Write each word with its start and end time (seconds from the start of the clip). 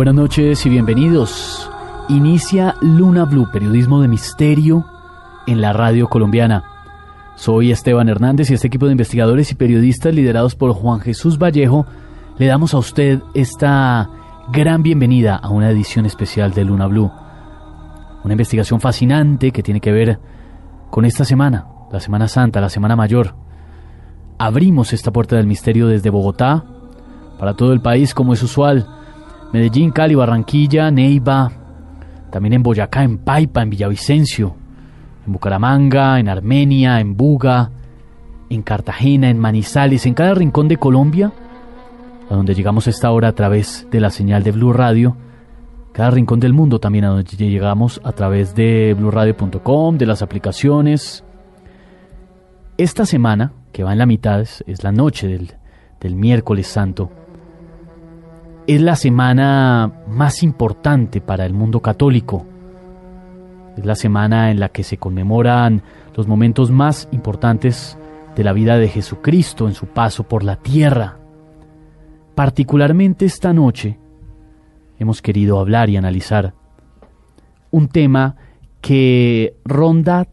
Buenas 0.00 0.14
noches 0.14 0.64
y 0.64 0.70
bienvenidos. 0.70 1.70
Inicia 2.08 2.74
Luna 2.80 3.26
Blue, 3.26 3.50
periodismo 3.52 4.00
de 4.00 4.08
misterio 4.08 4.86
en 5.46 5.60
la 5.60 5.74
radio 5.74 6.08
colombiana. 6.08 6.64
Soy 7.36 7.70
Esteban 7.70 8.08
Hernández 8.08 8.50
y 8.50 8.54
este 8.54 8.68
equipo 8.68 8.86
de 8.86 8.92
investigadores 8.92 9.52
y 9.52 9.56
periodistas 9.56 10.14
liderados 10.14 10.54
por 10.54 10.72
Juan 10.72 11.00
Jesús 11.00 11.36
Vallejo 11.36 11.84
le 12.38 12.46
damos 12.46 12.72
a 12.72 12.78
usted 12.78 13.20
esta 13.34 14.08
gran 14.50 14.82
bienvenida 14.82 15.36
a 15.36 15.50
una 15.50 15.68
edición 15.68 16.06
especial 16.06 16.54
de 16.54 16.64
Luna 16.64 16.86
Blue. 16.86 17.12
Una 18.24 18.32
investigación 18.32 18.80
fascinante 18.80 19.50
que 19.50 19.62
tiene 19.62 19.82
que 19.82 19.92
ver 19.92 20.18
con 20.88 21.04
esta 21.04 21.26
semana, 21.26 21.66
la 21.92 22.00
Semana 22.00 22.26
Santa, 22.26 22.62
la 22.62 22.70
Semana 22.70 22.96
Mayor. 22.96 23.34
Abrimos 24.38 24.94
esta 24.94 25.10
puerta 25.10 25.36
del 25.36 25.46
misterio 25.46 25.88
desde 25.88 26.08
Bogotá 26.08 26.64
para 27.38 27.52
todo 27.52 27.74
el 27.74 27.82
país 27.82 28.14
como 28.14 28.32
es 28.32 28.42
usual. 28.42 28.96
Medellín, 29.52 29.90
Cali, 29.90 30.14
Barranquilla, 30.14 30.90
Neiva, 30.90 31.50
también 32.30 32.54
en 32.54 32.62
Boyacá, 32.62 33.02
en 33.02 33.18
Paipa, 33.18 33.62
en 33.62 33.70
Villavicencio, 33.70 34.54
en 35.26 35.32
Bucaramanga, 35.32 36.20
en 36.20 36.28
Armenia, 36.28 37.00
en 37.00 37.16
Buga, 37.16 37.70
en 38.48 38.62
Cartagena, 38.62 39.28
en 39.28 39.38
Manizales, 39.38 40.06
en 40.06 40.14
cada 40.14 40.34
rincón 40.34 40.68
de 40.68 40.76
Colombia, 40.76 41.32
a 42.28 42.34
donde 42.34 42.54
llegamos 42.54 42.86
a 42.86 42.90
esta 42.90 43.10
hora 43.10 43.28
a 43.28 43.34
través 43.34 43.88
de 43.90 44.00
la 44.00 44.10
señal 44.10 44.42
de 44.44 44.52
Blue 44.52 44.72
Radio, 44.72 45.16
cada 45.92 46.10
rincón 46.10 46.38
del 46.38 46.52
mundo 46.52 46.78
también 46.78 47.04
a 47.04 47.08
donde 47.08 47.36
llegamos 47.36 48.00
a 48.04 48.12
través 48.12 48.54
de 48.54 48.94
bluradio.com, 48.96 49.98
de 49.98 50.06
las 50.06 50.22
aplicaciones. 50.22 51.24
Esta 52.78 53.04
semana, 53.04 53.52
que 53.72 53.82
va 53.82 53.92
en 53.92 53.98
la 53.98 54.06
mitad, 54.06 54.40
es, 54.40 54.62
la 54.82 54.92
noche 54.92 55.26
del, 55.26 55.54
del 56.00 56.14
miércoles 56.14 56.68
santo, 56.68 57.10
es 58.66 58.80
la 58.80 58.96
semana 58.96 59.92
más 60.08 60.42
importante 60.42 61.20
para 61.20 61.46
el 61.46 61.52
mundo 61.52 61.80
católico. 61.80 62.46
Es 63.76 63.84
la 63.84 63.94
semana 63.94 64.50
en 64.50 64.60
la 64.60 64.68
que 64.68 64.82
se 64.82 64.96
conmemoran 64.96 65.82
los 66.16 66.26
momentos 66.26 66.70
más 66.70 67.08
importantes 67.12 67.96
de 68.36 68.44
la 68.44 68.52
vida 68.52 68.78
de 68.78 68.88
Jesucristo 68.88 69.66
en 69.66 69.74
su 69.74 69.86
paso 69.86 70.24
por 70.24 70.44
la 70.44 70.56
tierra. 70.56 71.18
Particularmente 72.34 73.24
esta 73.24 73.52
noche 73.52 73.98
hemos 74.98 75.22
querido 75.22 75.58
hablar 75.58 75.90
y 75.90 75.96
analizar 75.96 76.54
un 77.70 77.88
tema 77.88 78.36
que 78.80 79.56
ronda 79.64 80.28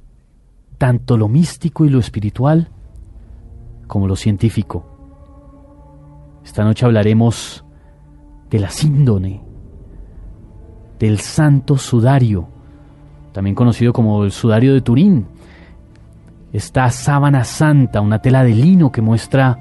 tanto 0.77 1.17
lo 1.17 1.27
místico 1.27 1.85
y 1.85 1.89
lo 1.89 1.99
espiritual 1.99 2.69
como 3.87 4.07
lo 4.07 4.15
científico. 4.15 4.85
Esta 6.43 6.63
noche 6.63 6.85
hablaremos 6.85 7.65
de 8.49 8.59
la 8.59 8.69
síndone, 8.69 9.41
del 10.99 11.19
santo 11.19 11.77
sudario, 11.77 12.47
también 13.33 13.55
conocido 13.55 13.93
como 13.93 14.23
el 14.23 14.31
sudario 14.31 14.73
de 14.73 14.81
Turín. 14.81 15.27
Esta 16.53 16.89
sábana 16.89 17.43
santa, 17.43 18.01
una 18.01 18.19
tela 18.19 18.43
de 18.43 18.55
lino 18.55 18.91
que 18.91 19.01
muestra, 19.01 19.57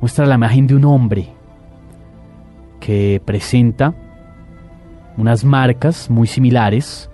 muestra 0.00 0.24
la 0.24 0.36
imagen 0.36 0.66
de 0.66 0.76
un 0.76 0.84
hombre 0.84 1.28
que 2.78 3.20
presenta 3.24 3.92
unas 5.16 5.44
marcas 5.44 6.08
muy 6.08 6.26
similares 6.26 7.10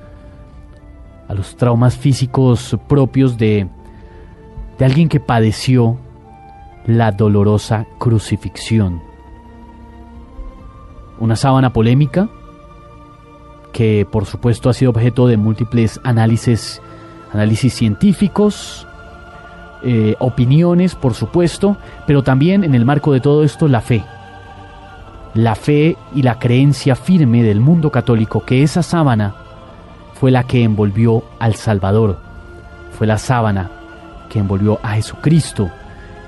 a 1.26 1.34
los 1.34 1.56
traumas 1.56 1.96
físicos 1.96 2.78
propios 2.86 3.36
de, 3.36 3.66
de 4.78 4.84
alguien 4.84 5.08
que 5.08 5.18
padeció 5.18 5.96
la 6.86 7.10
dolorosa 7.10 7.86
crucifixión 7.98 9.05
una 11.18 11.36
sábana 11.36 11.72
polémica 11.72 12.28
que 13.72 14.06
por 14.10 14.24
supuesto 14.24 14.70
ha 14.70 14.72
sido 14.72 14.90
objeto 14.90 15.26
de 15.26 15.36
múltiples 15.36 16.00
análisis, 16.02 16.80
análisis 17.32 17.74
científicos, 17.74 18.86
eh, 19.82 20.14
opiniones 20.18 20.94
por 20.94 21.12
supuesto, 21.12 21.76
pero 22.06 22.22
también 22.22 22.64
en 22.64 22.74
el 22.74 22.86
marco 22.86 23.12
de 23.12 23.20
todo 23.20 23.44
esto 23.44 23.68
la 23.68 23.82
fe. 23.82 24.02
La 25.34 25.54
fe 25.54 25.98
y 26.14 26.22
la 26.22 26.38
creencia 26.38 26.96
firme 26.96 27.42
del 27.42 27.60
mundo 27.60 27.90
católico 27.90 28.46
que 28.46 28.62
esa 28.62 28.82
sábana 28.82 29.34
fue 30.14 30.30
la 30.30 30.44
que 30.44 30.64
envolvió 30.64 31.22
al 31.38 31.54
Salvador, 31.54 32.18
fue 32.96 33.06
la 33.06 33.18
sábana 33.18 33.70
que 34.30 34.38
envolvió 34.38 34.80
a 34.82 34.94
Jesucristo. 34.94 35.70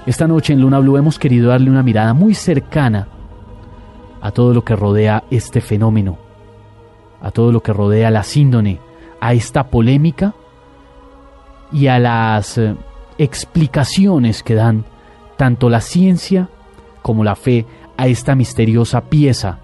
Esta 0.04 0.26
noche 0.26 0.52
en 0.52 0.60
Luna 0.60 0.80
Blue 0.80 0.98
hemos 0.98 1.18
querido 1.18 1.48
darle 1.48 1.70
una 1.70 1.82
mirada 1.82 2.12
muy 2.12 2.34
cercana 2.34 3.08
a 4.20 4.30
todo 4.30 4.52
lo 4.54 4.64
que 4.64 4.76
rodea 4.76 5.24
este 5.30 5.60
fenómeno, 5.60 6.18
a 7.20 7.30
todo 7.30 7.52
lo 7.52 7.62
que 7.62 7.72
rodea 7.72 8.10
la 8.10 8.22
síndone, 8.22 8.80
a 9.20 9.32
esta 9.32 9.68
polémica 9.68 10.34
y 11.72 11.88
a 11.88 11.98
las 11.98 12.58
eh, 12.58 12.76
explicaciones 13.18 14.42
que 14.42 14.54
dan 14.54 14.84
tanto 15.36 15.68
la 15.68 15.80
ciencia 15.80 16.48
como 17.02 17.24
la 17.24 17.36
fe 17.36 17.66
a 17.96 18.06
esta 18.06 18.34
misteriosa 18.34 19.02
pieza 19.02 19.58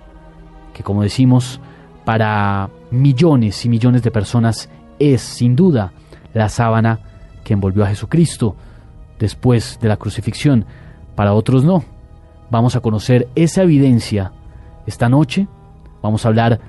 que 0.75 0.83
como 0.83 1.03
decimos 1.03 1.61
para 2.05 2.69
millones 2.91 3.65
y 3.65 3.71
millones 3.71 4.03
de 4.03 4.11
personas 4.11 4.69
es 4.99 5.23
sin 5.23 5.57
duda 5.57 5.93
la 6.35 6.51
sábana 6.51 6.99
que 7.45 7.55
envolvió 7.55 7.85
a 7.85 7.89
Jesucristo 7.89 8.57
después 9.19 9.79
de 9.81 9.89
la 9.89 9.97
crucifixión, 9.97 10.67
para 11.15 11.33
otros 11.33 11.65
no. 11.65 11.85
Vamos 12.51 12.77
a 12.77 12.81
conocer 12.81 13.29
esa 13.37 13.63
evidencia 13.63 14.33
esta 14.87 15.09
noche, 15.09 15.49
vamos 16.03 16.25
a 16.25 16.29
hablar 16.29 16.61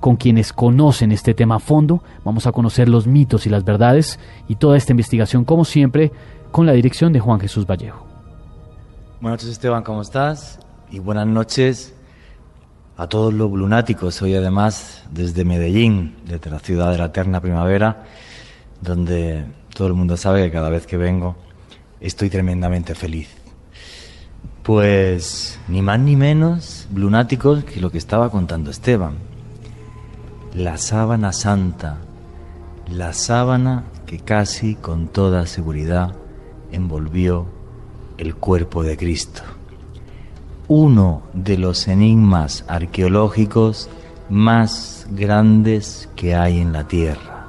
con 0.00 0.16
quienes 0.16 0.52
conocen 0.52 1.12
este 1.12 1.32
tema 1.32 1.56
a 1.56 1.58
fondo, 1.60 2.02
vamos 2.24 2.46
a 2.46 2.52
conocer 2.52 2.88
los 2.88 3.06
mitos 3.06 3.46
y 3.46 3.50
las 3.50 3.64
verdades 3.64 4.18
y 4.48 4.56
toda 4.56 4.76
esta 4.76 4.92
investigación 4.92 5.44
como 5.44 5.64
siempre 5.64 6.10
con 6.50 6.66
la 6.66 6.72
dirección 6.72 7.12
de 7.12 7.20
Juan 7.20 7.38
Jesús 7.38 7.66
Vallejo. 7.66 8.04
Buenas 9.20 9.38
noches 9.38 9.50
Esteban, 9.50 9.84
¿cómo 9.84 10.02
estás? 10.02 10.58
Y 10.90 10.98
buenas 10.98 11.28
noches 11.28 11.94
a 12.96 13.06
todos 13.06 13.32
los 13.32 13.50
lunáticos, 13.52 14.20
hoy 14.22 14.34
además 14.34 15.04
desde 15.10 15.44
Medellín, 15.44 16.16
desde 16.26 16.50
la 16.50 16.58
ciudad 16.58 16.90
de 16.90 16.98
la 16.98 17.06
eterna 17.06 17.40
primavera, 17.40 18.04
donde 18.80 19.44
todo 19.74 19.88
el 19.88 19.94
mundo 19.94 20.16
sabe 20.16 20.42
que 20.44 20.50
cada 20.50 20.68
vez 20.68 20.86
que 20.86 20.96
vengo 20.96 21.36
estoy 22.00 22.28
tremendamente 22.28 22.94
feliz. 22.94 23.41
Pues 24.62 25.58
ni 25.66 25.82
más 25.82 25.98
ni 25.98 26.14
menos 26.14 26.86
lunáticos 26.94 27.64
que 27.64 27.80
lo 27.80 27.90
que 27.90 27.98
estaba 27.98 28.30
contando 28.30 28.70
Esteban. 28.70 29.14
La 30.54 30.76
sábana 30.76 31.32
santa, 31.32 31.98
la 32.88 33.12
sábana 33.12 33.84
que 34.06 34.20
casi 34.20 34.76
con 34.76 35.08
toda 35.08 35.46
seguridad 35.46 36.14
envolvió 36.70 37.46
el 38.18 38.36
cuerpo 38.36 38.84
de 38.84 38.96
Cristo. 38.96 39.42
Uno 40.68 41.22
de 41.32 41.58
los 41.58 41.88
enigmas 41.88 42.64
arqueológicos 42.68 43.90
más 44.28 45.08
grandes 45.10 46.08
que 46.14 46.36
hay 46.36 46.60
en 46.60 46.72
la 46.72 46.86
tierra. 46.86 47.48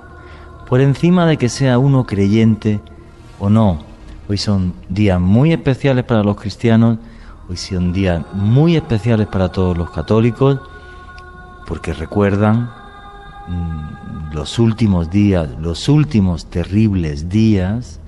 Por 0.68 0.81
encima 0.81 1.27
de 1.27 1.38
que 1.38 1.50
sea 1.50 1.77
uno 1.77 2.07
creyente 2.07 2.80
o 3.38 3.51
no, 3.51 3.92
Hoy 4.33 4.39
son 4.39 4.74
días 4.89 5.21
muy 5.21 5.53
especiales 5.53 6.06
para 6.06 6.24
los 6.24 6.38
cristianos, 6.38 6.97
hoy 7.47 7.56
son 7.56 7.94
días 7.94 8.25
muy 8.33 8.75
especiales 8.75 9.27
para 9.27 9.50
todos 9.50 9.77
los 9.77 9.91
católicos, 9.91 10.59
porque 11.68 11.94
recuerdan 11.94 12.68
mm, 13.47 14.33
los 14.33 14.57
últimos 14.57 15.12
días, 15.12 15.47
los 15.59 15.88
últimos 15.88 16.47
terribles 16.47 17.30
días 17.30 18.00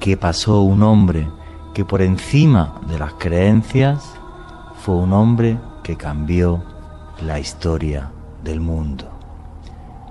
que 0.00 0.16
pasó 0.16 0.62
un 0.62 0.82
hombre 0.82 1.28
que 1.74 1.84
por 1.84 2.00
encima 2.00 2.80
de 2.88 2.98
las 2.98 3.12
creencias 3.18 4.10
fue 4.76 4.94
un 4.94 5.12
hombre 5.12 5.58
que 5.82 5.96
cambió 5.98 6.64
la 7.20 7.38
historia 7.38 8.10
del 8.42 8.60
mundo. 8.60 9.04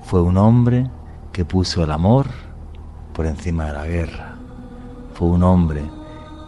Fue 0.04 0.22
un 0.22 0.38
hombre 0.38 0.88
que 1.32 1.46
puso 1.46 1.84
el 1.84 1.90
amor 1.90 2.28
por 3.14 3.26
encima 3.26 3.66
de 3.66 3.74
la 3.74 3.88
guerra 3.88 4.31
fue 5.22 5.30
un 5.30 5.44
hombre 5.44 5.84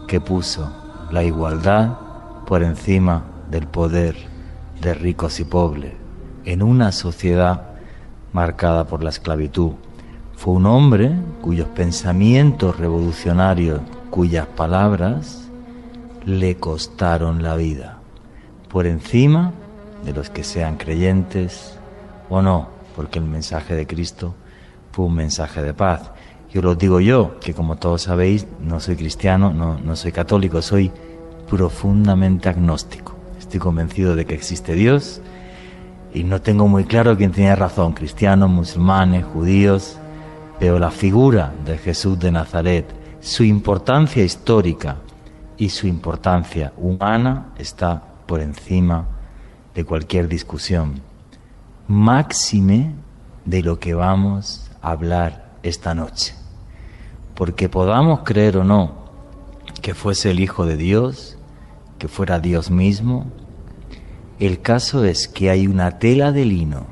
que 0.08 0.20
puso 0.20 0.68
la 1.12 1.22
igualdad 1.22 1.96
por 2.44 2.64
encima 2.64 3.22
del 3.48 3.68
poder 3.68 4.16
de 4.80 4.94
ricos 4.94 5.38
y 5.38 5.44
pobres 5.44 5.92
en 6.44 6.60
una 6.60 6.90
sociedad 6.90 7.68
marcada 8.32 8.84
por 8.84 9.04
la 9.04 9.10
esclavitud. 9.10 9.74
Fue 10.34 10.54
un 10.54 10.66
hombre 10.66 11.12
cuyos 11.40 11.68
pensamientos 11.68 12.76
revolucionarios, 12.76 13.80
cuyas 14.10 14.48
palabras 14.48 15.48
le 16.24 16.56
costaron 16.56 17.44
la 17.44 17.54
vida, 17.54 17.98
por 18.68 18.86
encima 18.86 19.52
de 20.04 20.14
los 20.14 20.30
que 20.30 20.42
sean 20.42 20.78
creyentes 20.78 21.78
o 22.28 22.42
no, 22.42 22.70
porque 22.96 23.20
el 23.20 23.24
mensaje 23.24 23.76
de 23.76 23.86
Cristo 23.86 24.34
fue 24.90 25.04
un 25.04 25.14
mensaje 25.14 25.62
de 25.62 25.74
paz. 25.74 26.10
Yo 26.54 26.62
lo 26.62 26.76
digo 26.76 27.00
yo, 27.00 27.40
que 27.40 27.52
como 27.52 27.74
todos 27.74 28.02
sabéis, 28.02 28.46
no 28.60 28.78
soy 28.78 28.94
cristiano, 28.94 29.52
no, 29.52 29.76
no 29.76 29.96
soy 29.96 30.12
católico, 30.12 30.62
soy 30.62 30.92
profundamente 31.50 32.48
agnóstico. 32.48 33.16
Estoy 33.36 33.58
convencido 33.58 34.14
de 34.14 34.24
que 34.24 34.36
existe 34.36 34.74
Dios 34.74 35.20
y 36.14 36.22
no 36.22 36.40
tengo 36.42 36.68
muy 36.68 36.84
claro 36.84 37.16
quién 37.16 37.32
tenía 37.32 37.56
razón, 37.56 37.92
cristianos, 37.92 38.50
musulmanes, 38.50 39.24
judíos, 39.24 39.98
pero 40.60 40.78
la 40.78 40.92
figura 40.92 41.52
de 41.66 41.76
Jesús 41.76 42.20
de 42.20 42.30
Nazaret, 42.30 42.86
su 43.18 43.42
importancia 43.42 44.22
histórica 44.22 44.98
y 45.56 45.70
su 45.70 45.88
importancia 45.88 46.72
humana 46.76 47.48
está 47.58 48.00
por 48.26 48.40
encima 48.40 49.08
de 49.74 49.84
cualquier 49.84 50.28
discusión. 50.28 51.00
Máxime 51.88 52.94
de 53.44 53.60
lo 53.60 53.80
que 53.80 53.94
vamos 53.94 54.70
a 54.80 54.92
hablar 54.92 55.50
esta 55.64 55.96
noche 55.96 56.43
porque 57.34 57.68
podamos 57.68 58.20
creer 58.20 58.56
o 58.56 58.64
no 58.64 59.04
que 59.82 59.94
fuese 59.94 60.30
el 60.30 60.40
Hijo 60.40 60.66
de 60.66 60.76
Dios, 60.76 61.36
que 61.98 62.08
fuera 62.08 62.40
Dios 62.40 62.70
mismo, 62.70 63.26
el 64.40 64.60
caso 64.60 65.04
es 65.04 65.28
que 65.28 65.50
hay 65.50 65.66
una 65.66 65.98
tela 65.98 66.32
de 66.32 66.44
lino 66.44 66.86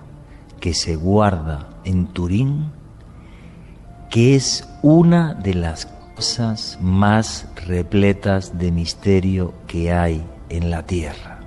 que 0.61 0.75
se 0.75 0.97
guarda 0.97 1.71
en 1.85 2.07
Turín, 2.07 2.71
que 4.11 4.35
es 4.35 4.69
una 4.83 5.35
de 5.35 5.55
las 5.55 5.87
cosas 6.15 6.79
más 6.81 7.49
repletas 7.67 8.59
de 8.59 8.71
misterio 8.71 9.55
que 9.67 9.93
hay 9.93 10.25
en 10.51 10.71
la 10.71 10.85
tierra. 10.85 11.41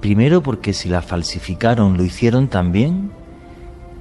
Primero 0.00 0.42
porque 0.42 0.72
si 0.72 0.88
la 0.88 1.02
falsificaron 1.02 1.96
lo 1.96 2.04
hicieron 2.04 2.48
también 2.48 3.10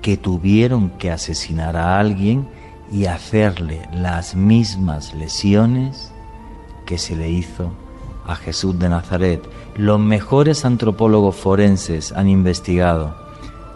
que 0.01 0.15
tuvieron 0.15 0.91
que 0.91 1.11
asesinar 1.11 1.75
a 1.75 1.99
alguien 1.99 2.47
y 2.91 3.05
hacerle 3.05 3.87
las 3.93 4.35
mismas 4.35 5.13
lesiones 5.13 6.11
que 6.85 6.97
se 6.97 7.15
le 7.15 7.29
hizo 7.29 7.71
a 8.25 8.35
Jesús 8.35 8.77
de 8.79 8.89
Nazaret. 8.89 9.47
Los 9.75 9.99
mejores 9.99 10.65
antropólogos 10.65 11.35
forenses 11.35 12.11
han 12.11 12.27
investigado 12.27 13.15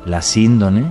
la 0.05 0.21
síndone 0.21 0.85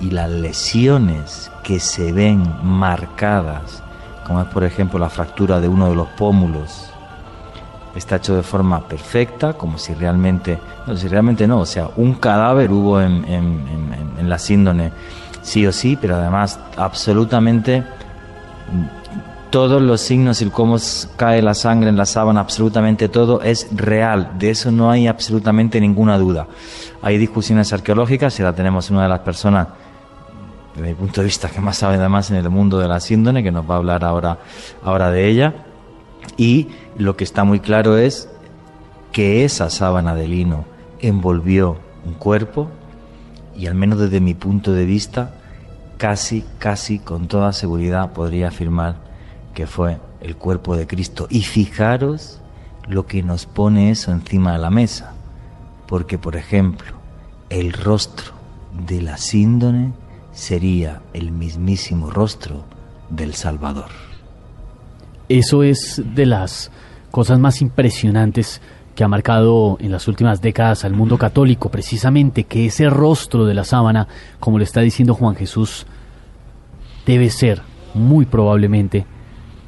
y 0.00 0.10
las 0.10 0.30
lesiones 0.30 1.50
que 1.64 1.80
se 1.80 2.12
ven 2.12 2.44
marcadas, 2.62 3.82
como 4.26 4.40
es 4.40 4.48
por 4.48 4.64
ejemplo 4.64 4.98
la 4.98 5.08
fractura 5.08 5.60
de 5.60 5.68
uno 5.68 5.88
de 5.88 5.96
los 5.96 6.08
pómulos. 6.10 6.90
Está 7.94 8.16
hecho 8.16 8.36
de 8.36 8.42
forma 8.42 8.86
perfecta, 8.86 9.54
como 9.54 9.78
si 9.78 9.94
realmente, 9.94 10.58
no, 10.86 10.96
si 10.96 11.08
realmente 11.08 11.48
no, 11.48 11.60
o 11.60 11.66
sea, 11.66 11.88
un 11.96 12.14
cadáver 12.14 12.70
hubo 12.70 13.00
en, 13.00 13.24
en 13.26 14.28
la 14.28 14.38
síndone 14.38 14.92
sí 15.48 15.66
o 15.66 15.72
sí, 15.72 15.98
pero 16.00 16.16
además 16.16 16.60
absolutamente 16.76 17.82
todos 19.50 19.80
los 19.80 20.02
signos 20.02 20.42
y 20.42 20.50
cómo 20.50 20.76
cae 21.16 21.40
la 21.40 21.54
sangre 21.54 21.88
en 21.88 21.96
la 21.96 22.04
sábana, 22.04 22.40
absolutamente 22.40 23.08
todo 23.08 23.40
es 23.40 23.68
real. 23.74 24.32
De 24.38 24.50
eso 24.50 24.70
no 24.70 24.90
hay 24.90 25.06
absolutamente 25.06 25.80
ninguna 25.80 26.18
duda. 26.18 26.46
Hay 27.00 27.16
discusiones 27.16 27.72
arqueológicas 27.72 28.38
y 28.38 28.42
la 28.42 28.52
tenemos 28.52 28.90
una 28.90 29.04
de 29.04 29.08
las 29.08 29.20
personas, 29.20 29.68
desde 30.74 30.88
mi 30.88 30.94
punto 30.94 31.22
de 31.22 31.24
vista, 31.24 31.48
que 31.48 31.60
más 31.60 31.78
sabe 31.78 31.96
además 31.96 32.30
en 32.30 32.36
el 32.36 32.50
mundo 32.50 32.78
de 32.78 32.88
la 32.88 33.00
síndone, 33.00 33.42
que 33.42 33.50
nos 33.50 33.68
va 33.68 33.74
a 33.74 33.78
hablar 33.78 34.04
ahora, 34.04 34.38
ahora 34.84 35.10
de 35.10 35.28
ella. 35.28 35.54
Y 36.36 36.68
lo 36.98 37.16
que 37.16 37.24
está 37.24 37.44
muy 37.44 37.60
claro 37.60 37.96
es 37.96 38.28
que 39.12 39.46
esa 39.46 39.70
sábana 39.70 40.14
de 40.14 40.28
lino 40.28 40.66
envolvió 41.00 41.78
un 42.04 42.12
cuerpo 42.14 42.68
y 43.56 43.66
al 43.66 43.74
menos 43.74 43.98
desde 43.98 44.20
mi 44.20 44.34
punto 44.34 44.72
de 44.72 44.84
vista 44.84 45.37
casi, 45.98 46.44
casi 46.58 46.98
con 46.98 47.28
toda 47.28 47.52
seguridad 47.52 48.12
podría 48.12 48.48
afirmar 48.48 48.96
que 49.52 49.66
fue 49.66 49.98
el 50.20 50.36
cuerpo 50.36 50.76
de 50.76 50.86
Cristo. 50.86 51.26
Y 51.28 51.42
fijaros 51.42 52.40
lo 52.88 53.06
que 53.06 53.22
nos 53.22 53.44
pone 53.44 53.90
eso 53.90 54.12
encima 54.12 54.52
de 54.52 54.58
la 54.58 54.70
mesa, 54.70 55.12
porque 55.86 56.16
por 56.16 56.36
ejemplo, 56.36 56.96
el 57.50 57.72
rostro 57.72 58.32
de 58.86 59.02
la 59.02 59.18
síndone 59.18 59.92
sería 60.32 61.02
el 61.12 61.32
mismísimo 61.32 62.10
rostro 62.10 62.64
del 63.10 63.34
Salvador. 63.34 63.90
Eso 65.28 65.62
es 65.62 66.00
de 66.14 66.26
las 66.26 66.70
cosas 67.10 67.38
más 67.38 67.60
impresionantes 67.60 68.60
que 68.98 69.04
ha 69.04 69.08
marcado 69.08 69.78
en 69.80 69.92
las 69.92 70.08
últimas 70.08 70.42
décadas 70.42 70.84
al 70.84 70.92
mundo 70.92 71.18
católico, 71.18 71.68
precisamente 71.68 72.42
que 72.42 72.66
ese 72.66 72.90
rostro 72.90 73.46
de 73.46 73.54
la 73.54 73.62
sábana, 73.62 74.08
como 74.40 74.58
le 74.58 74.64
está 74.64 74.80
diciendo 74.80 75.14
Juan 75.14 75.36
Jesús, 75.36 75.86
debe 77.06 77.30
ser 77.30 77.62
muy 77.94 78.26
probablemente 78.26 79.06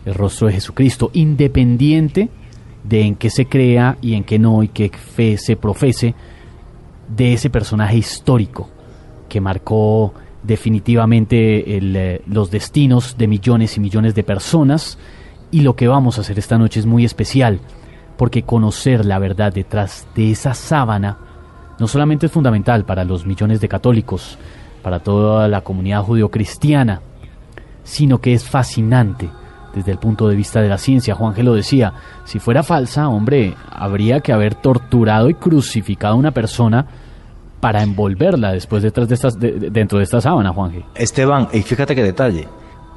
el 0.05 0.15
rostro 0.15 0.49
de 0.49 0.55
Jesucristo, 0.55 1.13
independiente 1.13 2.29
de 2.83 3.03
en 3.03 3.15
qué 3.15 3.31
se 3.31 3.47
crea 3.47 3.99
y 4.03 4.15
en 4.15 4.25
qué 4.25 4.41
no 4.41 4.65
y 4.65 4.69
qué 4.69 4.89
fe 4.89 5.37
se 5.37 5.55
profese 5.55 6.17
de 7.07 7.33
ese 7.33 7.51
personaje 7.51 7.99
histórico 7.99 8.69
que 9.29 9.41
marcó 9.41 10.13
definitivamente 10.43 11.77
eh, 11.77 12.23
los 12.27 12.51
destinos 12.51 13.17
de 13.17 13.29
millones 13.29 13.77
y 13.77 13.81
millones 13.81 14.17
de 14.17 14.25
personas. 14.25 14.99
Y 15.53 15.61
lo 15.61 15.77
que 15.77 15.87
vamos 15.87 16.19
a 16.19 16.23
hacer 16.23 16.37
esta 16.41 16.59
noche 16.59 16.81
es 16.81 16.87
muy 16.87 17.05
especial 17.05 17.61
porque 18.21 18.43
conocer 18.43 19.07
la 19.07 19.19
verdad 19.19 19.51
detrás 19.51 20.07
de 20.15 20.33
esa 20.33 20.53
sábana 20.53 21.17
no 21.79 21.89
solamente 21.89 22.27
es 22.27 22.33
fundamental 22.33 22.85
para 22.85 23.03
los 23.03 23.25
millones 23.25 23.63
de 23.63 23.69
católicos, 23.69 24.37
para 24.83 24.99
toda 24.99 25.49
la 25.49 25.63
comunidad 25.63 26.03
judio-cristiana, 26.03 27.01
sino 27.83 28.19
que 28.19 28.35
es 28.35 28.47
fascinante 28.47 29.31
desde 29.75 29.93
el 29.93 29.97
punto 29.97 30.29
de 30.29 30.37
vista 30.37 30.61
de 30.61 30.69
la 30.69 30.77
ciencia. 30.77 31.15
Juan 31.15 31.33
lo 31.43 31.55
decía, 31.55 31.95
si 32.27 32.39
fuera 32.39 32.63
falsa, 32.63 33.09
hombre, 33.09 33.55
habría 33.71 34.21
que 34.21 34.35
haber 34.35 34.55
torturado 34.55 35.31
y 35.31 35.35
crucificado 35.35 36.13
a 36.13 36.19
una 36.19 36.33
persona 36.33 36.85
para 37.59 37.83
envolverla 37.83 38.53
después 38.53 38.83
detrás 38.83 39.09
de 39.09 39.15
estas, 39.15 39.41
dentro 39.41 39.97
de 39.97 40.05
esta 40.05 40.21
sábana, 40.21 40.53
Juan 40.53 40.85
Esteban, 40.95 41.49
y 41.55 41.63
fíjate 41.63 41.95
qué 41.95 42.03
detalle. 42.03 42.47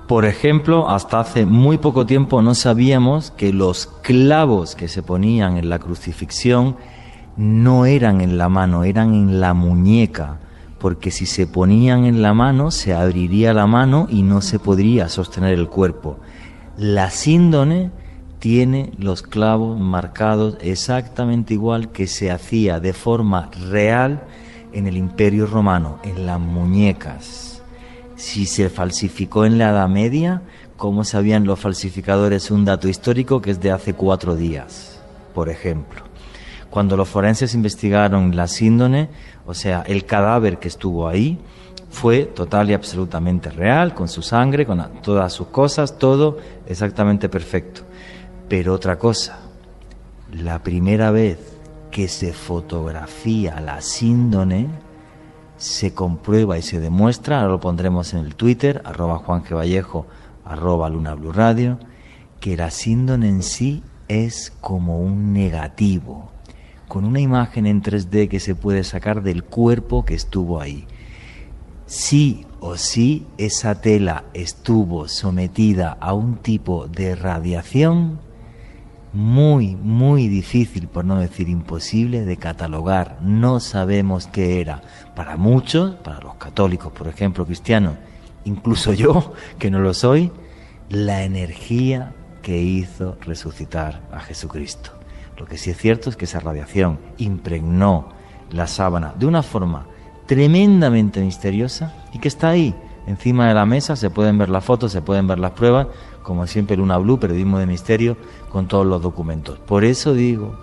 Por 0.07 0.25
ejemplo, 0.25 0.89
hasta 0.89 1.21
hace 1.21 1.45
muy 1.45 1.77
poco 1.77 2.05
tiempo 2.05 2.41
no 2.41 2.55
sabíamos 2.55 3.31
que 3.31 3.53
los 3.53 3.87
clavos 3.87 4.75
que 4.75 4.89
se 4.89 5.01
ponían 5.01 5.57
en 5.57 5.69
la 5.69 5.79
crucifixión 5.79 6.75
no 7.37 7.85
eran 7.85 8.19
en 8.19 8.37
la 8.37 8.49
mano, 8.49 8.83
eran 8.83 9.13
en 9.13 9.39
la 9.39 9.53
muñeca, 9.53 10.39
porque 10.77 11.09
si 11.09 11.25
se 11.25 11.47
ponían 11.47 12.03
en 12.03 12.21
la 12.21 12.33
mano 12.33 12.69
se 12.69 12.93
abriría 12.93 13.53
la 13.53 13.65
mano 13.65 14.07
y 14.09 14.23
no 14.23 14.41
se 14.41 14.59
podría 14.59 15.07
sostener 15.07 15.53
el 15.53 15.69
cuerpo. 15.69 16.19
La 16.77 17.09
síndone 17.09 17.91
tiene 18.39 18.91
los 18.97 19.21
clavos 19.21 19.79
marcados 19.79 20.57
exactamente 20.59 21.53
igual 21.53 21.93
que 21.93 22.07
se 22.07 22.29
hacía 22.29 22.81
de 22.81 22.91
forma 22.91 23.49
real 23.69 24.23
en 24.73 24.85
el 24.85 24.97
Imperio 24.97 25.45
Romano, 25.45 25.99
en 26.03 26.25
las 26.25 26.41
muñecas. 26.41 27.52
Si 28.23 28.45
se 28.45 28.69
falsificó 28.69 29.43
en 29.43 29.57
la 29.57 29.71
Edad 29.71 29.89
Media, 29.89 30.43
¿cómo 30.77 31.03
sabían 31.03 31.43
los 31.43 31.59
falsificadores 31.59 32.51
un 32.51 32.63
dato 32.63 32.87
histórico 32.87 33.41
que 33.41 33.51
es 33.51 33.59
de 33.59 33.69
hace 33.69 33.95
cuatro 33.95 34.37
días, 34.37 34.97
por 35.35 35.49
ejemplo? 35.49 36.03
Cuando 36.69 36.95
los 36.95 37.09
forenses 37.09 37.53
investigaron 37.53 38.33
la 38.33 38.47
síndone, 38.47 39.09
o 39.45 39.53
sea, 39.53 39.83
el 39.85 40.05
cadáver 40.05 40.57
que 40.57 40.69
estuvo 40.69 41.09
ahí, 41.09 41.37
fue 41.89 42.23
total 42.23 42.69
y 42.69 42.73
absolutamente 42.73 43.49
real, 43.49 43.93
con 43.93 44.07
su 44.07 44.21
sangre, 44.21 44.65
con 44.65 44.81
todas 45.01 45.33
sus 45.33 45.47
cosas, 45.47 45.99
todo 45.99 46.37
exactamente 46.65 47.27
perfecto. 47.27 47.81
Pero 48.47 48.73
otra 48.73 48.97
cosa, 48.97 49.41
la 50.31 50.63
primera 50.63 51.11
vez 51.11 51.39
que 51.91 52.07
se 52.07 52.31
fotografía 52.31 53.59
la 53.59 53.81
síndone, 53.81 54.69
se 55.63 55.93
comprueba 55.93 56.57
y 56.57 56.61
se 56.61 56.79
demuestra, 56.79 57.39
ahora 57.39 57.53
lo 57.53 57.59
pondremos 57.59 58.13
en 58.13 58.19
el 58.19 58.35
Twitter, 58.35 58.81
arroba 58.85 59.17
Juan. 59.17 59.43
Vallejo, 59.49 60.05
arroba 60.45 60.89
Luna 60.89 61.15
Blue 61.15 61.31
Radio, 61.31 61.79
que 62.39 62.57
la 62.57 62.71
síndone 62.71 63.29
en 63.29 63.43
sí 63.43 63.83
es 64.07 64.51
como 64.61 64.99
un 64.99 65.33
negativo, 65.33 66.31
con 66.87 67.05
una 67.05 67.19
imagen 67.19 67.65
en 67.65 67.81
3D 67.81 68.29
que 68.29 68.39
se 68.39 68.55
puede 68.55 68.83
sacar 68.83 69.23
del 69.23 69.43
cuerpo 69.43 70.05
que 70.05 70.15
estuvo 70.15 70.59
ahí 70.59 70.85
sí 71.93 72.45
o 72.59 72.75
sí 72.77 73.27
esa 73.37 73.81
tela 73.81 74.23
estuvo 74.33 75.07
sometida 75.07 75.97
a 75.99 76.13
un 76.13 76.37
tipo 76.37 76.87
de 76.87 77.15
radiación 77.15 78.19
muy, 79.13 79.75
muy 79.75 80.27
difícil, 80.27 80.87
por 80.87 81.05
no 81.05 81.17
decir 81.19 81.47
imposible, 81.47 82.25
de 82.25 82.37
catalogar. 82.37 83.17
No 83.21 83.59
sabemos 83.59 84.27
qué 84.27 84.59
era. 84.59 84.81
Para 85.15 85.37
muchos, 85.37 85.95
para 85.95 86.19
los 86.19 86.35
católicos, 86.35 86.91
por 86.91 87.07
ejemplo, 87.07 87.45
cristianos, 87.45 87.95
incluso 88.43 88.91
yo, 88.93 89.33
que 89.59 89.71
no 89.71 89.79
lo 89.79 89.93
soy, 89.93 90.31
la 90.89 91.23
energía 91.23 92.13
que 92.41 92.61
hizo 92.61 93.17
resucitar 93.21 94.01
a 94.11 94.19
Jesucristo. 94.19 94.91
Lo 95.37 95.45
que 95.45 95.57
sí 95.57 95.69
es 95.69 95.77
cierto 95.77 96.09
es 96.09 96.15
que 96.15 96.25
esa 96.25 96.39
radiación 96.39 96.99
impregnó 97.17 98.09
la 98.51 98.67
sábana 98.67 99.13
de 99.17 99.25
una 99.25 99.43
forma 99.43 99.87
tremendamente 100.25 101.21
misteriosa 101.21 101.93
y 102.13 102.19
que 102.19 102.27
está 102.27 102.49
ahí, 102.49 102.75
encima 103.07 103.47
de 103.47 103.53
la 103.53 103.65
mesa, 103.65 103.95
se 103.95 104.09
pueden 104.09 104.37
ver 104.37 104.49
las 104.49 104.63
fotos, 104.63 104.91
se 104.91 105.01
pueden 105.01 105.27
ver 105.27 105.39
las 105.39 105.51
pruebas, 105.51 105.87
como 106.23 106.47
siempre 106.47 106.77
Luna 106.77 106.97
Blue, 106.97 107.19
periodismo 107.19 107.59
de 107.59 107.67
misterio, 107.67 108.17
con 108.49 108.67
todos 108.67 108.85
los 108.85 109.01
documentos. 109.01 109.59
Por 109.59 109.83
eso 109.83 110.13
digo 110.13 110.55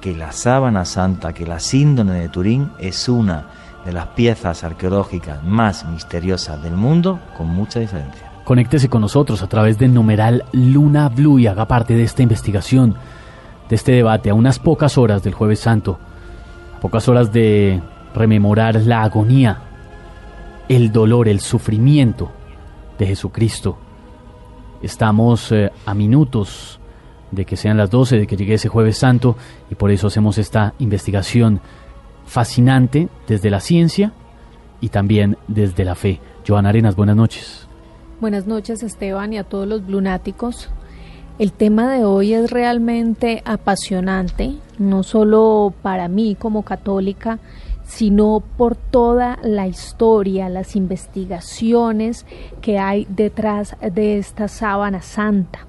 que 0.00 0.14
la 0.14 0.32
sábana 0.32 0.84
santa, 0.84 1.32
que 1.32 1.46
la 1.46 1.60
síndrome 1.60 2.14
de 2.14 2.28
Turín 2.28 2.70
es 2.78 3.08
una 3.08 3.46
de 3.84 3.92
las 3.92 4.08
piezas 4.08 4.64
arqueológicas 4.64 5.42
más 5.44 5.88
misteriosas 5.88 6.62
del 6.62 6.76
mundo, 6.76 7.20
con 7.36 7.46
mucha 7.46 7.80
diferencia. 7.80 8.32
Conéctese 8.44 8.88
con 8.88 9.00
nosotros 9.00 9.42
a 9.42 9.48
través 9.48 9.78
del 9.78 9.94
numeral 9.94 10.44
Luna 10.52 11.08
Blue 11.08 11.38
y 11.38 11.46
haga 11.46 11.66
parte 11.66 11.94
de 11.94 12.02
esta 12.02 12.22
investigación, 12.22 12.96
de 13.68 13.74
este 13.74 13.92
debate, 13.92 14.30
a 14.30 14.34
unas 14.34 14.58
pocas 14.58 14.98
horas 14.98 15.22
del 15.22 15.34
jueves 15.34 15.60
santo, 15.60 15.98
pocas 16.80 17.08
horas 17.08 17.32
de 17.32 17.80
rememorar 18.14 18.76
la 18.76 19.02
agonía, 19.02 19.62
el 20.68 20.92
dolor, 20.92 21.28
el 21.28 21.40
sufrimiento 21.40 22.30
de 22.98 23.06
Jesucristo. 23.06 23.78
Estamos 24.82 25.52
eh, 25.52 25.70
a 25.84 25.94
minutos 25.94 26.80
de 27.30 27.44
que 27.44 27.56
sean 27.56 27.76
las 27.76 27.90
12, 27.90 28.18
de 28.18 28.26
que 28.26 28.36
llegue 28.36 28.54
ese 28.54 28.68
jueves 28.68 28.98
santo, 28.98 29.36
y 29.70 29.74
por 29.74 29.90
eso 29.90 30.06
hacemos 30.06 30.38
esta 30.38 30.74
investigación 30.78 31.60
fascinante 32.24 33.08
desde 33.26 33.50
la 33.50 33.60
ciencia 33.60 34.12
y 34.80 34.88
también 34.88 35.36
desde 35.48 35.84
la 35.84 35.94
fe. 35.94 36.20
Joana 36.46 36.68
Arenas, 36.70 36.96
buenas 36.96 37.16
noches. 37.16 37.66
Buenas 38.20 38.46
noches 38.46 38.82
Esteban 38.82 39.32
y 39.32 39.38
a 39.38 39.44
todos 39.44 39.66
los 39.66 39.86
blunáticos. 39.86 40.70
El 41.38 41.52
tema 41.52 41.92
de 41.92 42.04
hoy 42.04 42.32
es 42.32 42.50
realmente 42.50 43.42
apasionante, 43.44 44.54
no 44.78 45.02
solo 45.02 45.74
para 45.82 46.08
mí 46.08 46.34
como 46.34 46.62
católica, 46.62 47.38
sino 47.86 48.42
por 48.56 48.76
toda 48.76 49.38
la 49.42 49.66
historia, 49.66 50.48
las 50.48 50.76
investigaciones 50.76 52.26
que 52.60 52.78
hay 52.78 53.06
detrás 53.08 53.76
de 53.80 54.18
esta 54.18 54.48
sábana 54.48 55.02
santa. 55.02 55.66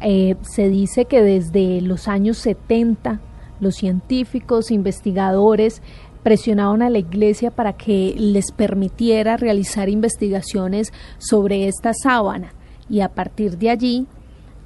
Eh, 0.00 0.36
se 0.42 0.68
dice 0.68 1.06
que 1.06 1.22
desde 1.22 1.80
los 1.80 2.08
años 2.08 2.38
70 2.38 3.20
los 3.62 3.76
científicos, 3.76 4.72
investigadores 4.72 5.82
presionaron 6.24 6.82
a 6.82 6.90
la 6.90 6.98
iglesia 6.98 7.52
para 7.52 7.74
que 7.74 8.14
les 8.18 8.50
permitiera 8.50 9.36
realizar 9.36 9.88
investigaciones 9.88 10.92
sobre 11.18 11.68
esta 11.68 11.92
sábana 11.94 12.54
y 12.88 13.00
a 13.00 13.08
partir 13.08 13.58
de 13.58 13.70
allí 13.70 14.06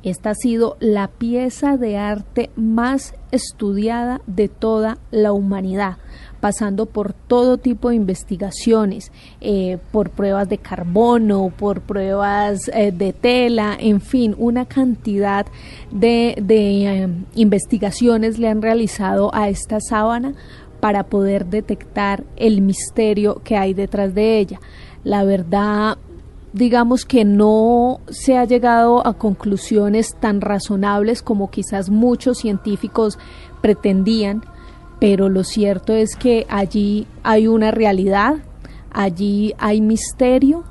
esta 0.03 0.31
ha 0.31 0.35
sido 0.35 0.77
la 0.81 1.09
pieza 1.09 1.77
de 1.77 1.99
arte 1.99 2.51
más 2.57 3.15
estudiada 3.33 4.21
de 4.27 4.49
toda 4.49 4.99
la 5.11 5.33
humanidad 5.33 5.99
pasando 6.41 6.87
por 6.87 7.13
todo 7.13 7.59
tipo 7.59 7.91
de 7.91 7.97
investigaciones, 7.97 9.13
eh, 9.41 9.79
por 9.93 10.11
pruebas 10.11 10.49
de 10.49 10.59
carbono, 10.59 11.53
por 11.57 11.81
pruebas 11.81 12.69
eh, 12.73 12.93
de 12.93 13.13
tela, 13.13 13.77
en 13.79 14.01
fin, 14.01 14.35
una 14.39 14.67
cantidad 14.67 15.47
de, 15.91 16.35
eh, 16.37 17.09
investigaciones 17.35 18.39
le 18.39 18.49
han 18.49 18.63
realizado 18.63 19.35
a 19.35 19.49
esta 19.49 19.81
sábana 19.81 20.35
para 20.81 21.05
poder 21.05 21.47
detectar 21.47 22.25
el 22.37 22.61
misterio 22.61 23.41
que 23.43 23.57
hay 23.57 23.75
detrás 23.75 24.15
de 24.15 24.39
ella. 24.39 24.61
La 25.05 25.25
verdad, 25.25 25.99
digamos 26.53 27.05
que 27.05 27.25
no 27.25 28.01
se 28.09 28.37
ha 28.37 28.45
llegado 28.45 29.07
a 29.07 29.15
conclusiones 29.15 30.17
tan 30.21 30.41
razonables 30.41 31.23
como 31.23 31.51
quizás 31.51 31.91
muchos 31.91 32.39
científicos 32.39 33.19
pretendían, 33.61 34.43
pero 34.99 35.29
lo 35.29 35.45
cierto 35.45 35.93
es 35.93 36.17
que 36.17 36.47
allí 36.49 37.07
hay 37.23 37.47
una 37.47 37.71
realidad, 37.71 38.37
allí 38.93 39.55
hay 39.59 39.81
misterio 39.81 40.65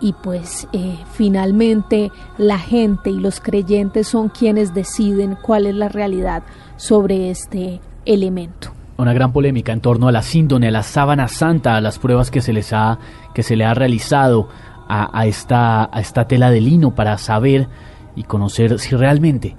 y 0.00 0.12
pues 0.12 0.68
eh, 0.72 0.96
finalmente 1.12 2.10
la 2.38 2.58
gente 2.58 3.10
y 3.10 3.18
los 3.18 3.40
creyentes 3.40 4.08
son 4.08 4.28
quienes 4.28 4.74
deciden 4.74 5.36
cuál 5.40 5.66
es 5.66 5.74
la 5.74 5.88
realidad 5.88 6.42
sobre 6.76 7.30
este 7.30 7.80
elemento. 8.04 8.72
Una 8.98 9.12
gran 9.12 9.32
polémica 9.32 9.72
en 9.72 9.80
torno 9.80 10.08
a 10.08 10.12
la 10.12 10.22
síndone, 10.22 10.68
a 10.68 10.70
la 10.70 10.82
sábana 10.82 11.28
santa, 11.28 11.76
a 11.76 11.80
las 11.80 11.98
pruebas 11.98 12.30
que 12.30 12.40
se 12.40 12.52
les 12.52 12.72
ha 12.72 12.98
que 13.34 13.42
se 13.42 13.56
le 13.56 13.64
ha 13.64 13.74
realizado 13.74 14.48
a, 14.88 15.26
esta, 15.26 15.88
a 15.90 16.00
esta 16.00 16.26
tela 16.26 16.50
de 16.50 16.60
lino 16.60 16.94
para 16.94 17.16
saber 17.16 17.68
y 18.14 18.24
conocer 18.24 18.78
si 18.78 18.94
realmente 18.94 19.56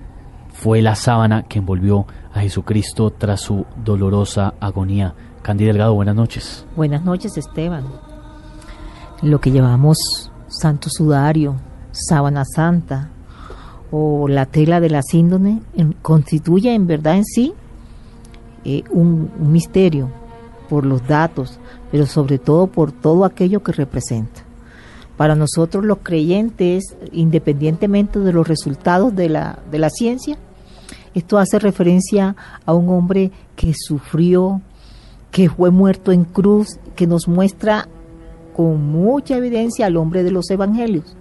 fue 0.64 0.82
la 0.82 0.96
sábana 0.96 1.44
que 1.44 1.60
envolvió 1.60 2.06
a 2.34 2.40
Jesucristo 2.40 3.10
tras 3.10 3.42
su 3.42 3.66
dolorosa 3.84 4.54
agonía. 4.62 5.14
Candy 5.42 5.66
Delgado, 5.66 5.94
buenas 5.94 6.16
noches. 6.16 6.66
Buenas 6.78 7.04
noches, 7.04 7.38
Esteban. 7.38 7.84
Lo 9.22 9.42
que 9.42 9.52
llamamos 9.52 10.32
santo 10.48 10.88
sudario, 10.90 11.58
sábana 11.92 12.46
santa 12.46 13.10
o 13.92 14.30
la 14.30 14.46
tela 14.46 14.80
de 14.80 14.90
la 14.90 15.02
síndone 15.02 15.62
constituye 16.02 16.74
en 16.74 16.88
verdad 16.88 17.18
en 17.18 17.26
sí 17.26 17.54
eh, 18.64 18.86
un, 18.90 19.32
un 19.38 19.52
misterio 19.52 20.10
por 20.70 20.86
los 20.86 21.06
datos, 21.06 21.60
pero 21.92 22.06
sobre 22.06 22.38
todo 22.38 22.68
por 22.68 22.94
todo 22.94 23.26
aquello 23.26 23.62
que 23.64 23.74
representa. 23.74 24.44
Para 25.18 25.36
nosotros 25.36 25.84
los 25.84 25.98
creyentes, 26.04 26.96
independientemente 27.12 28.20
de 28.20 28.32
los 28.32 28.48
resultados 28.48 29.14
de 29.14 29.28
la, 29.28 29.60
de 29.70 29.80
la 29.80 29.90
ciencia, 29.90 30.38
Esto 31.14 31.38
hace 31.38 31.60
referencia 31.60 32.36
a 32.66 32.74
un 32.74 32.90
hombre 32.90 33.32
que 33.56 33.74
sufrió, 33.76 34.62
que 35.32 35.50
fue 35.50 35.70
muerto 35.72 36.12
en 36.12 36.24
cruz, 36.24 36.80
que 36.96 37.08
nos 37.08 37.28
muestra 37.28 37.88
con 38.56 38.84
mucha 38.92 39.38
evidencia 39.38 39.86
al 39.86 39.98
hombre 39.98 40.24
de 40.24 40.32
los 40.32 40.50
evangelios. 40.50 41.16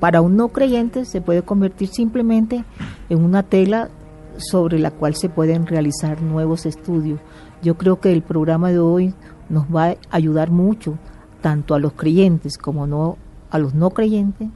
Para 0.00 0.20
un 0.20 0.36
no 0.36 0.48
creyente 0.48 1.04
se 1.04 1.20
puede 1.20 1.42
convertir 1.42 1.88
simplemente 1.88 2.64
en 3.08 3.24
una 3.24 3.42
tela 3.42 3.88
sobre 4.36 4.78
la 4.78 4.90
cual 4.90 5.14
se 5.14 5.28
pueden 5.28 5.66
realizar 5.66 6.20
nuevos 6.22 6.66
estudios. 6.66 7.20
Yo 7.62 7.76
creo 7.76 8.00
que 8.00 8.12
el 8.12 8.22
programa 8.22 8.70
de 8.70 8.78
hoy 8.78 9.14
nos 9.48 9.64
va 9.64 9.90
a 9.90 9.96
ayudar 10.10 10.50
mucho, 10.50 10.98
tanto 11.40 11.74
a 11.74 11.78
los 11.78 11.94
creyentes 11.94 12.58
como 12.58 12.86
no 12.86 13.16
a 13.50 13.58
los 13.58 13.74
no 13.74 13.90
creyentes, 13.90 14.48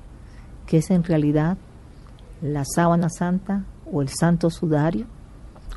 que 0.67 0.79
es 0.79 0.91
en 0.91 1.05
realidad 1.05 1.57
la 2.43 2.65
sábana 2.65 3.09
santa 3.09 3.65
o 3.93 4.03
el 4.03 4.09
santo 4.09 4.51
sudario 4.51 5.07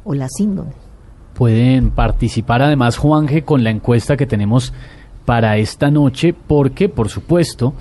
o 0.03 0.13
la 0.13 0.27
síndrome. 0.29 0.73
Pueden 1.33 1.91
participar 1.91 2.61
además, 2.61 2.97
Juanje, 2.97 3.43
con 3.43 3.63
la 3.63 3.71
encuesta 3.71 4.17
que 4.17 4.27
tenemos 4.27 4.73
para 5.25 5.57
esta 5.57 5.89
noche, 5.89 6.33
porque, 6.33 6.89
por 6.89 7.09
supuesto, 7.09 7.73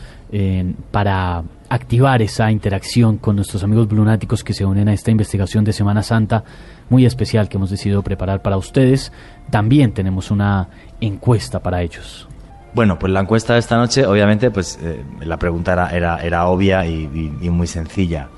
para 0.91 1.43
activar 1.69 2.23
esa 2.23 2.51
interacción 2.51 3.19
con 3.19 3.37
nuestros 3.37 3.63
amigos 3.65 3.91
lunáticos 3.93 4.45
que 4.45 4.55
se 4.55 4.65
unen 4.65 4.89
a 4.89 4.93
esta 4.93 5.11
investigación 5.11 5.65
de 5.65 5.73
Semana 5.73 6.03
Santa 6.03 6.45
muy 6.93 7.07
especial 7.07 7.49
que 7.49 7.57
hemos 7.57 7.71
decidido 7.71 8.03
preparar 8.03 8.43
para 8.43 8.59
ustedes, 8.59 9.13
también 9.51 9.93
tenemos 9.93 10.31
una 10.31 10.69
encuesta 11.01 11.61
para 11.61 11.81
ellos. 11.83 12.29
Bueno, 12.75 12.99
pues 12.99 13.11
la 13.13 13.21
encuesta 13.21 13.55
de 13.55 13.61
esta 13.61 13.77
noche, 13.77 14.07
obviamente, 14.07 14.51
pues 14.51 14.79
eh, 14.83 15.03
la 15.25 15.39
pregunta 15.39 15.73
era, 15.91 16.19
era, 16.19 16.47
obvia 16.47 16.87
y, 16.87 17.09
muy 17.51 17.67
sencilla. 17.67 18.29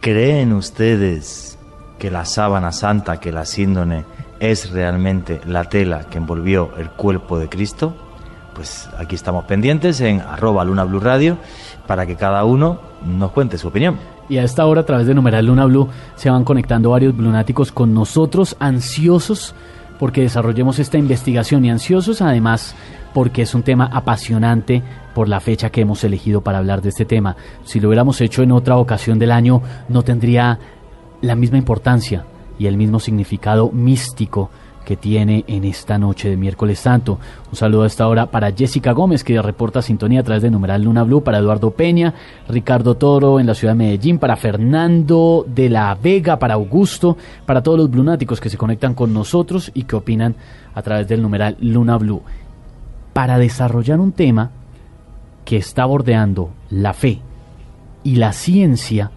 ¿Creen 0.00 0.54
ustedes 0.54 1.58
que 1.98 2.10
la 2.10 2.24
sábana 2.24 2.72
santa, 2.72 3.20
que 3.20 3.32
la 3.32 3.44
síndone, 3.44 4.06
es 4.38 4.70
realmente 4.70 5.42
la 5.44 5.64
tela 5.64 6.04
que 6.04 6.16
envolvió 6.16 6.70
el 6.78 6.88
cuerpo 6.88 7.38
de 7.38 7.50
Cristo? 7.50 7.94
Pues 8.54 8.88
aquí 8.96 9.14
estamos 9.14 9.44
pendientes 9.44 10.00
en 10.00 10.22
arroba 10.22 10.64
Luna 10.64 10.84
Blue 10.84 11.00
Radio 11.00 11.36
para 11.86 12.06
que 12.06 12.16
cada 12.16 12.44
uno 12.44 12.80
nos 13.04 13.32
cuente 13.32 13.58
su 13.58 13.68
opinión. 13.68 13.98
Y 14.30 14.38
a 14.38 14.44
esta 14.44 14.64
hora, 14.64 14.80
a 14.80 14.86
través 14.86 15.06
de 15.06 15.12
numeral 15.12 15.44
Luna 15.44 15.66
Blue, 15.66 15.90
se 16.16 16.30
van 16.30 16.44
conectando 16.44 16.88
varios 16.90 17.14
blunáticos 17.14 17.70
con 17.70 17.92
nosotros, 17.92 18.56
ansiosos 18.58 19.54
porque 19.98 20.22
desarrollemos 20.22 20.78
esta 20.78 20.96
investigación 20.96 21.62
y 21.66 21.70
ansiosos 21.70 22.22
además 22.22 22.74
porque 23.12 23.42
es 23.42 23.54
un 23.54 23.62
tema 23.62 23.90
apasionante 23.92 24.82
por 25.14 25.28
la 25.28 25.40
fecha 25.40 25.70
que 25.70 25.82
hemos 25.82 26.04
elegido 26.04 26.40
para 26.40 26.58
hablar 26.58 26.82
de 26.82 26.90
este 26.90 27.04
tema. 27.04 27.36
Si 27.64 27.80
lo 27.80 27.88
hubiéramos 27.88 28.20
hecho 28.20 28.42
en 28.42 28.52
otra 28.52 28.76
ocasión 28.76 29.18
del 29.18 29.32
año, 29.32 29.62
no 29.88 30.02
tendría 30.02 30.58
la 31.20 31.34
misma 31.34 31.58
importancia 31.58 32.24
y 32.58 32.66
el 32.66 32.76
mismo 32.76 33.00
significado 33.00 33.70
místico 33.70 34.50
que 34.84 34.96
tiene 34.96 35.44
en 35.46 35.64
esta 35.64 35.98
noche 35.98 36.28
de 36.28 36.36
miércoles 36.36 36.78
santo. 36.78 37.18
Un 37.50 37.56
saludo 37.56 37.84
a 37.84 37.86
esta 37.86 38.08
hora 38.08 38.26
para 38.26 38.50
Jessica 38.52 38.92
Gómez, 38.92 39.22
que 39.22 39.40
reporta 39.40 39.82
sintonía 39.82 40.20
a 40.20 40.24
través 40.24 40.42
de 40.42 40.50
numeral 40.50 40.82
Luna 40.82 41.04
Blue, 41.04 41.22
para 41.22 41.38
Eduardo 41.38 41.70
Peña, 41.70 42.14
Ricardo 42.48 42.96
Toro 42.96 43.38
en 43.38 43.46
la 43.46 43.54
ciudad 43.54 43.74
de 43.74 43.84
Medellín, 43.84 44.18
para 44.18 44.36
Fernando 44.36 45.44
de 45.46 45.68
la 45.68 45.94
Vega, 45.94 46.38
para 46.38 46.54
Augusto, 46.54 47.16
para 47.46 47.62
todos 47.62 47.78
los 47.78 47.90
blunáticos 47.90 48.40
que 48.40 48.50
se 48.50 48.56
conectan 48.56 48.94
con 48.94 49.12
nosotros 49.12 49.70
y 49.74 49.84
que 49.84 49.96
opinan 49.96 50.34
a 50.74 50.82
través 50.82 51.06
del 51.06 51.22
numeral 51.22 51.56
Luna 51.60 51.96
Blue. 51.96 52.22
Para 53.12 53.38
desarrollar 53.38 54.00
un 54.00 54.12
tema 54.12 54.50
que 55.44 55.56
está 55.56 55.84
bordeando 55.84 56.50
la 56.70 56.92
fe 56.92 57.20
y 58.04 58.16
la 58.16 58.32
ciencia, 58.32 59.10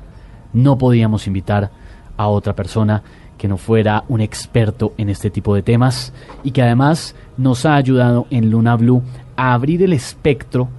no 0.52 0.78
podíamos 0.78 1.28
invitar 1.28 1.72
a 2.18 2.28
otra 2.28 2.54
persona 2.56 3.04
que 3.38 3.48
no 3.48 3.58
fuera 3.58 4.04
un 4.08 4.22
experto 4.22 4.94
en 4.98 5.10
este 5.10 5.30
tipo 5.30 5.54
de 5.56 5.64
temas 5.64 6.14
y 6.44 6.52
que 6.52 6.62
además 6.62 7.16
nos 7.38 7.66
ha 7.66 7.76
ayudado 7.76 8.28
en 8.30 8.50
Luna 8.50 8.76
Blue 8.76 9.04
a 9.36 9.54
abrir 9.54 9.84
el 9.84 9.94
espectro 9.94 10.70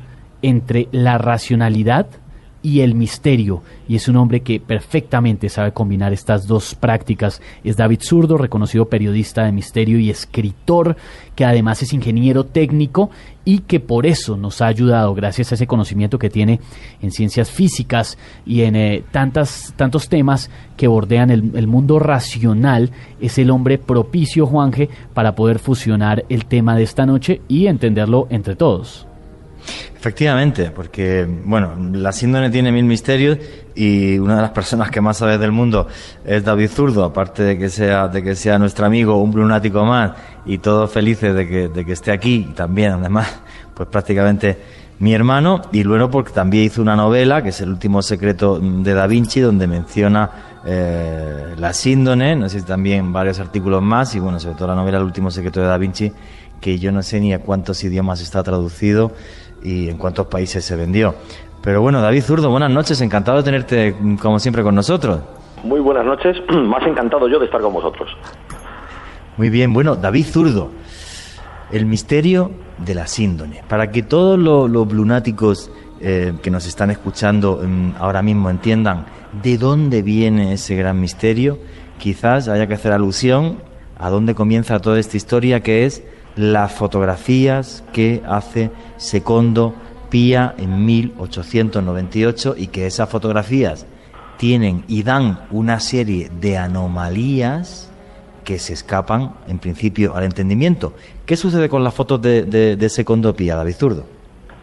entre 0.43 0.89
la 0.93 1.19
racionalidad 1.19 2.07
y 2.65 2.81
el 2.81 2.95
misterio. 2.95 3.63
Y 3.87 3.95
es 3.95 4.09
un 4.09 4.17
hombre 4.17 4.41
que 4.41 4.59
perfectamente 4.59 5.51
sabe 5.51 5.73
combinar 5.73 6.15
estas 6.15 6.47
dos 6.47 6.75
prácticas. 6.75 7.43
Es 7.63 7.77
David 7.77 8.01
Zurdo, 8.01 8.39
reconocido 8.39 8.89
periodista 8.89 9.45
de 9.45 9.53
misterio 9.53 9.99
y 9.99 10.09
escritor, 10.09 10.97
que 11.37 11.45
además 11.45 11.83
es 11.83 11.93
ingeniero 11.93 12.45
técnico 12.45 13.11
y 13.45 13.59
que 13.59 13.81
por 13.81 14.07
eso 14.07 14.39
nos 14.39 14.63
ha 14.63 14.67
ayudado, 14.67 15.15
gracias 15.15 15.53
a 15.53 15.57
ese 15.57 15.67
conocimiento 15.67 16.19
que 16.19 16.31
tiene 16.31 16.59
en 17.03 17.11
ciencias 17.11 17.51
físicas 17.51 18.17
y 18.47 18.63
en 18.63 18.77
eh, 18.77 19.05
tantas, 19.13 19.75
tantos 19.77 20.09
temas 20.09 20.51
que 20.79 20.89
bordean 20.89 21.31
el, 21.31 21.51
el 21.55 21.67
mundo 21.67 21.99
racional, 21.99 22.91
es 23.21 23.37
el 23.37 23.51
hombre 23.51 23.77
propicio, 23.77 24.47
Juanje, 24.47 24.89
para 25.13 25.35
poder 25.35 25.59
fusionar 25.59 26.25
el 26.31 26.47
tema 26.47 26.75
de 26.77 26.85
esta 26.85 27.05
noche 27.05 27.43
y 27.47 27.67
entenderlo 27.67 28.27
entre 28.31 28.57
todos. 28.57 29.07
Efectivamente, 29.97 30.71
porque, 30.71 31.27
bueno, 31.45 31.75
la 31.93 32.13
síndrome 32.13 32.51
tiene 32.51 32.71
mil 32.71 32.85
misterios 32.85 33.39
y 33.75 34.19
una 34.19 34.37
de 34.37 34.43
las 34.43 34.51
personas 34.51 34.91
que 34.91 35.01
más 35.01 35.17
sabe 35.17 35.39
del 35.39 35.51
mundo 35.51 35.89
es 36.25 36.45
David 36.45 36.69
Zurdo, 36.69 37.05
aparte 37.05 37.43
de 37.43 37.59
que 37.59 37.71
sea, 37.71 38.09
de 38.09 38.23
que 38.23 38.35
sea 38.35 38.59
nuestro 38.59 38.85
amigo, 38.85 39.17
un 39.17 39.31
lunático 39.31 39.85
más 39.85 40.13
y 40.45 40.59
todos 40.59 40.91
felices 40.91 41.35
de 41.35 41.49
que, 41.49 41.69
de 41.69 41.85
que 41.85 41.93
esté 41.93 42.13
aquí 42.13 42.47
y 42.51 42.53
también, 42.53 42.93
además, 42.93 43.41
pues 43.75 43.89
prácticamente 43.89 44.59
mi 44.99 45.15
hermano. 45.15 45.63
Y 45.73 45.83
luego 45.85 46.11
porque 46.11 46.33
también 46.33 46.65
hizo 46.65 46.83
una 46.83 46.97
novela 46.97 47.43
que 47.43 47.49
es 47.49 47.61
El 47.61 47.71
último 47.71 48.03
secreto 48.03 48.61
de 48.61 48.95
Da 48.95 49.07
Vinci 49.07 49.41
donde 49.41 49.67
menciona 49.67 50.31
eh, 50.67 51.55
la 51.57 51.73
síndrome, 51.73 52.37
no 52.37 52.49
sé 52.49 52.61
si 52.61 52.67
también 52.67 53.13
varios 53.13 53.41
artículos 53.41 53.83
más 53.83 54.15
y 54.15 54.19
bueno, 54.21 54.39
sobre 54.39 54.57
todo 54.57 54.69
la 54.69 54.75
novela 54.75 54.99
El 54.99 55.05
último 55.05 55.31
secreto 55.31 55.61
de 55.61 55.67
Da 55.67 55.79
Vinci 55.79 56.13
que 56.61 56.79
yo 56.79 56.93
no 56.93 57.03
sé 57.03 57.21
ni 57.21 57.35
a 57.35 57.41
cuántos 57.41 57.85
idiomas 57.85 58.23
está 58.23 58.43
traducido 58.43 59.13
y 59.65 59.89
en 59.89 59.99
cuántos 59.99 60.27
países 60.27 60.65
se 60.65 60.77
vendió. 60.77 61.15
Pero 61.63 61.81
bueno, 61.81 62.01
David 62.01 62.23
Zurdo, 62.23 62.51
buenas 62.51 62.71
noches, 62.71 63.01
encantado 63.01 63.39
de 63.39 63.43
tenerte 63.43 63.97
como 64.21 64.39
siempre 64.39 64.63
con 64.63 64.75
nosotros. 64.75 65.21
Muy 65.65 65.81
buenas 65.81 66.05
noches, 66.05 66.37
más 66.49 66.87
encantado 66.87 67.27
yo 67.27 67.39
de 67.39 67.47
estar 67.47 67.61
con 67.61 67.73
vosotros. 67.73 68.11
Muy 69.39 69.49
bien, 69.49 69.73
bueno, 69.73 69.97
David 69.97 70.27
Zurdo, 70.27 70.71
el 71.73 71.87
misterio 71.87 72.53
de 72.79 72.95
la 72.95 73.07
síndone. 73.07 73.63
Para 73.67 73.91
que 73.91 74.03
todos 74.03 74.39
los, 74.39 74.71
los 74.71 74.93
lunáticos 74.93 75.71
eh, 76.01 76.35
que 76.43 76.51
nos 76.51 76.67
están 76.67 76.91
escuchando 76.91 77.61
mm, 77.63 77.93
ahora 77.99 78.23
mismo 78.23 78.51
entiendan 78.51 79.07
de 79.43 79.57
dónde 79.57 80.03
viene 80.03 80.53
ese 80.53 80.77
gran 80.77 81.01
misterio, 81.01 81.59
quizás 81.99 82.49
haya 82.49 82.67
que 82.67 82.75
hacer 82.75 82.93
alusión 82.93 83.59
a 83.97 84.11
dónde 84.11 84.35
comienza 84.35 84.81
toda 84.81 85.01
esta 85.01 85.17
historia 85.17 85.61
que 85.61 85.87
es 85.87 86.05
las 86.37 86.73
fotografías 86.73 87.85
que 87.93 88.23
hace 88.27 88.71
Secondo 88.97 89.75
Pía 90.11 90.55
en 90.59 90.85
1898 90.85 92.55
y 92.57 92.69
que 92.69 92.87
esas 92.87 93.09
fotografías 93.09 93.87
tienen 94.37 94.85
y 94.89 95.03
dan 95.03 95.41
una 95.51 95.81
serie 95.81 96.31
de 96.41 96.57
anomalías 96.57 97.91
que 98.45 98.59
se 98.59 98.75
escapan 98.75 99.33
en 99.49 99.59
principio 99.59 100.15
al 100.15 100.25
entendimiento. 100.25 100.93
¿Qué 101.27 101.37
sucede 101.37 101.69
con 101.69 101.83
las 101.83 101.95
fotos 101.95 102.21
de, 102.21 102.43
de, 102.43 102.77
de 102.77 102.89
Secondo 102.89 103.35
Pía, 103.35 103.57
David 103.57 103.75
Zurdo? 103.75 104.05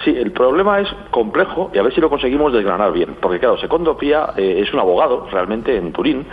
Sí, 0.03 0.15
el 0.17 0.31
problema 0.31 0.79
es 0.79 0.87
complejo 1.11 1.69
y 1.73 1.77
a 1.77 1.83
ver 1.83 1.93
si 1.93 2.01
lo 2.01 2.09
conseguimos 2.09 2.51
desgranar 2.51 2.91
bien. 2.91 3.15
Porque 3.21 3.39
claro, 3.39 3.57
Secondo 3.57 3.97
Pía 3.97 4.33
eh, 4.35 4.63
es 4.65 4.73
un 4.73 4.79
abogado 4.79 5.27
realmente 5.31 5.75
en 5.77 5.91
Turín 5.91 6.25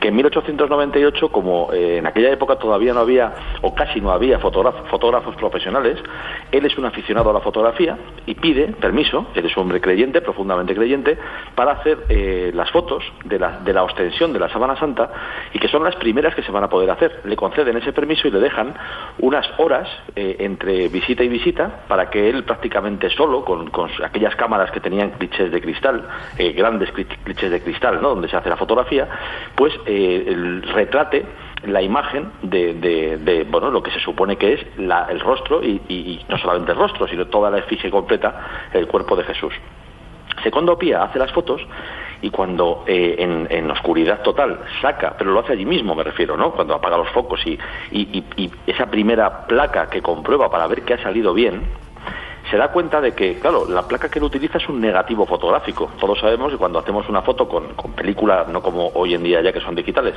que 0.00 0.08
en 0.08 0.16
1898, 0.16 1.30
como 1.30 1.72
eh, 1.72 1.98
en 1.98 2.06
aquella 2.06 2.30
época 2.30 2.56
todavía 2.56 2.92
no 2.92 3.00
había 3.00 3.32
o 3.64 3.74
casi 3.74 4.00
no 4.00 4.10
había 4.10 4.38
fotógrafos 4.38 5.34
profesionales, 5.36 5.98
él 6.52 6.66
es 6.66 6.76
un 6.76 6.84
aficionado 6.84 7.30
a 7.30 7.32
la 7.32 7.40
fotografía 7.40 7.96
y 8.26 8.34
pide 8.34 8.68
permiso, 8.68 9.26
él 9.34 9.46
es 9.46 9.56
un 9.56 9.62
hombre 9.62 9.80
creyente, 9.80 10.20
profundamente 10.20 10.74
creyente, 10.74 11.16
para 11.54 11.72
hacer 11.72 12.04
eh, 12.10 12.52
las 12.54 12.70
fotos 12.70 13.02
de 13.24 13.38
la, 13.38 13.60
de 13.60 13.72
la 13.72 13.82
ostensión 13.82 14.32
de 14.34 14.38
la 14.38 14.50
Sábana 14.50 14.76
Santa 14.76 15.10
y 15.52 15.58
que 15.58 15.68
son 15.68 15.82
las 15.82 15.96
primeras 15.96 16.34
que 16.34 16.42
se 16.42 16.52
van 16.52 16.64
a 16.64 16.68
poder 16.68 16.90
hacer. 16.90 17.22
Le 17.24 17.36
conceden 17.36 17.76
ese 17.78 17.92
permiso 17.92 18.28
y 18.28 18.30
le 18.30 18.40
dejan 18.40 18.74
unas 19.18 19.46
horas 19.58 19.88
entre 20.14 20.88
visita 20.88 21.24
y 21.24 21.28
visita 21.28 21.84
para 21.88 22.10
que 22.10 22.28
él 22.28 22.44
prácticamente 22.44 23.08
solo, 23.10 23.44
con, 23.44 23.70
aquellas 24.04 24.36
cámaras 24.36 24.70
que 24.70 24.80
tenían 24.80 25.10
clichés 25.10 25.50
de 25.50 25.60
cristal, 25.60 26.06
eh, 26.38 26.52
grandes 26.52 26.90
clichés 26.92 27.50
de 27.50 27.62
cristal, 27.62 28.00
¿no? 28.02 28.10
donde 28.10 28.28
se 28.28 28.36
hace 28.36 28.48
la 28.48 28.56
fotografía, 28.56 29.08
pues 29.54 29.72
eh, 29.86 30.24
el 30.26 30.62
retrate 30.62 31.24
la 31.66 31.82
imagen 31.82 32.30
de, 32.42 33.46
bueno 33.50 33.70
lo 33.70 33.82
que 33.82 33.90
se 33.90 34.00
supone 34.00 34.36
que 34.36 34.54
es 34.54 34.66
el 34.78 35.20
rostro 35.20 35.62
y, 35.62 36.20
no 36.28 36.38
solamente 36.38 36.72
el 36.72 36.78
rostro 36.78 37.06
sino 37.08 37.26
toda 37.26 37.50
la 37.50 37.58
efigie 37.58 37.90
completa 37.90 38.68
el 38.72 38.86
cuerpo 38.86 39.16
de 39.16 39.24
Jesús 39.24 39.54
Secondo 40.42 40.78
Pía 40.78 41.02
hace 41.02 41.18
las 41.18 41.32
fotos 41.32 41.60
y 42.20 42.30
cuando 42.30 42.84
eh, 42.86 43.16
en, 43.18 43.70
oscuridad 43.70 44.22
total 44.22 44.60
saca, 44.80 45.14
pero 45.18 45.30
lo 45.30 45.40
hace 45.40 45.52
allí 45.52 45.66
mismo, 45.66 45.94
me 45.94 46.04
refiero, 46.04 46.36
¿no? 46.36 46.52
Cuando 46.52 46.74
apaga 46.74 46.96
los 46.96 47.10
focos 47.10 47.44
y, 47.46 47.58
y, 47.90 48.50
esa 48.66 48.86
primera 48.86 49.46
placa 49.46 49.90
que 49.90 50.00
comprueba 50.00 50.50
para 50.50 50.66
ver 50.66 50.82
que 50.82 50.94
ha 50.94 51.02
salido 51.02 51.34
bien, 51.34 51.62
se 52.54 52.58
da 52.58 52.68
cuenta 52.68 53.00
de 53.00 53.16
que, 53.16 53.40
claro, 53.40 53.66
la 53.68 53.82
placa 53.82 54.08
que 54.08 54.20
él 54.20 54.24
utiliza 54.26 54.58
es 54.58 54.68
un 54.68 54.80
negativo 54.80 55.26
fotográfico. 55.26 55.90
Todos 55.98 56.20
sabemos 56.20 56.52
que 56.52 56.56
cuando 56.56 56.78
hacemos 56.78 57.08
una 57.08 57.20
foto 57.20 57.48
con, 57.48 57.74
película, 57.96 58.46
no 58.48 58.62
como 58.62 58.92
hoy 58.94 59.12
en 59.12 59.24
día 59.24 59.42
ya 59.42 59.52
que 59.52 59.58
son 59.58 59.74
digitales, 59.74 60.14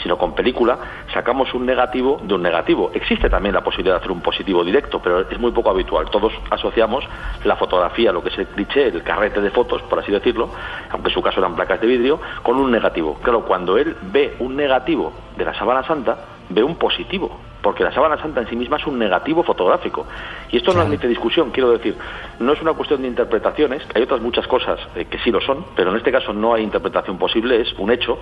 sino 0.00 0.16
con 0.16 0.32
película, 0.32 0.78
sacamos 1.12 1.52
un 1.52 1.66
negativo 1.66 2.20
de 2.22 2.34
un 2.34 2.42
negativo. 2.42 2.92
Existe 2.94 3.28
también 3.28 3.56
la 3.56 3.64
posibilidad 3.64 3.94
de 3.94 3.98
hacer 3.98 4.12
un 4.12 4.20
positivo 4.20 4.62
directo, 4.62 5.00
pero 5.02 5.28
es 5.28 5.38
muy 5.40 5.50
poco 5.50 5.70
habitual. 5.70 6.08
Todos 6.10 6.32
asociamos 6.48 7.04
la 7.42 7.56
fotografía, 7.56 8.12
lo 8.12 8.22
que 8.22 8.28
es 8.28 8.38
el 8.38 8.46
cliché, 8.46 8.86
el 8.86 9.02
carrete 9.02 9.40
de 9.40 9.50
fotos, 9.50 9.82
por 9.82 9.98
así 9.98 10.12
decirlo, 10.12 10.48
aunque 10.90 11.08
en 11.08 11.14
su 11.14 11.20
caso 11.20 11.40
eran 11.40 11.56
placas 11.56 11.80
de 11.80 11.88
vidrio, 11.88 12.20
con 12.44 12.56
un 12.56 12.70
negativo. 12.70 13.18
Claro, 13.20 13.44
cuando 13.44 13.76
él 13.76 13.96
ve 14.00 14.36
un 14.38 14.54
negativo 14.54 15.12
de 15.36 15.44
la 15.44 15.54
sábana 15.54 15.82
santa, 15.82 16.18
ve 16.50 16.62
un 16.62 16.76
positivo, 16.76 17.49
porque 17.62 17.84
la 17.84 17.92
sábana 17.92 18.16
santa 18.18 18.40
en 18.40 18.48
sí 18.48 18.56
misma 18.56 18.76
es 18.76 18.86
un 18.86 18.98
negativo 18.98 19.42
fotográfico. 19.42 20.06
Y 20.50 20.56
esto 20.56 20.72
no 20.72 20.80
admite 20.80 21.06
discusión, 21.08 21.50
quiero 21.50 21.70
decir, 21.70 21.96
no 22.38 22.52
es 22.52 22.62
una 22.62 22.72
cuestión 22.72 23.02
de 23.02 23.08
interpretaciones, 23.08 23.82
hay 23.94 24.02
otras 24.02 24.20
muchas 24.20 24.46
cosas 24.46 24.80
eh, 24.94 25.06
que 25.06 25.18
sí 25.18 25.30
lo 25.30 25.40
son, 25.40 25.64
pero 25.76 25.90
en 25.90 25.96
este 25.96 26.12
caso 26.12 26.32
no 26.32 26.54
hay 26.54 26.62
interpretación 26.62 27.18
posible, 27.18 27.60
es 27.60 27.72
un 27.78 27.90
hecho 27.90 28.18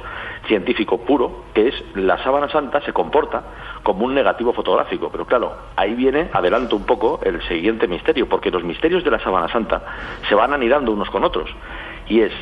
científico 0.46 0.98
puro, 0.98 1.44
que 1.54 1.68
es 1.68 1.74
la 1.94 2.22
sábana 2.22 2.48
santa 2.48 2.80
se 2.82 2.92
comporta 2.92 3.42
como 3.82 4.04
un 4.04 4.14
negativo 4.14 4.52
fotográfico. 4.52 5.08
Pero 5.10 5.26
claro, 5.26 5.54
ahí 5.76 5.94
viene, 5.94 6.28
adelanto 6.32 6.76
un 6.76 6.84
poco, 6.84 7.20
el 7.22 7.40
siguiente 7.48 7.86
misterio, 7.86 8.28
porque 8.28 8.50
los 8.50 8.64
misterios 8.64 9.04
de 9.04 9.10
la 9.10 9.18
sábana 9.18 9.48
santa 9.48 9.82
se 10.28 10.34
van 10.34 10.52
anidando 10.52 10.92
unos 10.92 11.10
con 11.10 11.24
otros. 11.24 11.50
Y 12.08 12.20
es, 12.20 12.32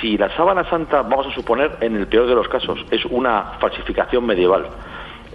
si 0.00 0.16
la 0.18 0.34
sábana 0.36 0.68
santa, 0.68 1.02
vamos 1.02 1.26
a 1.26 1.32
suponer, 1.32 1.76
en 1.80 1.96
el 1.96 2.06
peor 2.06 2.26
de 2.26 2.34
los 2.34 2.48
casos, 2.48 2.84
es 2.90 3.04
una 3.06 3.52
falsificación 3.60 4.26
medieval, 4.26 4.66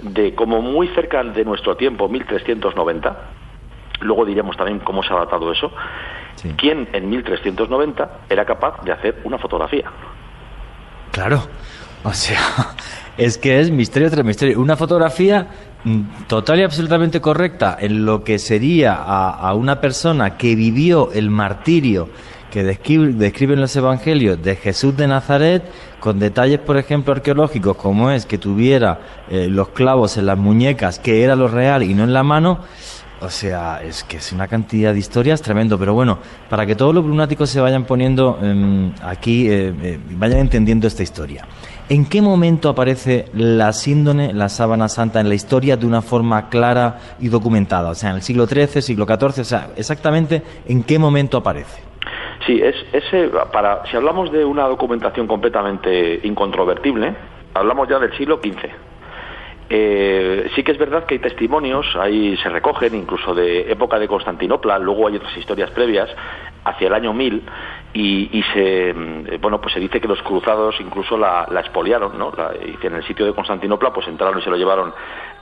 de 0.02 0.36
como 0.36 0.62
muy 0.62 0.88
cerca 0.90 1.24
de 1.24 1.46
nuestro 1.46 1.76
tiempo, 1.76 2.08
1390, 2.08 3.18
luego 4.02 4.26
diremos 4.26 4.58
también 4.58 4.80
cómo 4.80 5.04
se 5.04 5.14
ha 5.14 5.18
datado 5.18 5.52
eso, 5.52 5.72
¿quién 6.58 6.88
en 6.94 7.10
1390 7.10 8.20
era 8.30 8.46
capaz 8.46 8.82
de 8.84 8.92
hacer 8.92 9.22
una 9.24 9.38
fotografía? 9.38 9.90
Claro, 11.12 11.42
o 12.04 12.14
sea, 12.14 12.40
es 13.18 13.38
que 13.38 13.60
es 13.60 13.72
misterio 13.72 14.10
tras 14.10 14.26
misterio. 14.26 14.60
Una 14.60 14.76
fotografía 14.76 15.48
mm, 15.84 16.02
total 16.28 16.60
y 16.60 16.64
absolutamente 16.64 17.22
correcta 17.22 17.78
en 17.80 18.06
lo 18.06 18.24
que 18.24 18.40
sería 18.40 18.96
a, 18.96 19.32
a 19.32 19.54
una 19.54 19.82
persona 19.82 20.38
que 20.38 20.56
vivió 20.56 21.12
el 21.12 21.30
martirio 21.30 22.10
que 22.52 22.64
describen 22.64 23.60
los 23.60 23.76
evangelios 23.76 24.42
de 24.44 24.56
Jesús 24.56 24.96
de 24.96 25.08
Nazaret, 25.08 25.64
con 26.00 26.20
detalles, 26.20 26.60
por 26.60 26.78
ejemplo, 26.78 27.14
arqueológicos, 27.14 27.78
como 27.78 28.12
es 28.12 28.28
que 28.28 28.38
tuviera 28.38 29.00
eh, 29.30 29.48
los 29.50 29.70
clavos 29.70 30.18
en 30.18 30.28
las 30.28 30.38
muñecas, 30.38 31.00
que 31.00 31.24
era 31.24 31.36
lo 31.36 31.48
real 31.48 31.82
y 31.82 31.94
no 31.96 32.04
en 32.04 32.14
la 32.14 32.22
mano. 32.22 32.60
O 33.22 33.30
sea, 33.30 33.84
es 33.84 34.04
que 34.04 34.18
es 34.18 34.32
una 34.32 34.48
cantidad 34.48 34.94
de 34.94 35.00
historias 35.00 35.44
tremendo. 35.44 35.78
Pero 35.78 35.94
bueno, 35.94 36.18
para 36.50 36.66
que 36.66 36.76
todos 36.76 36.94
los 36.94 37.06
lunáticos 37.06 37.52
se 37.52 37.62
vayan 37.62 37.86
poniendo 37.86 38.40
em, 38.42 38.92
aquí, 39.04 39.48
eh, 39.48 39.74
eh, 39.82 40.00
vayan 40.12 40.40
entendiendo 40.40 40.88
esta 40.88 41.04
historia. 41.04 41.48
¿En 41.88 42.06
qué 42.06 42.20
momento 42.20 42.68
aparece 42.68 43.26
la 43.34 43.74
síndone, 43.74 44.34
la 44.34 44.50
sábana 44.50 44.90
santa, 44.90 45.20
en 45.20 45.30
la 45.30 45.36
historia 45.36 45.78
de 45.78 45.86
una 45.86 46.02
forma 46.02 46.50
clara 46.50 47.00
y 47.20 47.28
documentada? 47.28 47.92
O 47.92 47.96
sea, 47.96 48.10
en 48.10 48.16
el 48.16 48.22
siglo 48.24 48.48
XIII, 48.48 48.82
siglo 48.82 49.06
XIV, 49.06 49.42
o 49.42 49.46
sea, 49.46 49.70
exactamente 49.76 50.42
en 50.68 50.82
qué 50.82 50.98
momento 50.98 51.38
aparece. 51.38 51.91
Sí, 52.52 52.60
es, 52.62 52.76
ese, 52.92 53.30
para, 53.54 53.86
si 53.86 53.96
hablamos 53.96 54.30
de 54.30 54.44
una 54.44 54.68
documentación 54.68 55.26
completamente 55.26 56.20
incontrovertible, 56.24 57.16
hablamos 57.54 57.88
ya 57.88 57.98
del 57.98 58.12
siglo 58.18 58.42
XV. 58.44 58.70
Eh, 59.70 60.52
sí 60.54 60.62
que 60.62 60.74
es 60.74 60.78
verdad 60.78 61.06
que 61.06 61.14
hay 61.14 61.20
testimonios, 61.22 61.86
ahí 61.96 62.36
se 62.44 62.50
recogen 62.50 62.94
incluso 62.94 63.34
de 63.34 63.72
época 63.72 63.98
de 64.00 64.10
Constantinopla, 64.10 64.80
luego 64.80 65.08
hay 65.08 65.16
otras 65.16 65.38
historias 65.38 65.72
previas, 65.72 66.10
hacia 66.66 66.88
el 66.88 66.94
año 66.94 67.14
1000, 67.14 67.42
y, 67.94 68.44
se, 68.54 68.94
mm, 68.94 69.42
bueno, 69.42 69.60
pues 69.60 69.74
se 69.74 69.80
dice 69.80 70.00
que 70.00 70.08
los 70.08 70.22
cruzados 70.22 70.76
incluso 70.80 71.18
la, 71.18 71.46
la 71.52 71.60
expoliaron, 71.60 72.18
¿no? 72.18 72.32
y 72.66 72.86
en 72.86 72.96
el 72.96 73.04
sitio 73.04 73.26
de 73.26 73.34
Constantinopla 73.34 73.92
pues 73.92 74.08
entraron 74.08 74.40
y 74.40 74.42
se 74.42 74.50
lo 74.50 74.56
llevaron 74.56 74.94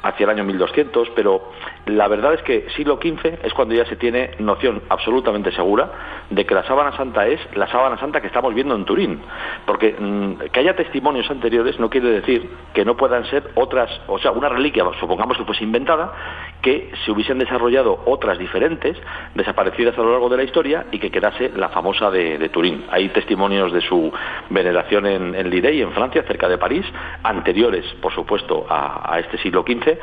hacia 0.02 0.24
el 0.24 0.30
año 0.30 0.44
1200, 0.44 1.10
pero 1.16 1.52
la 1.86 2.08
verdad 2.08 2.34
es 2.34 2.42
que 2.44 2.68
siglo 2.76 3.00
XV 3.02 3.40
es 3.44 3.54
cuando 3.54 3.76
ya 3.76 3.86
se 3.86 3.96
tiene 3.98 4.32
noción 4.40 4.82
absolutamente 4.90 5.52
segura 5.52 5.92
de 6.30 6.46
que 6.46 6.56
la 6.56 6.64
sábana 6.64 6.96
santa 6.96 7.28
es 7.28 7.40
la 7.56 7.68
sábana 7.68 7.98
santa 7.98 8.22
que 8.22 8.28
estamos 8.28 8.54
viendo 8.54 8.76
en 8.76 8.86
Turín, 8.86 9.22
porque 9.66 9.96
mm, 10.00 10.50
que 10.52 10.60
haya 10.60 10.76
testimonios 10.76 11.30
anteriores 11.30 11.80
no 11.80 11.90
quiere 11.90 12.10
decir 12.10 12.50
que 12.74 12.86
no 12.86 12.96
puedan 12.96 13.26
ser 13.26 13.52
otras, 13.56 13.90
o 14.08 14.20
sea, 14.20 14.32
una 14.32 14.50
reliquia, 14.50 14.86
supongamos 15.00 15.38
que 15.38 15.44
fuese 15.44 15.64
inventada, 15.64 16.14
que 16.62 16.92
se 17.04 17.12
hubiesen 17.12 17.40
desarrollado 17.40 18.02
otras 18.06 18.38
diferentes, 18.38 18.98
desaparecidas 19.36 19.98
a 19.98 20.02
lo 20.02 20.12
largo 20.12 20.30
de 20.30 20.38
la 20.38 20.44
historia 20.44 20.86
y 20.92 21.00
que 21.00 21.12
quedase 21.12 21.52
la 21.56 21.70
famosa 21.70 22.10
de, 22.10 22.38
Turín. 22.48 22.86
Hay 22.90 23.10
testimonios 23.10 23.74
de 23.74 23.82
su 23.82 24.14
veneración 24.50 25.06
en, 25.06 25.36
en 25.36 25.50
Lidey, 25.50 25.82
en 25.82 25.92
Francia, 25.92 26.24
cerca 26.24 26.48
de 26.48 26.58
París, 26.58 26.86
anteriores, 27.24 27.84
por 28.02 28.14
supuesto, 28.14 28.66
a, 28.70 29.20
este 29.20 29.38
siglo 29.40 29.66
XV 29.68 29.98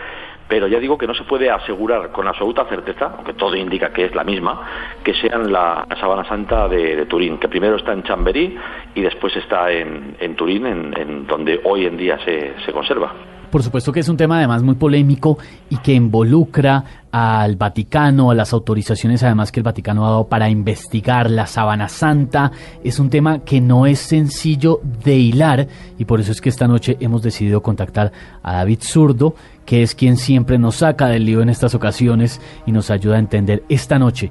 pero 0.48 0.68
ya 0.68 0.78
digo 0.78 0.96
que 0.96 1.08
no 1.08 1.14
se 1.14 1.24
puede 1.24 1.50
asegurar 1.50 2.12
con 2.12 2.28
absoluta 2.28 2.64
certeza, 2.66 3.14
aunque 3.16 3.32
todo 3.32 3.56
indica 3.56 3.92
que 3.92 4.04
es 4.04 4.14
la 4.14 4.22
misma, 4.22 4.60
que 5.02 5.12
sean 5.14 5.50
la, 5.50 5.84
Sábana 5.98 6.22
Santa 6.22 6.68
de, 6.68 7.04
Turín, 7.06 7.38
que 7.38 7.48
primero 7.48 7.74
está 7.74 7.92
en 7.92 8.04
Chamberí 8.04 8.56
y 8.94 9.00
después 9.00 9.34
está 9.36 9.72
en, 9.72 10.36
Turín, 10.36 10.66
en, 10.66 11.26
donde 11.26 11.60
hoy 11.64 11.86
en 11.86 11.96
día 11.96 12.18
se, 12.24 12.54
se 12.64 12.72
conserva. 12.72 13.12
Por 13.56 13.62
supuesto 13.62 13.90
que 13.90 14.00
es 14.00 14.08
un 14.10 14.18
tema 14.18 14.36
además 14.36 14.62
muy 14.62 14.74
polémico 14.74 15.38
y 15.70 15.78
que 15.78 15.94
involucra 15.94 16.84
al 17.10 17.56
Vaticano, 17.56 18.30
a 18.30 18.34
las 18.34 18.52
autorizaciones 18.52 19.22
además 19.22 19.50
que 19.50 19.60
el 19.60 19.64
Vaticano 19.64 20.04
ha 20.04 20.10
dado 20.10 20.28
para 20.28 20.50
investigar 20.50 21.30
la 21.30 21.46
sábana 21.46 21.88
santa. 21.88 22.52
Es 22.84 22.98
un 22.98 23.08
tema 23.08 23.44
que 23.44 23.62
no 23.62 23.86
es 23.86 23.98
sencillo 23.98 24.82
de 25.02 25.16
hilar 25.16 25.68
y 25.96 26.04
por 26.04 26.20
eso 26.20 26.32
es 26.32 26.42
que 26.42 26.50
esta 26.50 26.68
noche 26.68 26.98
hemos 27.00 27.22
decidido 27.22 27.62
contactar 27.62 28.12
a 28.42 28.56
David 28.56 28.80
Zurdo, 28.82 29.34
que 29.64 29.82
es 29.82 29.94
quien 29.94 30.18
siempre 30.18 30.58
nos 30.58 30.74
saca 30.74 31.06
del 31.06 31.24
lío 31.24 31.40
en 31.40 31.48
estas 31.48 31.74
ocasiones 31.74 32.42
y 32.66 32.72
nos 32.72 32.90
ayuda 32.90 33.16
a 33.16 33.20
entender 33.20 33.64
esta 33.70 33.98
noche 33.98 34.30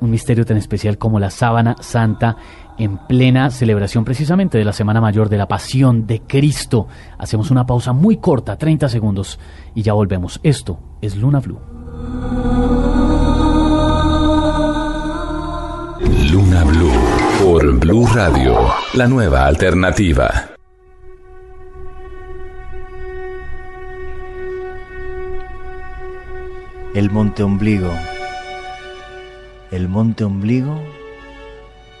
un 0.00 0.10
misterio 0.10 0.46
tan 0.46 0.56
especial 0.56 0.98
como 0.98 1.20
la 1.20 1.30
sábana 1.30 1.76
santa 1.80 2.36
en 2.80 2.96
plena 2.96 3.50
celebración 3.50 4.06
precisamente 4.06 4.56
de 4.56 4.64
la 4.64 4.72
Semana 4.72 5.02
Mayor 5.02 5.28
de 5.28 5.36
la 5.36 5.46
Pasión 5.46 6.06
de 6.06 6.22
Cristo. 6.22 6.88
Hacemos 7.18 7.50
una 7.50 7.66
pausa 7.66 7.92
muy 7.92 8.16
corta, 8.16 8.56
30 8.56 8.88
segundos, 8.88 9.38
y 9.74 9.82
ya 9.82 9.92
volvemos. 9.92 10.40
Esto 10.42 10.80
es 11.02 11.14
Luna 11.16 11.40
Blue. 11.40 11.60
Luna 16.32 16.64
Blue 16.64 16.90
por 17.44 17.78
Blue 17.78 18.06
Radio, 18.14 18.56
la 18.94 19.06
nueva 19.06 19.44
alternativa. 19.44 20.30
El 26.94 27.10
Monte 27.10 27.42
Ombligo. 27.42 27.90
El 29.70 29.86
Monte 29.88 30.24
Ombligo 30.24 30.80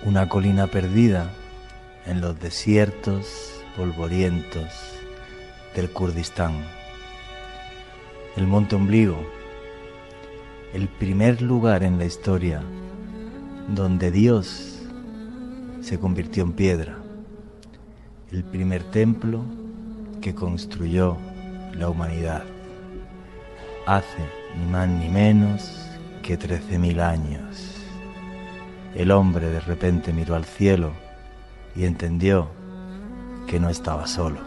una 0.04 0.28
colina 0.28 0.66
perdida 0.66 1.30
en 2.06 2.20
los 2.20 2.38
desiertos 2.40 3.62
polvorientos 3.76 4.68
del 5.74 5.90
Kurdistán. 5.90 6.54
El 8.36 8.46
Monte 8.46 8.76
Ombligo, 8.76 9.18
el 10.72 10.88
primer 10.88 11.42
lugar 11.42 11.82
en 11.82 11.98
la 11.98 12.06
historia 12.06 12.62
donde 13.68 14.10
Dios 14.10 14.78
se 15.82 15.98
convirtió 15.98 16.44
en 16.44 16.52
piedra, 16.52 16.96
el 18.32 18.44
primer 18.44 18.84
templo 18.84 19.44
que 20.20 20.34
construyó 20.34 21.16
la 21.74 21.88
humanidad 21.88 22.44
hace 23.86 24.24
ni 24.56 24.70
más 24.70 24.88
ni 24.88 25.08
menos 25.08 25.80
que 26.22 26.38
13.000 26.38 27.00
años. 27.00 27.69
El 28.94 29.12
hombre 29.12 29.50
de 29.50 29.60
repente 29.60 30.12
miró 30.12 30.34
al 30.34 30.44
cielo 30.44 30.92
y 31.76 31.84
entendió 31.84 32.48
que 33.46 33.60
no 33.60 33.68
estaba 33.68 34.06
solo. 34.06 34.40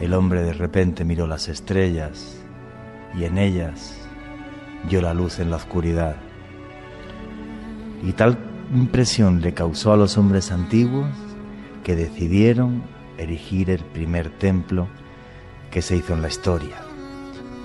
El 0.00 0.14
hombre 0.14 0.42
de 0.42 0.52
repente 0.52 1.04
miró 1.04 1.26
las 1.26 1.48
estrellas 1.48 2.36
y 3.18 3.24
en 3.24 3.38
ellas 3.38 3.98
vio 4.88 5.00
la 5.00 5.14
luz 5.14 5.38
en 5.38 5.50
la 5.50 5.56
oscuridad. 5.56 6.16
Y 8.02 8.12
tal 8.12 8.38
impresión 8.74 9.40
le 9.40 9.54
causó 9.54 9.92
a 9.92 9.96
los 9.96 10.18
hombres 10.18 10.52
antiguos 10.52 11.08
que 11.82 11.96
decidieron 11.96 12.82
erigir 13.16 13.70
el 13.70 13.80
primer 13.80 14.30
templo 14.38 14.86
que 15.70 15.82
se 15.82 15.96
hizo 15.96 16.12
en 16.12 16.22
la 16.22 16.28
historia. 16.28 16.76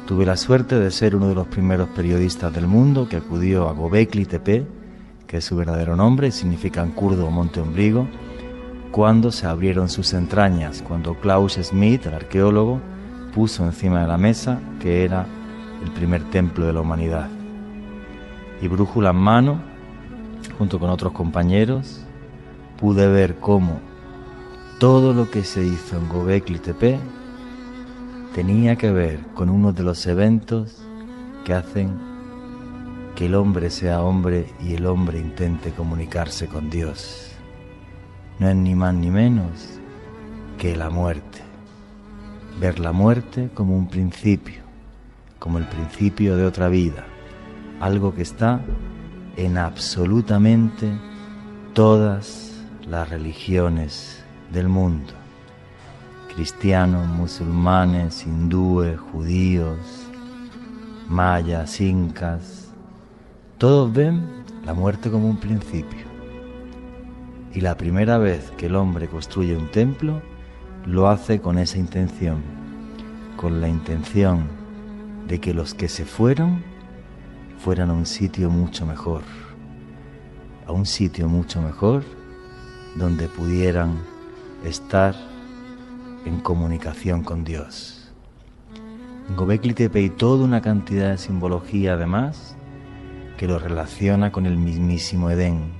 Tuve 0.07 0.25
la 0.25 0.37
suerte 0.37 0.79
de 0.79 0.91
ser 0.91 1.15
uno 1.15 1.27
de 1.27 1.35
los 1.35 1.47
primeros 1.47 1.89
periodistas 1.89 2.53
del 2.53 2.67
mundo 2.67 3.07
que 3.07 3.17
acudió 3.17 3.69
a 3.69 3.73
Gobekli 3.73 4.25
Tepe, 4.25 4.65
que 5.27 5.37
es 5.37 5.45
su 5.45 5.55
verdadero 5.55 5.95
nombre, 5.95 6.31
significa 6.31 6.81
en 6.81 6.91
kurdo 6.91 7.29
monte 7.31 7.59
ombligo, 7.59 8.07
cuando 8.91 9.31
se 9.31 9.47
abrieron 9.47 9.89
sus 9.89 10.13
entrañas, 10.13 10.83
cuando 10.87 11.15
Klaus 11.15 11.53
Schmidt, 11.53 12.05
el 12.05 12.13
arqueólogo, 12.13 12.79
puso 13.33 13.65
encima 13.65 14.01
de 14.01 14.07
la 14.07 14.17
mesa 14.17 14.59
que 14.79 15.03
era 15.03 15.25
el 15.83 15.91
primer 15.91 16.23
templo 16.29 16.65
de 16.65 16.73
la 16.73 16.81
humanidad. 16.81 17.27
Y 18.61 18.67
brújula 18.67 19.09
en 19.09 19.15
mano, 19.15 19.61
junto 20.57 20.79
con 20.79 20.89
otros 20.89 21.13
compañeros, 21.13 22.01
pude 22.79 23.07
ver 23.07 23.37
cómo 23.39 23.79
todo 24.79 25.13
lo 25.13 25.31
que 25.31 25.43
se 25.43 25.65
hizo 25.65 25.97
en 25.97 26.09
Gobekli 26.09 26.59
Tepe 26.59 26.99
tenía 28.35 28.75
que 28.75 28.91
ver 28.91 29.19
con 29.33 29.49
uno 29.49 29.73
de 29.73 29.83
los 29.83 30.05
eventos 30.05 30.83
que 31.45 31.53
hacen 31.53 32.12
que 33.15 33.27
el 33.27 33.35
hombre 33.35 33.69
sea 33.69 34.01
hombre 34.01 34.47
y 34.59 34.73
el 34.73 34.85
hombre 34.85 35.19
intente 35.19 35.71
comunicarse 35.71 36.47
con 36.47 36.69
Dios. 36.69 37.31
No 38.39 38.49
es 38.49 38.55
ni 38.55 38.73
más 38.73 38.93
ni 38.93 39.11
menos 39.11 39.79
que 40.57 40.75
la 40.75 40.89
muerte. 40.89 41.41
Ver 42.59 42.79
la 42.79 42.91
muerte 42.91 43.49
como 43.53 43.77
un 43.77 43.87
principio, 43.87 44.61
como 45.39 45.57
el 45.57 45.65
principio 45.65 46.37
de 46.37 46.45
otra 46.45 46.69
vida, 46.69 47.05
algo 47.79 48.15
que 48.15 48.21
está 48.21 48.61
en 49.37 49.57
absolutamente 49.57 50.91
todas 51.73 52.51
las 52.87 53.09
religiones 53.09 54.23
del 54.51 54.69
mundo. 54.69 55.13
Cristianos, 56.35 57.07
musulmanes, 57.07 58.25
hindúes, 58.25 58.99
judíos, 58.99 59.77
mayas, 61.07 61.79
incas, 61.79 62.62
todos 63.57 63.93
ven 63.93 64.43
la 64.65 64.73
muerte 64.73 65.09
como 65.09 65.27
un 65.27 65.37
principio. 65.37 66.05
Y 67.53 67.61
la 67.61 67.77
primera 67.77 68.17
vez 68.17 68.51
que 68.57 68.65
el 68.65 68.75
hombre 68.75 69.07
construye 69.07 69.55
un 69.55 69.69
templo, 69.69 70.21
lo 70.85 71.07
hace 71.07 71.39
con 71.39 71.57
esa 71.57 71.77
intención, 71.77 72.41
con 73.37 73.61
la 73.61 73.69
intención 73.69 74.47
de 75.27 75.39
que 75.39 75.53
los 75.53 75.73
que 75.73 75.87
se 75.87 76.05
fueron 76.05 76.63
fueran 77.59 77.89
a 77.89 77.93
un 77.93 78.05
sitio 78.05 78.49
mucho 78.49 78.85
mejor, 78.85 79.21
a 80.67 80.71
un 80.71 80.85
sitio 80.85 81.29
mucho 81.29 81.61
mejor 81.61 82.03
donde 82.95 83.27
pudieran 83.27 83.99
estar 84.65 85.15
en 86.25 86.39
comunicación 86.39 87.23
con 87.23 87.43
Dios. 87.43 88.11
Gobekli 89.37 89.73
Tepe 89.73 89.99
hay 89.99 90.09
toda 90.09 90.43
una 90.43 90.61
cantidad 90.61 91.11
de 91.11 91.17
simbología 91.17 91.93
además 91.93 92.57
que 93.37 93.47
lo 93.47 93.59
relaciona 93.59 94.31
con 94.31 94.45
el 94.45 94.57
mismísimo 94.57 95.29
Edén. 95.29 95.73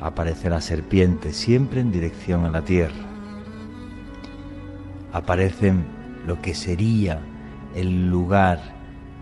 Aparece 0.00 0.50
la 0.50 0.60
serpiente 0.60 1.32
siempre 1.32 1.80
en 1.80 1.90
dirección 1.90 2.44
a 2.44 2.50
la 2.50 2.62
tierra. 2.62 2.94
Aparecen 5.12 5.86
lo 6.26 6.40
que 6.42 6.54
sería 6.54 7.20
el 7.74 8.08
lugar 8.08 8.60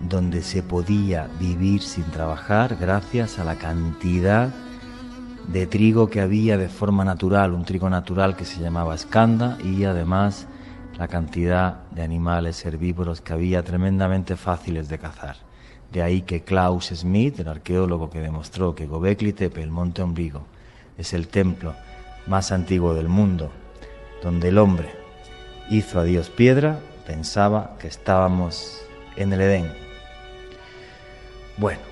donde 0.08 0.42
se 0.42 0.62
podía 0.62 1.28
vivir 1.38 1.82
sin 1.82 2.04
trabajar 2.04 2.76
gracias 2.76 3.38
a 3.38 3.44
la 3.44 3.56
cantidad 3.56 4.52
de 5.48 5.66
trigo 5.66 6.08
que 6.08 6.20
había 6.20 6.56
de 6.56 6.68
forma 6.68 7.04
natural, 7.04 7.52
un 7.52 7.64
trigo 7.64 7.90
natural 7.90 8.36
que 8.36 8.44
se 8.44 8.60
llamaba 8.60 8.94
escanda 8.94 9.58
y 9.62 9.84
además 9.84 10.46
la 10.98 11.08
cantidad 11.08 11.84
de 11.90 12.02
animales 12.02 12.64
herbívoros 12.64 13.20
que 13.20 13.32
había 13.32 13.62
tremendamente 13.62 14.36
fáciles 14.36 14.88
de 14.88 14.98
cazar. 14.98 15.36
De 15.94 16.02
ahí 16.02 16.22
que 16.22 16.42
Klaus 16.42 16.86
Smith, 16.86 17.38
el 17.38 17.46
arqueólogo 17.46 18.10
que 18.10 18.18
demostró 18.18 18.74
que 18.74 18.84
Gobekli 18.84 19.32
Tepe, 19.32 19.62
el 19.62 19.70
monte 19.70 20.02
Ombligo, 20.02 20.42
es 20.98 21.12
el 21.12 21.28
templo 21.28 21.72
más 22.26 22.50
antiguo 22.50 22.94
del 22.94 23.08
mundo, 23.08 23.52
donde 24.20 24.48
el 24.48 24.58
hombre 24.58 24.90
hizo 25.70 26.00
a 26.00 26.02
Dios 26.02 26.30
piedra, 26.30 26.80
pensaba 27.06 27.76
que 27.78 27.86
estábamos 27.86 28.82
en 29.14 29.32
el 29.34 29.40
Edén. 29.40 29.72
Bueno, 31.58 31.82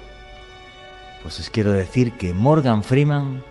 pues 1.22 1.38
os 1.38 1.48
quiero 1.48 1.70
decir 1.70 2.14
que 2.14 2.34
Morgan 2.34 2.82
Freeman 2.82 3.44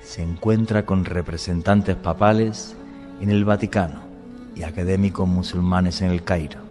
se 0.00 0.22
encuentra 0.22 0.86
con 0.86 1.06
representantes 1.06 1.96
papales 1.96 2.76
en 3.20 3.30
el 3.30 3.44
Vaticano 3.44 4.00
y 4.54 4.62
académicos 4.62 5.26
musulmanes 5.26 6.02
en 6.02 6.12
el 6.12 6.22
Cairo. 6.22 6.67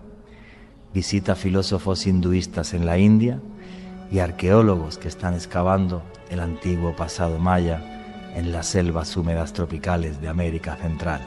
Visita 0.97 1.35
filósofos 1.35 2.07
hinduistas 2.07 2.73
en 2.73 2.87
la 2.87 2.97
India 2.97 3.39
y 4.09 4.17
arqueólogos 4.17 4.97
que 4.97 5.07
están 5.07 5.35
excavando 5.35 6.01
el 6.31 6.39
antiguo 6.39 6.95
pasado 6.95 7.37
maya 7.37 8.31
en 8.33 8.51
las 8.51 8.65
selvas 8.65 9.15
húmedas 9.15 9.53
tropicales 9.53 10.19
de 10.21 10.27
América 10.27 10.75
Central. 10.75 11.21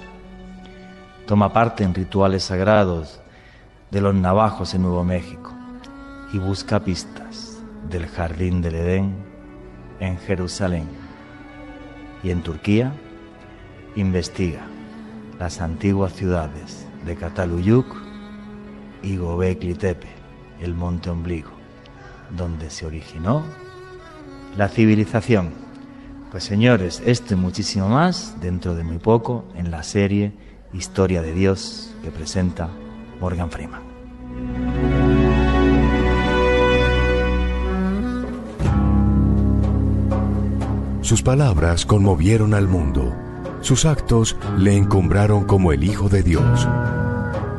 Toma 1.24 1.52
parte 1.52 1.84
en 1.84 1.94
rituales 1.94 2.42
sagrados 2.42 3.20
de 3.92 4.00
los 4.00 4.12
navajos 4.12 4.74
en 4.74 4.82
Nuevo 4.82 5.04
México 5.04 5.52
y 6.32 6.38
busca 6.38 6.80
pistas 6.80 7.60
del 7.88 8.08
Jardín 8.08 8.62
del 8.62 8.74
Edén 8.74 9.14
en 10.00 10.18
Jerusalén 10.18 10.88
y 12.24 12.30
en 12.30 12.42
Turquía 12.42 12.92
investiga 13.94 14.62
las 15.38 15.60
antiguas 15.60 16.12
ciudades 16.14 16.88
de 17.06 17.14
Cataluyuk 17.14 17.99
y 19.02 19.16
Gobekli 19.16 19.74
Tepe, 19.74 20.08
el 20.60 20.74
monte 20.74 21.10
ombligo, 21.10 21.50
donde 22.36 22.70
se 22.70 22.86
originó 22.86 23.44
la 24.56 24.68
civilización. 24.68 25.50
Pues 26.30 26.44
señores, 26.44 27.02
esto 27.04 27.34
y 27.34 27.36
muchísimo 27.36 27.88
más 27.88 28.36
dentro 28.40 28.74
de 28.74 28.84
muy 28.84 28.98
poco 28.98 29.44
en 29.54 29.70
la 29.70 29.82
serie 29.82 30.32
Historia 30.72 31.20
de 31.20 31.32
Dios 31.32 31.92
que 32.02 32.12
presenta 32.12 32.68
Morgan 33.20 33.50
Freeman. 33.50 33.82
Sus 41.02 41.22
palabras 41.22 41.86
conmovieron 41.86 42.54
al 42.54 42.68
mundo. 42.68 43.12
Sus 43.62 43.84
actos 43.84 44.36
le 44.58 44.76
encumbraron 44.76 45.44
como 45.44 45.72
el 45.72 45.82
Hijo 45.82 46.08
de 46.08 46.22
Dios. 46.22 46.68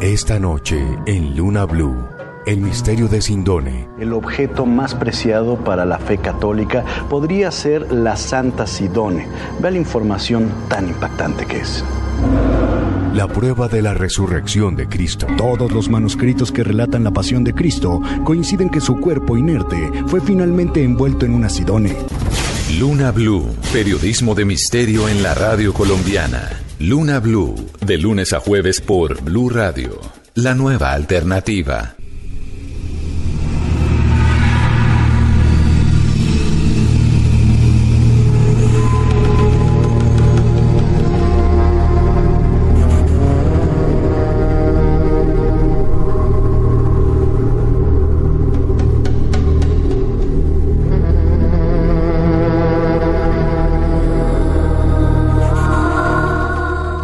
Esta 0.01 0.39
noche 0.39 0.83
en 1.05 1.35
Luna 1.35 1.65
Blue, 1.65 1.95
el 2.47 2.59
misterio 2.59 3.07
de 3.07 3.21
Sindone. 3.21 3.87
El 3.99 4.13
objeto 4.13 4.65
más 4.65 4.95
preciado 4.95 5.57
para 5.57 5.85
la 5.85 5.99
fe 5.99 6.17
católica 6.17 6.83
podría 7.07 7.51
ser 7.51 7.91
la 7.91 8.15
Santa 8.15 8.65
Sidone. 8.65 9.27
Vea 9.59 9.69
la 9.69 9.77
información 9.77 10.49
tan 10.69 10.87
impactante 10.87 11.45
que 11.45 11.59
es. 11.59 11.85
La 13.13 13.27
prueba 13.27 13.67
de 13.67 13.83
la 13.83 13.93
resurrección 13.93 14.75
de 14.75 14.87
Cristo. 14.87 15.27
Todos 15.37 15.71
los 15.71 15.87
manuscritos 15.87 16.51
que 16.51 16.63
relatan 16.63 17.03
la 17.03 17.11
pasión 17.11 17.43
de 17.43 17.53
Cristo 17.53 18.01
coinciden 18.23 18.71
que 18.71 18.81
su 18.81 18.99
cuerpo 18.99 19.37
inerte 19.37 19.91
fue 20.07 20.19
finalmente 20.19 20.83
envuelto 20.83 21.27
en 21.27 21.35
una 21.35 21.47
Sidone. 21.47 21.95
Luna 22.79 23.11
Blue, 23.11 23.55
periodismo 23.71 24.33
de 24.33 24.45
misterio 24.45 25.07
en 25.07 25.21
la 25.21 25.35
radio 25.35 25.71
colombiana. 25.75 26.49
Luna 26.83 27.19
Blue, 27.19 27.53
de 27.85 27.99
lunes 27.99 28.33
a 28.33 28.39
jueves 28.39 28.81
por 28.81 29.21
Blue 29.21 29.49
Radio, 29.49 30.01
la 30.33 30.55
nueva 30.55 30.93
alternativa. 30.93 31.95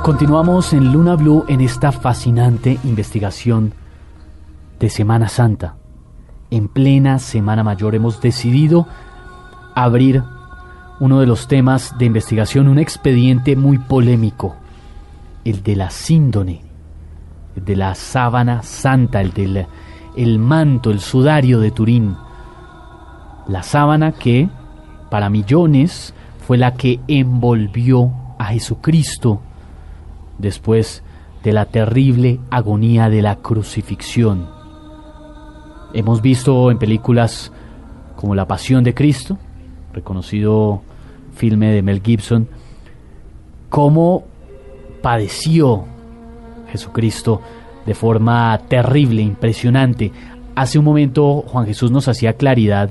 Continuamos 0.07 0.71
en 0.71 0.93
Luna 0.93 1.17
Blue 1.17 1.43
en 1.49 1.59
esta 1.59 1.91
fascinante 1.91 2.79
investigación 2.85 3.73
de 4.79 4.89
Semana 4.89 5.27
Santa. 5.27 5.75
En 6.49 6.69
plena 6.69 7.19
Semana 7.19 7.61
Mayor 7.61 7.93
hemos 7.93 8.21
decidido 8.21 8.87
abrir 9.75 10.23
uno 11.01 11.19
de 11.19 11.25
los 11.25 11.49
temas 11.49 11.97
de 11.97 12.05
investigación, 12.05 12.69
un 12.69 12.79
expediente 12.79 13.57
muy 13.57 13.79
polémico, 13.79 14.55
el 15.43 15.61
de 15.61 15.75
la 15.75 15.89
síndone, 15.89 16.61
el 17.57 17.65
de 17.65 17.75
la 17.75 17.93
sábana 17.93 18.63
santa, 18.63 19.19
el 19.19 19.33
del 19.33 19.67
el 20.15 20.39
manto, 20.39 20.89
el 20.89 21.01
sudario 21.01 21.59
de 21.59 21.71
Turín. 21.71 22.15
La 23.49 23.61
sábana 23.61 24.13
que 24.13 24.47
para 25.11 25.29
millones 25.29 26.13
fue 26.47 26.57
la 26.57 26.75
que 26.75 27.01
envolvió 27.09 28.13
a 28.39 28.45
Jesucristo 28.45 29.41
después 30.37 31.03
de 31.43 31.53
la 31.53 31.65
terrible 31.65 32.39
agonía 32.49 33.09
de 33.09 33.21
la 33.21 33.37
crucifixión. 33.37 34.47
Hemos 35.93 36.21
visto 36.21 36.69
en 36.71 36.77
películas 36.77 37.51
como 38.15 38.35
La 38.35 38.47
Pasión 38.47 38.83
de 38.83 38.93
Cristo, 38.93 39.37
reconocido 39.93 40.81
filme 41.35 41.71
de 41.71 41.81
Mel 41.81 42.01
Gibson, 42.03 42.47
cómo 43.69 44.25
padeció 45.01 45.85
Jesucristo 46.71 47.41
de 47.85 47.93
forma 47.93 48.59
terrible, 48.67 49.21
impresionante. 49.21 50.11
Hace 50.55 50.79
un 50.79 50.85
momento 50.85 51.43
Juan 51.47 51.65
Jesús 51.65 51.91
nos 51.91 52.07
hacía 52.07 52.33
claridad 52.33 52.89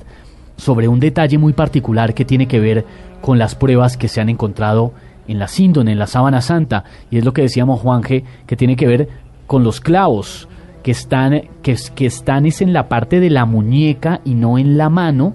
sobre 0.57 0.89
un 0.89 1.01
detalle 1.01 1.37
muy 1.37 1.53
particular 1.53 2.15
que 2.15 2.25
tiene 2.25 2.49
que 2.49 2.61
ver 2.61 2.87
con 3.21 3.39
las 3.39 3.55
pruebas 3.55 3.97
que 3.97 4.09
se 4.09 4.21
han 4.21 4.31
encontrado 4.31 4.93
en 5.29 5.39
la 5.39 5.49
síndone, 5.49 5.93
en 5.93 5.99
la 5.99 6.07
sábana 6.07 6.41
santa, 6.41 6.85
y 7.11 7.19
es 7.19 7.25
lo 7.25 7.33
que 7.33 7.43
decíamos 7.43 7.81
Juanje, 7.81 8.25
que 8.47 8.57
tiene 8.57 8.77
que 8.77 8.87
ver 8.87 9.09
con 9.47 9.65
los 9.65 9.81
clavos 9.81 10.49
que 10.83 10.93
están, 10.93 11.43
que, 11.63 11.77
están 12.07 12.47
es 12.47 12.63
en 12.63 12.73
la 12.73 12.89
parte 12.89 13.19
de 13.19 13.29
la 13.29 13.45
muñeca 13.45 14.21
y 14.25 14.35
no 14.35 14.57
en 14.57 14.79
la 14.79 14.89
mano, 14.89 15.35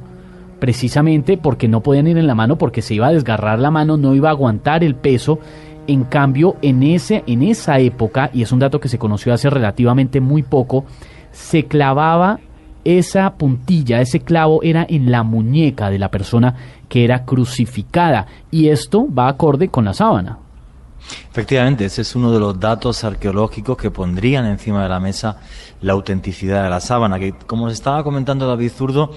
precisamente 0.60 1.38
porque 1.38 1.67
no 1.67 1.82
podían 1.82 2.08
ir 2.08 2.17
en 2.17 2.27
la 2.27 2.36
mano 2.36 2.58
porque 2.58 2.82
se 2.82 2.93
iba 2.93 3.08
a 3.08 3.12
desgarrar 3.12 3.60
la 3.60 3.69
mano, 3.69 3.97
no 3.97 4.15
iba 4.15 4.30
a 4.30 4.32
aguantar 4.32 4.84
el 4.84 4.95
peso. 4.95 5.39
En 5.88 6.06
cambio, 6.06 6.56
en, 6.62 6.84
ese, 6.84 7.23
en 7.27 7.43
esa 7.43 7.80
época, 7.80 8.30
y 8.34 8.43
es 8.43 8.51
un 8.54 8.60
dato 8.60 8.80
que 8.80 8.88
se 8.88 8.97
conoció 8.97 9.34
hace 9.34 9.49
relativamente 9.49 10.21
muy 10.21 10.41
poco, 10.41 10.86
se 11.32 11.65
clavaba 11.65 12.39
esa 12.86 13.34
puntilla, 13.34 13.99
ese 13.99 14.21
clavo 14.21 14.63
era 14.63 14.86
en 14.88 15.12
la 15.12 15.23
muñeca 15.23 15.89
de 15.89 15.99
la 15.99 16.12
persona 16.12 16.56
que 16.91 17.06
era 17.06 17.23
crucificada 17.23 18.27
y 18.51 18.67
esto 18.67 19.08
va 19.10 19.30
acorde 19.30 19.69
con 19.69 19.86
la 19.86 19.93
sábana. 19.93 20.39
Efectivamente, 21.32 21.86
ese 21.86 22.01
es 22.01 22.17
uno 22.17 22.34
de 22.34 22.39
los 22.41 22.60
datos 22.60 23.06
arqueológicos 23.06 23.77
que 23.77 23.89
pondrían 23.89 24.45
encima 24.45 24.84
de 24.84 24.89
la 24.89 24.99
mesa 24.99 25.38
la 25.80 25.93
autenticidad 25.93 26.65
de 26.65 26.69
la 26.69 26.82
sábana, 26.82 27.17
que 27.17 27.32
como 27.47 27.63
nos 27.63 27.75
estaba 27.75 28.04
comentando 28.04 28.45
David 28.45 28.71
Zurdo, 28.75 29.13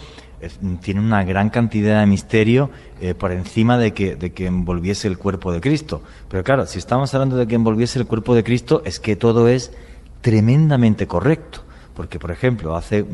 tiene 0.83 1.01
una 1.01 1.25
gran 1.25 1.51
cantidad 1.51 1.99
de 1.99 2.07
misterio 2.07 2.71
eh, 3.01 3.15
por 3.15 3.33
encima 3.33 3.77
de 3.77 3.93
que, 3.93 4.15
de 4.15 4.33
que 4.33 4.47
envolviese 4.47 5.09
el 5.09 5.19
cuerpo 5.19 5.51
de 5.51 5.61
Cristo. 5.61 6.01
Pero 6.29 6.45
claro, 6.45 6.67
si 6.67 6.79
estamos 6.79 7.13
hablando 7.13 7.37
de 7.37 7.49
que 7.49 7.57
envolviese 7.57 7.99
el 7.99 8.07
cuerpo 8.07 8.37
de 8.37 8.45
Cristo, 8.45 8.83
es 8.85 9.01
que 9.01 9.17
todo 9.17 9.49
es 9.49 9.73
tremendamente 10.21 11.09
correcto. 11.09 11.65
Porque, 11.95 12.19
por 12.19 12.33
ejemplo, 12.33 12.77
hace 12.77 13.05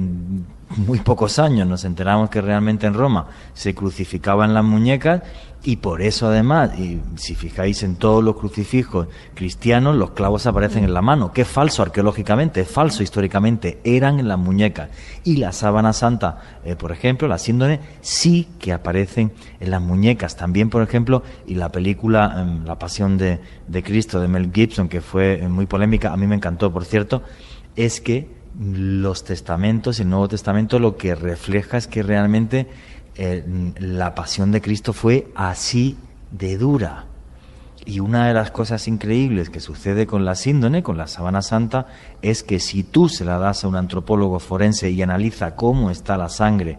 muy 0.77 1.01
pocos 1.01 1.38
años 1.38 1.69
nos 1.69 1.85
enteramos 1.85 2.31
que 2.31 2.40
realmente 2.40 2.87
en 2.87 2.95
Roma 2.95 3.27
se 3.53 3.75
crucificaban 3.75 4.55
las 4.55 4.64
muñecas 4.64 5.23
y 5.62 5.77
por 5.77 6.01
eso 6.01 6.29
además, 6.29 6.79
y 6.79 7.01
si 7.16 7.35
fijáis 7.35 7.83
en 7.83 7.97
todos 7.97 8.25
los 8.25 8.37
crucifijos 8.37 9.09
cristianos, 9.35 9.95
los 9.95 10.12
clavos 10.12 10.47
aparecen 10.47 10.85
en 10.85 10.95
la 10.95 11.03
mano, 11.03 11.33
que 11.33 11.45
falso 11.45 11.83
arqueológicamente, 11.83 12.62
es 12.62 12.71
falso 12.71 13.03
históricamente, 13.03 13.79
eran 13.85 14.19
en 14.19 14.29
las 14.29 14.38
muñecas. 14.38 14.88
Y 15.23 15.37
la 15.37 15.53
sábana 15.53 15.93
santa, 15.93 16.61
eh, 16.64 16.77
por 16.77 16.93
ejemplo, 16.93 17.29
la 17.29 17.37
síndone, 17.37 17.81
sí 18.01 18.49
que 18.59 18.73
aparecen 18.73 19.33
en 19.61 19.71
las 19.71 19.83
muñecas. 19.83 20.35
También, 20.35 20.71
por 20.71 20.83
ejemplo, 20.83 21.23
y 21.47 21.57
la 21.57 21.71
película 21.71 22.37
em, 22.38 22.64
La 22.64 22.79
Pasión 22.79 23.19
de, 23.19 23.40
de 23.69 23.83
Cristo 23.83 24.19
de 24.19 24.29
Mel 24.29 24.51
Gibson, 24.55 24.88
que 24.88 25.03
fue 25.03 25.43
eh, 25.43 25.49
muy 25.49 25.66
polémica, 25.66 26.11
a 26.11 26.16
mí 26.16 26.27
me 26.27 26.37
encantó, 26.37 26.73
por 26.73 26.87
cierto, 26.87 27.23
es 27.77 28.01
que 28.01 28.39
los 28.59 29.25
testamentos, 29.25 30.01
el 30.01 30.09
Nuevo 30.09 30.29
Testamento, 30.29 30.79
lo 30.79 30.97
que 30.97 31.15
refleja 31.15 31.77
es 31.77 31.87
que 31.87 32.03
realmente 32.03 32.69
eh, 33.17 33.45
la 33.79 34.15
pasión 34.15 34.51
de 34.53 34.61
Cristo 34.61 34.93
fue 34.93 35.29
así 35.35 35.97
de 36.31 36.59
dura. 36.59 37.07
Y 37.87 38.01
una 38.01 38.29
de 38.29 38.35
las 38.35 38.51
cosas 38.51 38.87
increíbles 38.89 39.49
que 39.49 39.61
sucede 39.61 40.07
con 40.07 40.25
la 40.25 40.35
síndone, 40.35 40.83
con 40.83 40.99
la 40.99 41.07
sábana 41.07 41.43
santa, 41.43 41.87
es 42.23 42.43
que 42.43 42.61
si 42.61 42.83
tú 42.83 43.09
se 43.09 43.25
la 43.25 43.39
das 43.39 43.65
a 43.65 43.69
un 43.69 43.77
antropólogo 43.77 44.39
forense 44.39 44.91
y 44.91 45.01
analiza 45.01 45.57
cómo 45.57 45.91
está 45.91 46.17
la 46.19 46.29
sangre, 46.29 46.79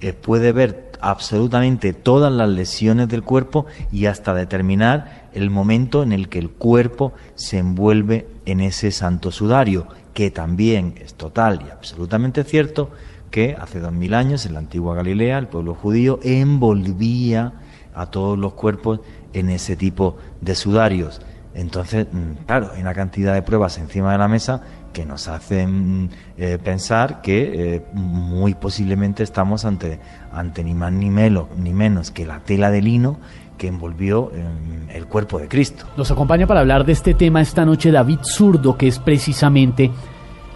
eh, 0.00 0.12
puede 0.12 0.52
ver 0.52 0.92
absolutamente 1.00 1.92
todas 1.92 2.32
las 2.32 2.48
lesiones 2.48 3.08
del 3.08 3.22
cuerpo 3.22 3.66
y 3.90 4.06
hasta 4.06 4.34
determinar 4.34 5.28
el 5.32 5.50
momento 5.50 6.02
en 6.02 6.12
el 6.12 6.28
que 6.28 6.38
el 6.38 6.50
cuerpo 6.50 7.12
se 7.34 7.58
envuelve 7.58 8.26
en 8.44 8.60
ese 8.60 8.92
santo 8.92 9.32
sudario 9.32 9.88
que 10.16 10.30
también 10.30 10.94
es 10.98 11.12
total 11.12 11.60
y 11.66 11.70
absolutamente 11.70 12.42
cierto 12.42 12.90
que 13.30 13.54
hace 13.60 13.80
dos 13.80 13.92
mil 13.92 14.14
años 14.14 14.46
en 14.46 14.54
la 14.54 14.60
antigua 14.60 14.94
Galilea 14.94 15.36
el 15.36 15.46
pueblo 15.46 15.74
judío 15.74 16.20
envolvía 16.22 17.52
a 17.94 18.06
todos 18.06 18.38
los 18.38 18.54
cuerpos 18.54 19.00
en 19.34 19.50
ese 19.50 19.76
tipo 19.76 20.16
de 20.40 20.54
sudarios. 20.54 21.20
Entonces, 21.52 22.06
mm, 22.10 22.46
claro, 22.46 22.70
hay 22.74 22.80
una 22.80 22.94
cantidad 22.94 23.34
de 23.34 23.42
pruebas 23.42 23.76
encima 23.76 24.12
de 24.12 24.16
la 24.16 24.26
mesa 24.26 24.62
que 24.94 25.04
nos 25.04 25.28
hacen 25.28 26.08
eh, 26.38 26.56
pensar 26.64 27.20
que 27.20 27.74
eh, 27.76 27.82
muy 27.92 28.54
posiblemente 28.54 29.22
estamos 29.22 29.66
ante, 29.66 30.00
ante 30.32 30.64
ni 30.64 30.72
más 30.72 30.92
ni, 30.92 31.10
ni 31.10 31.74
menos 31.74 32.10
que 32.10 32.24
la 32.24 32.40
tela 32.40 32.70
de 32.70 32.80
lino 32.80 33.18
que 33.56 33.68
envolvió 33.68 34.30
em, 34.34 34.88
el 34.90 35.06
cuerpo 35.06 35.38
de 35.38 35.48
Cristo. 35.48 35.86
Nos 35.96 36.10
acompaña 36.10 36.46
para 36.46 36.60
hablar 36.60 36.84
de 36.84 36.92
este 36.92 37.14
tema 37.14 37.40
esta 37.40 37.64
noche 37.64 37.90
David 37.90 38.20
Zurdo, 38.22 38.76
que 38.76 38.88
es 38.88 38.98
precisamente 38.98 39.90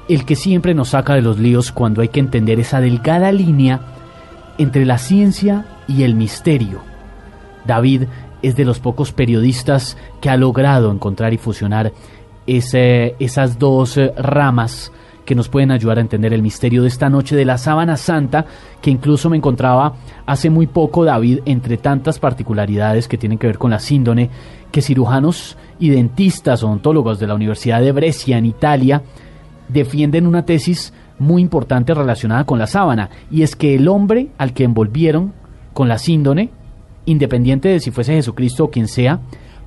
el 0.08 0.24
que 0.24 0.36
siempre 0.36 0.74
nos 0.74 0.90
saca 0.90 1.14
de 1.14 1.22
los 1.22 1.38
líos 1.38 1.72
cuando 1.72 2.02
hay 2.02 2.08
que 2.08 2.20
entender 2.20 2.58
esa 2.58 2.80
delgada 2.80 3.32
línea 3.32 3.80
entre 4.58 4.84
la 4.84 4.98
ciencia 4.98 5.66
y 5.86 6.02
el 6.02 6.14
misterio. 6.14 6.80
David 7.66 8.04
es 8.42 8.56
de 8.56 8.64
los 8.64 8.78
pocos 8.78 9.12
periodistas 9.12 9.96
que 10.20 10.30
ha 10.30 10.36
logrado 10.36 10.90
encontrar 10.90 11.32
y 11.32 11.38
fusionar 11.38 11.92
esas 12.46 13.58
dos 13.58 13.96
eh, 13.96 14.12
ramas 14.16 14.92
que 15.30 15.36
nos 15.36 15.48
pueden 15.48 15.70
ayudar 15.70 15.98
a 15.98 16.00
entender 16.00 16.34
el 16.34 16.42
misterio 16.42 16.82
de 16.82 16.88
esta 16.88 17.08
noche 17.08 17.36
de 17.36 17.44
la 17.44 17.56
sábana 17.56 17.96
santa, 17.96 18.46
que 18.82 18.90
incluso 18.90 19.30
me 19.30 19.36
encontraba 19.36 19.94
hace 20.26 20.50
muy 20.50 20.66
poco, 20.66 21.04
David, 21.04 21.42
entre 21.44 21.76
tantas 21.76 22.18
particularidades 22.18 23.06
que 23.06 23.16
tienen 23.16 23.38
que 23.38 23.46
ver 23.46 23.56
con 23.56 23.70
la 23.70 23.78
síndone, 23.78 24.28
que 24.72 24.82
cirujanos 24.82 25.56
y 25.78 25.90
dentistas 25.90 26.64
odontólogos 26.64 27.20
de 27.20 27.28
la 27.28 27.36
Universidad 27.36 27.80
de 27.80 27.92
Brescia 27.92 28.38
en 28.38 28.46
Italia 28.46 29.04
defienden 29.68 30.26
una 30.26 30.44
tesis 30.44 30.92
muy 31.20 31.42
importante 31.42 31.94
relacionada 31.94 32.42
con 32.42 32.58
la 32.58 32.66
sábana, 32.66 33.10
y 33.30 33.42
es 33.42 33.54
que 33.54 33.76
el 33.76 33.86
hombre 33.86 34.30
al 34.36 34.52
que 34.52 34.64
envolvieron 34.64 35.32
con 35.74 35.86
la 35.86 35.98
síndone, 35.98 36.50
independiente 37.06 37.68
de 37.68 37.78
si 37.78 37.92
fuese 37.92 38.14
Jesucristo 38.14 38.64
o 38.64 38.70
quien 38.72 38.88
sea, 38.88 39.20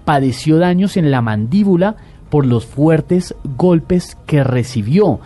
padeció 0.04 0.58
daños 0.58 0.97
en 0.97 1.10
la 1.10 1.21
mandíbula 1.21 1.95
por 2.34 2.47
los 2.47 2.65
fuertes 2.65 3.36
golpes 3.43 4.17
que 4.26 4.43
recibió. 4.43 5.19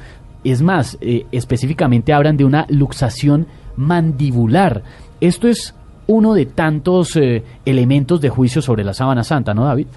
Es 0.43 0.61
más, 0.61 0.97
eh, 1.01 1.25
específicamente 1.31 2.13
hablan 2.13 2.37
de 2.37 2.45
una 2.45 2.65
luxación 2.69 3.47
mandibular. 3.75 4.81
Esto 5.19 5.47
es 5.47 5.75
uno 6.07 6.33
de 6.33 6.45
tantos 6.45 7.15
eh, 7.17 7.43
elementos 7.65 8.21
de 8.21 8.29
juicio 8.29 8.61
sobre 8.61 8.83
la 8.83 8.93
sábana 8.93 9.23
santa, 9.23 9.53
¿no, 9.53 9.65
David? 9.65 9.87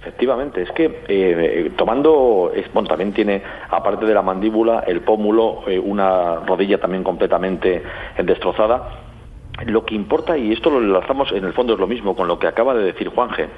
Efectivamente, 0.00 0.62
es 0.62 0.70
que 0.70 1.02
eh, 1.08 1.72
tomando, 1.76 2.52
bueno, 2.72 2.88
también 2.88 3.12
tiene, 3.12 3.42
aparte 3.70 4.06
de 4.06 4.14
la 4.14 4.22
mandíbula, 4.22 4.84
el 4.86 5.00
pómulo, 5.00 5.62
una 5.82 6.36
rodilla 6.46 6.78
también 6.78 7.02
completamente 7.02 7.82
destrozada. 8.22 9.02
Lo 9.64 9.84
que 9.84 9.94
importa, 9.94 10.36
y 10.36 10.52
esto 10.52 10.70
lo 10.70 10.78
enlazamos 10.78 11.32
en 11.32 11.44
el 11.44 11.54
fondo 11.54 11.72
es 11.72 11.80
lo 11.80 11.86
mismo 11.86 12.14
con 12.14 12.28
lo 12.28 12.38
que 12.38 12.46
acaba 12.46 12.74
de 12.74 12.84
decir 12.84 13.08
Juanje, 13.08 13.48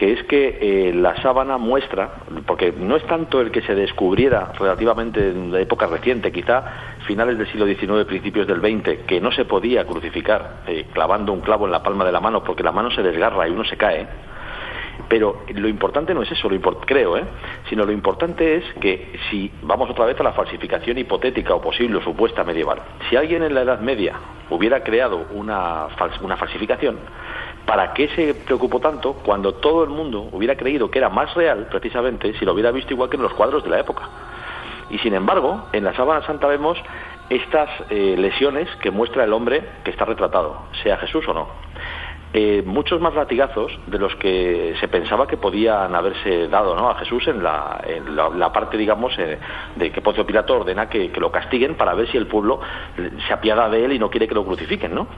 que 0.00 0.14
es 0.14 0.22
que 0.24 0.56
eh, 0.62 0.94
la 0.94 1.14
sábana 1.20 1.58
muestra, 1.58 2.22
porque 2.46 2.72
no 2.72 2.96
es 2.96 3.06
tanto 3.06 3.38
el 3.42 3.50
que 3.50 3.60
se 3.60 3.74
descubriera 3.74 4.50
relativamente 4.58 5.28
en 5.28 5.52
la 5.52 5.60
época 5.60 5.88
reciente, 5.88 6.32
quizá 6.32 6.96
finales 7.06 7.36
del 7.36 7.46
siglo 7.48 7.66
XIX, 7.66 8.06
principios 8.06 8.46
del 8.46 8.60
XX, 8.60 9.04
que 9.06 9.20
no 9.20 9.30
se 9.30 9.44
podía 9.44 9.84
crucificar 9.84 10.62
eh, 10.66 10.86
clavando 10.94 11.34
un 11.34 11.42
clavo 11.42 11.66
en 11.66 11.72
la 11.72 11.82
palma 11.82 12.06
de 12.06 12.12
la 12.12 12.20
mano 12.20 12.42
porque 12.42 12.62
la 12.62 12.72
mano 12.72 12.90
se 12.90 13.02
desgarra 13.02 13.46
y 13.46 13.50
uno 13.50 13.62
se 13.64 13.76
cae. 13.76 14.06
Pero 15.06 15.42
lo 15.54 15.68
importante 15.68 16.14
no 16.14 16.22
es 16.22 16.32
eso, 16.32 16.48
lo 16.48 16.58
creo, 16.80 17.18
¿eh? 17.18 17.24
sino 17.68 17.84
lo 17.84 17.92
importante 17.92 18.56
es 18.56 18.64
que 18.80 19.18
si 19.30 19.50
vamos 19.60 19.90
otra 19.90 20.06
vez 20.06 20.18
a 20.18 20.22
la 20.22 20.32
falsificación 20.32 20.96
hipotética 20.96 21.54
o 21.54 21.60
posible 21.60 21.98
o 21.98 22.02
supuesta 22.02 22.42
medieval, 22.42 22.78
si 23.10 23.16
alguien 23.16 23.42
en 23.42 23.54
la 23.54 23.62
Edad 23.62 23.80
Media 23.80 24.14
hubiera 24.48 24.82
creado 24.82 25.26
una, 25.32 25.88
una 26.22 26.36
falsificación, 26.38 26.96
¿para 27.70 27.92
qué 27.92 28.08
se 28.16 28.34
preocupó 28.34 28.80
tanto 28.80 29.12
cuando 29.12 29.54
todo 29.54 29.84
el 29.84 29.90
mundo 29.90 30.28
hubiera 30.32 30.56
creído 30.56 30.90
que 30.90 30.98
era 30.98 31.08
más 31.08 31.32
real, 31.34 31.68
precisamente, 31.70 32.36
si 32.36 32.44
lo 32.44 32.52
hubiera 32.52 32.72
visto 32.72 32.92
igual 32.92 33.08
que 33.08 33.14
en 33.14 33.22
los 33.22 33.32
cuadros 33.32 33.62
de 33.62 33.70
la 33.70 33.78
época? 33.78 34.08
Y 34.90 34.98
sin 34.98 35.14
embargo, 35.14 35.68
en 35.72 35.84
la 35.84 35.94
sábana 35.94 36.26
santa 36.26 36.48
vemos 36.48 36.76
estas 37.28 37.70
eh, 37.90 38.16
lesiones 38.18 38.68
que 38.82 38.90
muestra 38.90 39.22
el 39.22 39.32
hombre 39.32 39.62
que 39.84 39.92
está 39.92 40.04
retratado, 40.04 40.62
sea 40.82 40.96
Jesús 40.96 41.28
o 41.28 41.32
no. 41.32 41.46
Eh, 42.32 42.62
muchos 42.64 43.00
más 43.00 43.14
latigazos 43.14 43.72
de 43.86 43.98
los 43.98 44.14
que 44.16 44.74
se 44.78 44.86
pensaba 44.86 45.26
que 45.26 45.36
podían 45.36 45.92
haberse 45.96 46.46
dado 46.46 46.76
a 46.88 46.94
Jesús 46.96 47.26
en 47.26 47.42
la, 47.42 48.50
parte, 48.52 48.76
digamos, 48.76 49.16
eh, 49.18 49.38
de 49.74 49.90
que 49.90 50.00
Poncio 50.00 50.24
Pilato 50.24 50.54
ordena 50.54 50.88
que, 50.88 51.10
lo 51.20 51.32
castiguen 51.32 51.76
para 51.76 51.94
ver 51.94 52.08
si 52.08 52.16
el 52.16 52.28
pueblo 52.28 52.60
se 53.26 53.32
apiada 53.32 53.68
de 53.68 53.84
él 53.84 53.92
y 53.92 53.98
no 53.98 54.10
quiere 54.10 54.28
que 54.28 54.34
lo 54.34 54.44
crucifiquen. 54.44 54.94
¿no? 54.94 55.08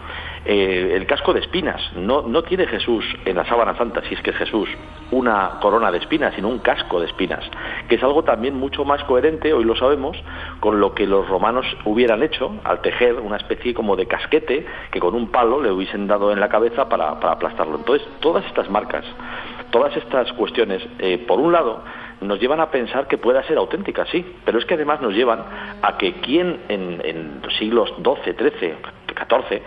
Eh, 0.45 0.95
el 0.97 1.07
casco 1.07 1.33
de 1.33 1.41
espinas, 1.41 1.81
no, 1.95 2.23
no 2.23 2.43
tiene 2.43 2.67
Jesús 2.67 3.05
en 3.25 3.37
la 3.37 3.45
sábana 3.45 3.77
santa, 3.77 4.03
si 4.09 4.15
es 4.15 4.23
que 4.23 4.31
es 4.31 4.37
Jesús, 4.37 4.69
una 5.13 5.59
corona 5.61 5.93
de 5.93 5.99
espinas, 5.99 6.35
sino 6.35 6.49
un 6.49 6.59
casco 6.59 6.99
de 6.99 7.07
espinas, 7.07 7.49
que 7.89 7.95
es 7.95 8.03
algo 8.03 8.25
también 8.25 8.59
mucho 8.59 8.85
más 8.85 9.05
coherente, 9.05 9.53
hoy 9.53 9.65
lo 9.65 9.77
sabemos, 9.77 10.17
con 10.59 10.81
lo 10.81 10.95
que 10.95 11.07
los 11.07 11.29
romanos 11.29 11.65
hubieran 11.85 12.23
hecho 12.23 12.53
al 12.65 12.81
tejer 12.81 13.21
una 13.21 13.37
especie 13.37 13.73
como 13.73 13.95
de 13.95 14.07
casquete 14.07 14.67
que 14.91 15.01
con 15.01 15.15
un 15.15 15.29
palo 15.29 15.61
le 15.61 15.71
hubiesen 15.71 16.09
dado 16.09 16.33
en 16.33 16.41
la 16.41 16.49
cabeza 16.49 16.89
para 16.89 17.03
para, 17.21 17.33
aplastarlo. 17.35 17.77
Entonces, 17.77 18.07
todas 18.21 18.45
estas 18.47 18.69
marcas, 18.71 19.05
todas 19.71 19.97
estas 19.97 20.33
cuestiones, 20.33 20.83
eh, 20.99 21.19
por 21.27 21.41
un 21.41 21.53
lado, 21.53 21.83
nos 22.21 22.41
llevan 22.41 22.61
a 22.61 22.71
pensar 22.71 23.09
que 23.09 23.19
pueda 23.19 23.43
ser 23.45 23.59
auténtica, 23.59 24.07
sí, 24.07 24.25
pero 24.45 24.59
es 24.59 24.65
que 24.65 24.75
además 24.75 25.01
nos 25.01 25.15
llevan 25.15 25.41
a 25.83 25.97
que 25.99 26.15
quien 26.15 26.61
en, 26.69 27.01
en 27.05 27.41
los 27.43 27.55
siglos 27.57 27.93
XII, 27.97 28.35
XIII, 28.35 28.75
XIV, 29.13 29.63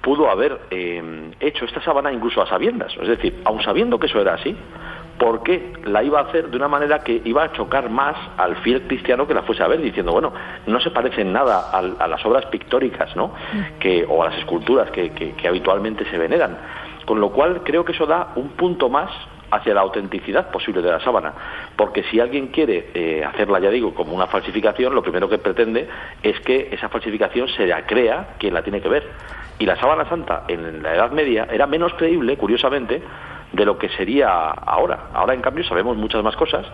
pudo 0.00 0.30
haber 0.30 0.60
eh, 0.70 1.32
hecho 1.40 1.64
esta 1.64 1.82
sábana 1.82 2.12
incluso 2.12 2.42
a 2.42 2.46
sabiendas. 2.46 2.92
Es 3.00 3.08
decir, 3.08 3.40
aun 3.44 3.62
sabiendo 3.62 3.98
que 3.98 4.06
eso 4.06 4.20
era 4.20 4.34
así, 4.34 4.56
¿por 5.18 5.42
qué 5.42 5.72
la 5.84 6.02
iba 6.02 6.20
a 6.20 6.24
hacer 6.24 6.48
de 6.48 6.56
una 6.56 6.68
manera 6.68 7.00
que 7.00 7.20
iba 7.24 7.44
a 7.44 7.52
chocar 7.52 7.90
más 7.90 8.16
al 8.38 8.56
fiel 8.56 8.82
cristiano 8.82 9.26
que 9.26 9.34
la 9.34 9.42
fuese 9.42 9.62
a 9.62 9.68
ver, 9.68 9.80
diciendo, 9.80 10.12
bueno, 10.12 10.32
no 10.66 10.80
se 10.80 10.90
parece 10.90 11.22
en 11.22 11.32
nada 11.32 11.70
a, 11.70 12.08
las 12.08 12.24
obras 12.24 12.46
pictóricas, 12.46 13.14
¿no? 13.16 13.34
Que, 13.78 14.06
o 14.08 14.22
a 14.22 14.30
las 14.30 14.38
esculturas 14.38 14.90
que, 14.90 15.10
que 15.10 15.48
habitualmente 15.48 16.04
se 16.10 16.16
veneran. 16.16 16.56
Con 17.04 17.20
lo 17.20 17.30
cual 17.30 17.62
creo 17.64 17.84
que 17.84 17.92
eso 17.92 18.06
da 18.06 18.32
un 18.36 18.50
punto 18.50 18.88
más 18.88 19.10
hacia 19.50 19.74
la 19.74 19.80
autenticidad 19.80 20.50
posible 20.50 20.82
de 20.82 20.90
la 20.90 21.00
sábana. 21.00 21.32
Porque 21.76 22.02
si 22.04 22.20
alguien 22.20 22.48
quiere 22.48 22.90
eh, 22.94 23.24
hacerla, 23.24 23.60
ya 23.60 23.70
digo, 23.70 23.94
como 23.94 24.14
una 24.14 24.26
falsificación, 24.26 24.94
lo 24.94 25.02
primero 25.02 25.28
que 25.28 25.38
pretende 25.38 25.88
es 26.22 26.38
que 26.40 26.68
esa 26.72 26.88
falsificación 26.88 27.48
se 27.48 27.66
la 27.66 27.86
crea 27.86 28.34
quien 28.38 28.54
la 28.54 28.62
tiene 28.62 28.80
que 28.80 28.88
ver. 28.88 29.08
Y 29.58 29.66
la 29.66 29.76
sábana 29.76 30.08
santa 30.08 30.44
en 30.48 30.82
la 30.82 30.94
Edad 30.94 31.10
Media 31.10 31.46
era 31.50 31.66
menos 31.66 31.92
creíble, 31.94 32.36
curiosamente, 32.36 33.02
de 33.52 33.64
lo 33.64 33.78
que 33.78 33.88
sería 33.90 34.28
ahora. 34.28 35.08
Ahora, 35.12 35.34
en 35.34 35.40
cambio, 35.40 35.64
sabemos 35.64 35.96
muchas 35.96 36.22
más 36.22 36.36
cosas. 36.36 36.66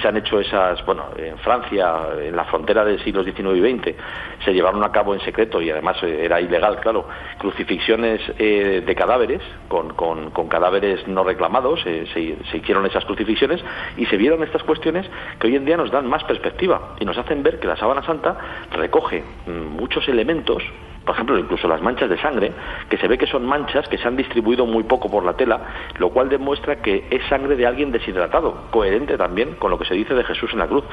Se 0.00 0.08
han 0.08 0.16
hecho 0.16 0.40
esas, 0.40 0.84
bueno, 0.86 1.06
en 1.16 1.38
Francia, 1.38 1.94
en 2.20 2.36
la 2.36 2.44
frontera 2.44 2.84
del 2.84 3.02
siglo 3.02 3.24
XIX 3.24 3.40
y 3.56 3.60
XX, 3.60 3.96
se 4.44 4.52
llevaron 4.52 4.82
a 4.84 4.92
cabo 4.92 5.14
en 5.14 5.20
secreto 5.20 5.60
y 5.60 5.70
además 5.70 5.96
eh, 6.02 6.24
era 6.24 6.40
ilegal, 6.40 6.80
claro, 6.80 7.06
crucifixiones 7.38 8.20
eh, 8.38 8.82
de 8.86 8.94
cadáveres, 8.94 9.42
con, 9.68 9.94
con, 9.94 10.30
cadáveres 10.48 11.06
no 11.06 11.24
reclamados, 11.24 11.80
eh, 11.86 12.06
se, 12.12 12.36
se, 12.50 12.56
hicieron 12.58 12.86
esas 12.86 13.04
crucifixiones 13.04 13.62
y 13.96 14.06
se 14.06 14.16
vieron 14.16 14.42
estas 14.42 14.62
cuestiones 14.62 15.06
que 15.38 15.46
hoy 15.46 15.56
en 15.56 15.64
día 15.64 15.76
nos 15.76 15.90
dan 15.90 16.06
más 16.08 16.24
perspectiva 16.24 16.94
y 16.98 17.04
nos 17.04 17.18
hacen 17.18 17.42
ver 17.42 17.60
que 17.60 17.66
la 17.66 17.76
sábana 17.76 18.02
santa 18.02 18.36
recoge 18.72 19.22
mm, 19.46 19.76
muchos 19.76 20.08
elementos 20.08 20.62
por 21.04 21.14
ejemplo, 21.14 21.38
incluso 21.38 21.66
las 21.66 21.80
manchas 21.80 22.10
de 22.10 22.18
sangre, 22.18 22.52
que 22.88 22.98
se 22.98 23.08
ve 23.08 23.16
que 23.16 23.26
son 23.26 23.46
manchas 23.46 23.88
que 23.88 23.98
se 23.98 24.06
han 24.06 24.16
distribuido 24.16 24.66
muy 24.66 24.84
poco 24.84 25.10
por 25.10 25.24
la 25.24 25.32
tela, 25.32 25.60
lo 25.98 26.10
cual 26.10 26.28
demuestra 26.28 26.76
que 26.76 27.06
es 27.10 27.26
sangre 27.28 27.56
de 27.56 27.66
alguien 27.66 27.90
deshidratado, 27.90 28.64
coherente 28.70 29.16
también 29.16 29.54
con 29.54 29.70
lo 29.70 29.78
que 29.78 29.86
se 29.86 29.94
dice 29.94 30.14
de 30.14 30.24
Jesús 30.24 30.52
en 30.52 30.58
la 30.58 30.66
cruz. 30.66 30.84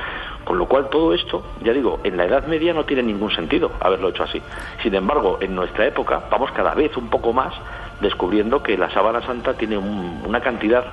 Con 0.44 0.58
lo 0.58 0.66
cual 0.66 0.90
todo 0.90 1.14
esto, 1.14 1.44
ya 1.62 1.74
digo, 1.74 2.00
en 2.04 2.16
la 2.18 2.26
Edad 2.26 2.48
Media 2.48 2.74
no 2.74 2.86
tiene 2.86 3.04
ningún 3.04 3.32
sentido 3.32 3.72
haberlo 3.80 4.10
hecho 4.10 4.24
así. 4.24 4.42
Sin 4.82 4.96
embargo, 4.96 5.38
en 5.42 5.54
nuestra 5.54 5.86
época 5.86 6.24
vamos 6.32 6.52
cada 6.52 6.74
vez 6.74 6.96
un 6.96 7.10
poco 7.10 7.34
más 7.34 7.54
descubriendo 8.02 8.64
que 8.64 8.78
la 8.78 8.90
sábana 8.92 9.22
santa 9.22 9.56
tiene 9.56 9.78
una 9.78 10.40
cantidad 10.40 10.86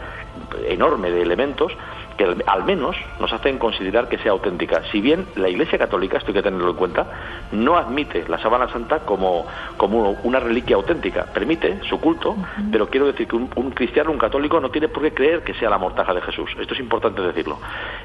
enorme 0.67 1.11
de 1.11 1.23
elementos 1.23 1.73
que 2.17 2.37
al 2.47 2.65
menos 2.65 2.97
nos 3.21 3.33
hacen 3.33 3.59
considerar 3.59 4.09
que 4.09 4.19
sea 4.19 4.33
auténtica. 4.33 4.83
Si 4.93 5.01
bien 5.01 5.27
la 5.37 5.49
Iglesia 5.49 5.79
Católica, 5.79 6.19
esto 6.19 6.31
hay 6.31 6.35
que 6.35 6.43
tenerlo 6.43 6.71
en 6.71 6.77
cuenta, 6.77 7.07
no 7.53 7.77
admite 7.77 8.25
la 8.29 8.39
sábana 8.39 8.69
santa 8.69 9.01
como, 9.01 9.47
como 9.77 10.17
una 10.23 10.41
reliquia 10.41 10.77
auténtica, 10.77 11.27
permite 11.33 11.81
su 11.89 12.01
culto, 12.01 12.37
pero 12.71 12.89
quiero 12.89 13.07
decir 13.07 13.27
que 13.27 13.37
un, 13.37 13.71
cristiano, 13.71 14.11
un 14.11 14.19
católico, 14.19 14.61
no 14.61 14.71
tiene 14.71 14.89
por 14.89 15.03
qué 15.03 15.13
creer 15.13 15.43
que 15.43 15.55
sea 15.55 15.71
la 15.71 15.79
mortaja 15.79 16.15
de 16.15 16.21
Jesús. 16.21 16.51
Esto 16.61 16.75
es 16.75 16.81
importante 16.81 17.23
decirlo. 17.23 17.59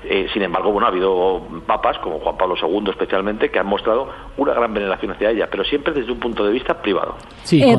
Eh, 0.03 0.28
sin 0.34 0.41
embargo, 0.41 0.72
bueno, 0.72 0.88
ha 0.88 0.89
habido 0.89 1.41
papas, 1.66 1.97
como 1.99 2.20
Juan 2.20 2.38
Pablo 2.38 2.55
II 2.62 2.89
especialmente, 2.89 3.49
que 3.51 3.60
han 3.60 3.68
mostrado 3.68 4.10
una 4.38 4.53
gran 4.53 4.74
veneración 4.74 5.12
hacia 5.12 5.32
ella, 5.32 5.47
pero 5.49 5.64
siempre 5.64 5.93
desde 5.93 6.12
un 6.12 6.20
punto 6.20 6.45
de 6.45 6.51
vista 6.51 6.82
privado. 6.82 7.16
Sí, 7.43 7.62
eh, 7.62 7.78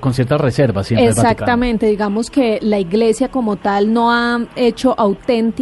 con, 0.00 0.12
cierta, 0.12 0.38
reserva 0.38 0.82
siempre. 0.82 1.08
Exactamente, 1.08 1.86
digamos 1.86 2.30
que 2.30 2.58
la 2.62 2.78
Iglesia 2.78 3.30
como 3.30 3.56
tal 3.56 3.92
no 3.92 4.12
ha 4.12 4.40
hecho 4.56 4.94
auténtica 4.96 5.55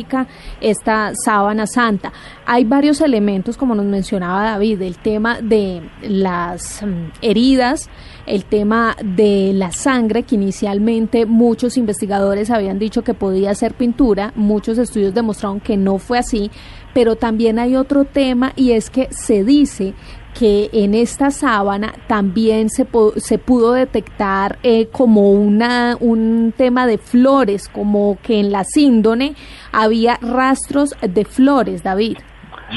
esta 0.60 1.12
sábana 1.24 1.66
santa. 1.66 2.12
Hay 2.46 2.64
varios 2.64 3.00
elementos, 3.00 3.56
como 3.56 3.74
nos 3.74 3.86
mencionaba 3.86 4.44
David, 4.44 4.82
el 4.82 4.98
tema 4.98 5.40
de 5.40 5.82
las 6.02 6.82
mm, 6.82 7.12
heridas, 7.22 7.88
el 8.26 8.44
tema 8.44 8.96
de 9.02 9.52
la 9.54 9.70
sangre, 9.72 10.22
que 10.22 10.34
inicialmente 10.34 11.26
muchos 11.26 11.76
investigadores 11.76 12.50
habían 12.50 12.78
dicho 12.78 13.02
que 13.02 13.14
podía 13.14 13.54
ser 13.54 13.74
pintura, 13.74 14.32
muchos 14.34 14.78
estudios 14.78 15.14
demostraron 15.14 15.60
que 15.60 15.76
no 15.76 15.98
fue 15.98 16.18
así, 16.18 16.50
pero 16.94 17.16
también 17.16 17.58
hay 17.58 17.76
otro 17.76 18.04
tema 18.04 18.52
y 18.56 18.72
es 18.72 18.88
que 18.88 19.08
se 19.10 19.44
dice 19.44 19.94
que 20.38 20.68
en 20.72 20.94
esta 20.94 21.30
sábana 21.30 21.94
también 22.06 22.68
se, 22.68 22.86
se 23.16 23.38
pudo 23.38 23.72
detectar 23.72 24.58
eh, 24.62 24.88
como 24.90 25.30
una, 25.30 25.96
un 26.00 26.52
tema 26.56 26.86
de 26.86 26.98
flores, 26.98 27.68
como 27.68 28.18
que 28.22 28.40
en 28.40 28.52
la 28.52 28.64
síndone 28.64 29.34
había 29.72 30.18
rastros 30.20 30.94
de 31.00 31.24
flores, 31.24 31.82
David. 31.82 32.18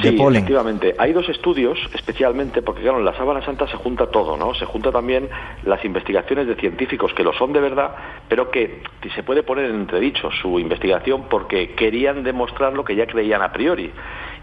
Sí, 0.01 0.09
efectivamente. 0.09 0.95
Hay 0.99 1.13
dos 1.13 1.27
estudios, 1.29 1.79
especialmente, 1.95 2.61
porque 2.61 2.81
claro, 2.81 2.99
en 2.99 3.05
la 3.05 3.15
sábana 3.17 3.43
santa 3.43 3.67
se 3.67 3.77
junta 3.77 4.07
todo, 4.07 4.37
¿no? 4.37 4.53
Se 4.53 4.65
junta 4.65 4.91
también 4.91 5.27
las 5.63 5.83
investigaciones 5.85 6.45
de 6.45 6.55
científicos 6.55 7.13
que 7.13 7.23
lo 7.23 7.33
son 7.33 7.53
de 7.53 7.61
verdad, 7.61 7.95
pero 8.27 8.51
que 8.51 8.81
se 9.15 9.23
puede 9.23 9.43
poner 9.43 9.65
en 9.65 9.75
entredicho 9.75 10.29
su 10.41 10.59
investigación 10.59 11.23
porque 11.29 11.73
querían 11.73 12.23
demostrar 12.23 12.73
lo 12.73 12.83
que 12.83 12.95
ya 12.95 13.07
creían 13.07 13.41
a 13.41 13.51
priori 13.51 13.91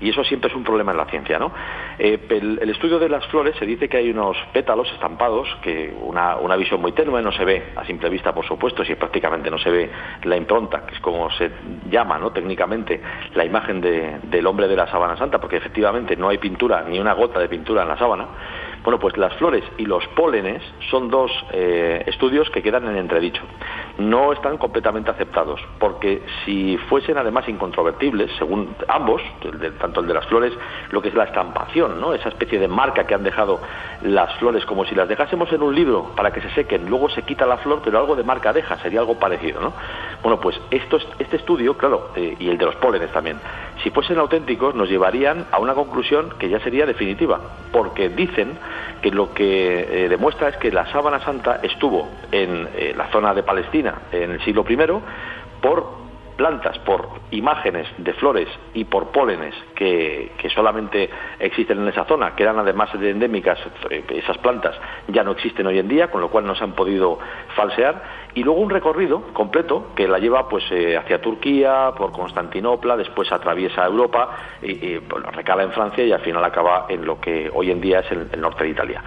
y 0.01 0.11
eso 0.11 0.24
siempre 0.24 0.51
es 0.51 0.57
un 0.57 0.64
problema 0.64 0.92
en 0.92 0.99
la 0.99 1.07
ciencia. 1.07 1.38
¿no? 1.38 1.53
Eh, 1.99 2.18
el, 2.30 2.70
estudio 2.70 2.99
de 2.99 3.09
las 3.09 3.26
flores 3.26 3.57
se 3.59 3.66
dice 3.66 3.88
que 3.88 3.99
hay 3.99 4.11
unos 4.11 4.36
pétalos 4.53 4.90
estampados, 4.92 5.49
que 5.62 5.92
una, 6.03 6.36
una 6.36 6.57
visión 6.57 6.80
muy 6.80 6.92
tenue 6.92 7.22
no 7.22 7.32
se 7.32 7.45
ve 7.45 7.72
a 7.76 7.84
simple 7.84 8.09
vista, 8.09 8.34
por 8.34 8.47
supuesto, 8.47 8.84
si 8.84 8.95
prácticamente 8.95 9.51
no 9.51 9.59
se 9.59 9.70
ve 9.70 9.90
la 10.24 10.36
impronta, 10.36 10.86
que 10.86 10.95
es 10.95 11.01
como 11.01 11.30
se 11.30 11.51
llama 11.90 12.18
¿no? 12.18 12.30
técnicamente 12.30 13.01
la 13.34 13.45
imagen 13.45 13.80
de, 13.80 14.18
del 14.22 14.47
hombre 14.47 14.68
de 14.68 14.76
la 14.76 14.86
sábana 14.86 15.16
santa, 15.16 15.38
porque 15.38 15.57
efectivamente 15.57 16.16
no 16.16 16.28
hay 16.28 16.38
pintura, 16.38 16.84
ni 16.88 16.99
una 16.99 17.12
gota 17.12 17.38
de 17.38 17.49
pintura 17.49 17.82
en 17.82 17.88
la 17.88 17.99
sábana. 17.99 18.26
Bueno, 18.85 18.99
pues 18.99 19.16
las 19.16 19.32
flores 19.37 19.64
y 19.78 19.87
los 19.87 20.07
pólenes 20.09 20.62
son 20.91 21.09
dos 21.09 21.32
eh, 21.53 22.05
estudios 22.07 22.51
que 22.51 22.62
quedan 22.62 22.87
en 22.87 22.99
entredicho. 22.99 23.41
No 23.97 24.35
están 24.35 24.59
completamente 24.59 25.11
aceptados, 25.11 25.59
porque 25.78 26.22
si 26.45 26.76
fuesen 26.91 27.16
además 27.16 27.49
incontrovertibles, 27.49 28.30
según 28.39 28.76
ambos, 28.89 29.22
tanto 29.80 30.01
el 30.01 30.07
de 30.07 30.12
las 30.12 30.26
flores, 30.26 30.53
lo 30.91 31.01
que 31.01 31.09
es 31.09 31.14
la 31.14 31.24
estampación, 31.24 31.99
¿no? 31.99 32.12
esa 32.12 32.28
especie 32.28 32.59
de 32.59 32.68
marca 32.68 33.07
que 33.07 33.14
han 33.14 33.24
dejado 33.24 33.59
las 34.03 34.35
flores, 34.35 34.66
como 34.66 34.85
si 34.85 34.95
las 34.95 35.09
dejásemos 35.09 35.51
en 35.53 35.62
un 35.62 35.74
libro 35.74 36.11
para 36.14 36.30
que 36.30 36.43
se 36.43 36.51
sequen, 36.51 36.87
luego 36.87 37.09
se 37.09 37.22
quita 37.22 37.47
la 37.47 37.57
flor, 37.57 37.80
pero 37.82 37.99
algo 37.99 38.14
de 38.16 38.22
marca 38.22 38.53
deja, 38.53 38.76
sería 38.80 39.01
algo 39.01 39.18
parecido. 39.18 39.62
¿no? 39.62 39.72
Bueno, 40.22 40.39
pues 40.41 40.61
esto, 40.70 40.99
este 41.18 41.37
estudio, 41.37 41.78
claro, 41.78 42.11
eh, 42.16 42.37
y 42.39 42.51
el 42.51 42.59
de 42.59 42.66
los 42.66 42.76
pólenes 42.76 43.11
también, 43.12 43.39
si 43.83 43.91
fuesen 43.91 44.18
auténticos, 44.18 44.75
nos 44.75 44.89
llevarían 44.89 45.47
a 45.51 45.59
una 45.59 45.75
conclusión 45.75 46.35
que 46.39 46.49
ya 46.49 46.61
sería 46.61 46.87
definitiva, 46.87 47.41
porque 47.72 48.09
dicen 48.09 48.57
que 49.03 49.11
lo 49.11 49.35
que 49.35 50.05
eh, 50.05 50.09
demuestra 50.09 50.49
es 50.49 50.57
que 50.57 50.70
la 50.70 50.87
sábana 50.93 51.20
santa 51.20 51.61
estuvo 51.62 52.09
en 52.33 52.68
eh, 52.75 52.95
la 52.97 53.09
zona 53.09 53.35
de 53.35 53.43
Palestina 53.43 54.03
en 54.12 54.31
el 54.31 54.45
siglo 54.45 54.64
I 54.68 54.77
por 55.61 56.05
plantas, 56.37 56.79
por 56.81 57.09
imágenes 57.31 57.87
de 57.99 58.12
flores 58.14 58.49
y 58.75 58.85
por 58.85 59.09
pólenes 59.12 59.55
que, 59.75 60.33
solamente 60.55 61.11
existen 61.39 61.79
en 61.79 61.89
esa 61.89 62.05
zona, 62.05 62.35
que 62.35 62.43
eran 62.43 62.59
además 62.59 62.91
de 62.99 63.11
endémicas, 63.11 63.59
eh, 63.91 64.05
esas 64.09 64.39
plantas 64.39 64.77
ya 65.09 65.25
no 65.25 65.33
existen 65.33 65.66
hoy 65.66 65.79
en 65.79 65.89
día, 65.89 66.11
con 66.11 66.20
lo 66.20 66.29
cual 66.29 66.47
no 66.47 66.55
se 66.55 66.64
han 66.64 66.72
podido 66.72 67.18
falsear, 67.57 68.03
y 68.35 68.43
luego 68.43 68.61
un 68.61 68.70
recorrido 68.70 69.22
completo 69.32 69.89
que 69.95 70.09
la 70.09 70.18
lleva 70.18 70.49
pues 70.49 70.64
eh, 70.70 70.97
hacia 70.97 71.20
Turquía, 71.20 71.93
por 71.97 72.12
Constantinopla, 72.12 72.97
después 72.97 73.30
atraviesa 73.30 73.85
Europa, 73.85 74.37
y, 74.62 74.99
recala 75.32 75.62
en 75.62 75.72
Francia 75.72 76.05
y 76.05 76.12
al 76.12 76.20
final 76.20 76.45
acaba 76.45 76.87
en 76.89 77.05
lo 77.05 77.20
que 77.20 77.51
hoy 77.53 77.70
en 77.70 77.80
día 77.80 78.01
es 78.01 78.11
el 78.11 78.41
norte 78.41 78.64
de 78.64 78.70
Italia. 78.70 79.03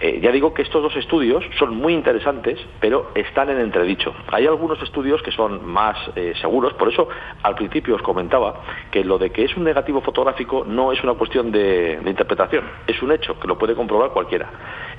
Eh, 0.00 0.20
ya 0.22 0.30
digo 0.30 0.52
que 0.52 0.62
estos 0.62 0.82
dos 0.82 0.94
estudios 0.96 1.44
son 1.58 1.74
muy 1.76 1.94
interesantes, 1.94 2.58
pero 2.80 3.12
están 3.14 3.48
en 3.48 3.60
entredicho. 3.60 4.14
Hay 4.30 4.46
algunos 4.46 4.82
estudios 4.82 5.22
que 5.22 5.30
son 5.30 5.64
más 5.64 5.96
eh, 6.16 6.34
seguros, 6.40 6.74
por 6.74 6.92
eso 6.92 7.08
al 7.42 7.54
principio 7.54 7.94
os 7.94 8.02
comentaba 8.02 8.60
que 8.90 9.04
lo 9.04 9.18
de 9.18 9.30
que 9.30 9.44
es 9.44 9.56
un 9.56 9.64
negativo 9.64 10.00
fotográfico 10.02 10.64
no 10.66 10.92
es 10.92 11.02
una 11.02 11.14
cuestión 11.14 11.50
de, 11.50 11.98
interpretación, 12.04 12.64
es 12.86 13.00
un 13.02 13.12
hecho 13.12 13.38
que 13.40 13.48
lo 13.48 13.56
puede 13.56 13.74
comprobar 13.74 14.10
cualquiera. 14.10 14.50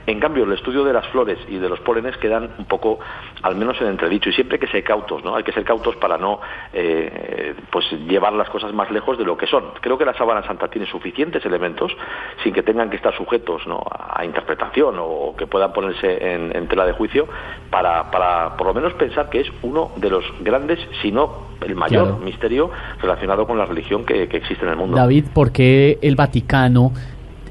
En 0.08 0.20
cambio, 0.20 0.46
el 0.46 0.54
estudio 0.54 0.84
de 0.86 0.94
las 0.94 1.06
flores 1.08 1.38
y 1.50 1.58
de 1.58 1.68
los 1.68 1.82
pólenes 1.82 2.16
quedan 2.18 2.50
un 2.58 2.66
poco, 2.66 3.00
al 3.44 3.56
menos 3.56 3.67
en 3.82 3.88
entredicho, 3.88 4.30
y 4.30 4.34
siempre 4.34 4.56
hay 4.56 4.60
que 4.60 4.72
ser 4.72 4.84
cautos, 4.84 5.24
¿no? 5.24 5.36
Hay 5.36 5.44
que 5.44 5.52
ser 5.52 5.64
cautos 5.64 5.96
para 5.98 6.18
no 6.18 6.40
eh, 6.74 7.54
pues 7.72 7.86
llevar 8.08 8.34
las 8.34 8.50
cosas 8.50 8.74
más 8.74 8.90
lejos 8.92 9.18
de 9.18 9.26
lo 9.26 9.38
que 9.38 9.48
son. 9.48 9.66
Creo 9.82 9.98
que 9.98 10.06
la 10.06 10.14
sábana 10.14 10.46
santa 10.46 10.68
tiene 10.68 10.88
suficientes 10.88 11.46
elementos 11.46 11.92
sin 12.44 12.54
que 12.54 12.64
tengan 12.64 12.90
que 12.90 12.98
estar 12.98 13.16
sujetos 13.16 13.64
a 13.90 14.26
interpretación 14.26 14.96
o 15.00 15.36
que 15.38 15.48
puedan 15.48 15.74
ponerse 15.74 16.34
en, 16.34 16.68
tela 16.68 16.86
de 16.86 16.94
juicio 16.94 17.28
para, 17.70 18.10
para 18.12 18.56
por 18.58 18.68
lo 18.68 18.74
menos 18.74 18.94
pensar 18.94 19.30
que 19.30 19.42
es 19.42 19.48
uno 19.62 19.92
de 19.96 20.10
los 20.10 20.24
grandes, 20.42 20.80
si 21.02 21.12
no 21.12 21.48
el 21.66 21.76
mayor 21.76 22.20
misterio 22.20 22.70
relacionado 23.02 23.48
con 23.48 23.58
la 23.58 23.66
religión 23.66 24.06
que, 24.06 24.24
existe 24.24 24.66
en 24.66 24.72
el 24.72 24.78
mundo. 24.78 24.98
David, 24.98 25.26
¿por 25.34 25.52
qué 25.52 25.98
el 26.02 26.16
Vaticano 26.16 26.92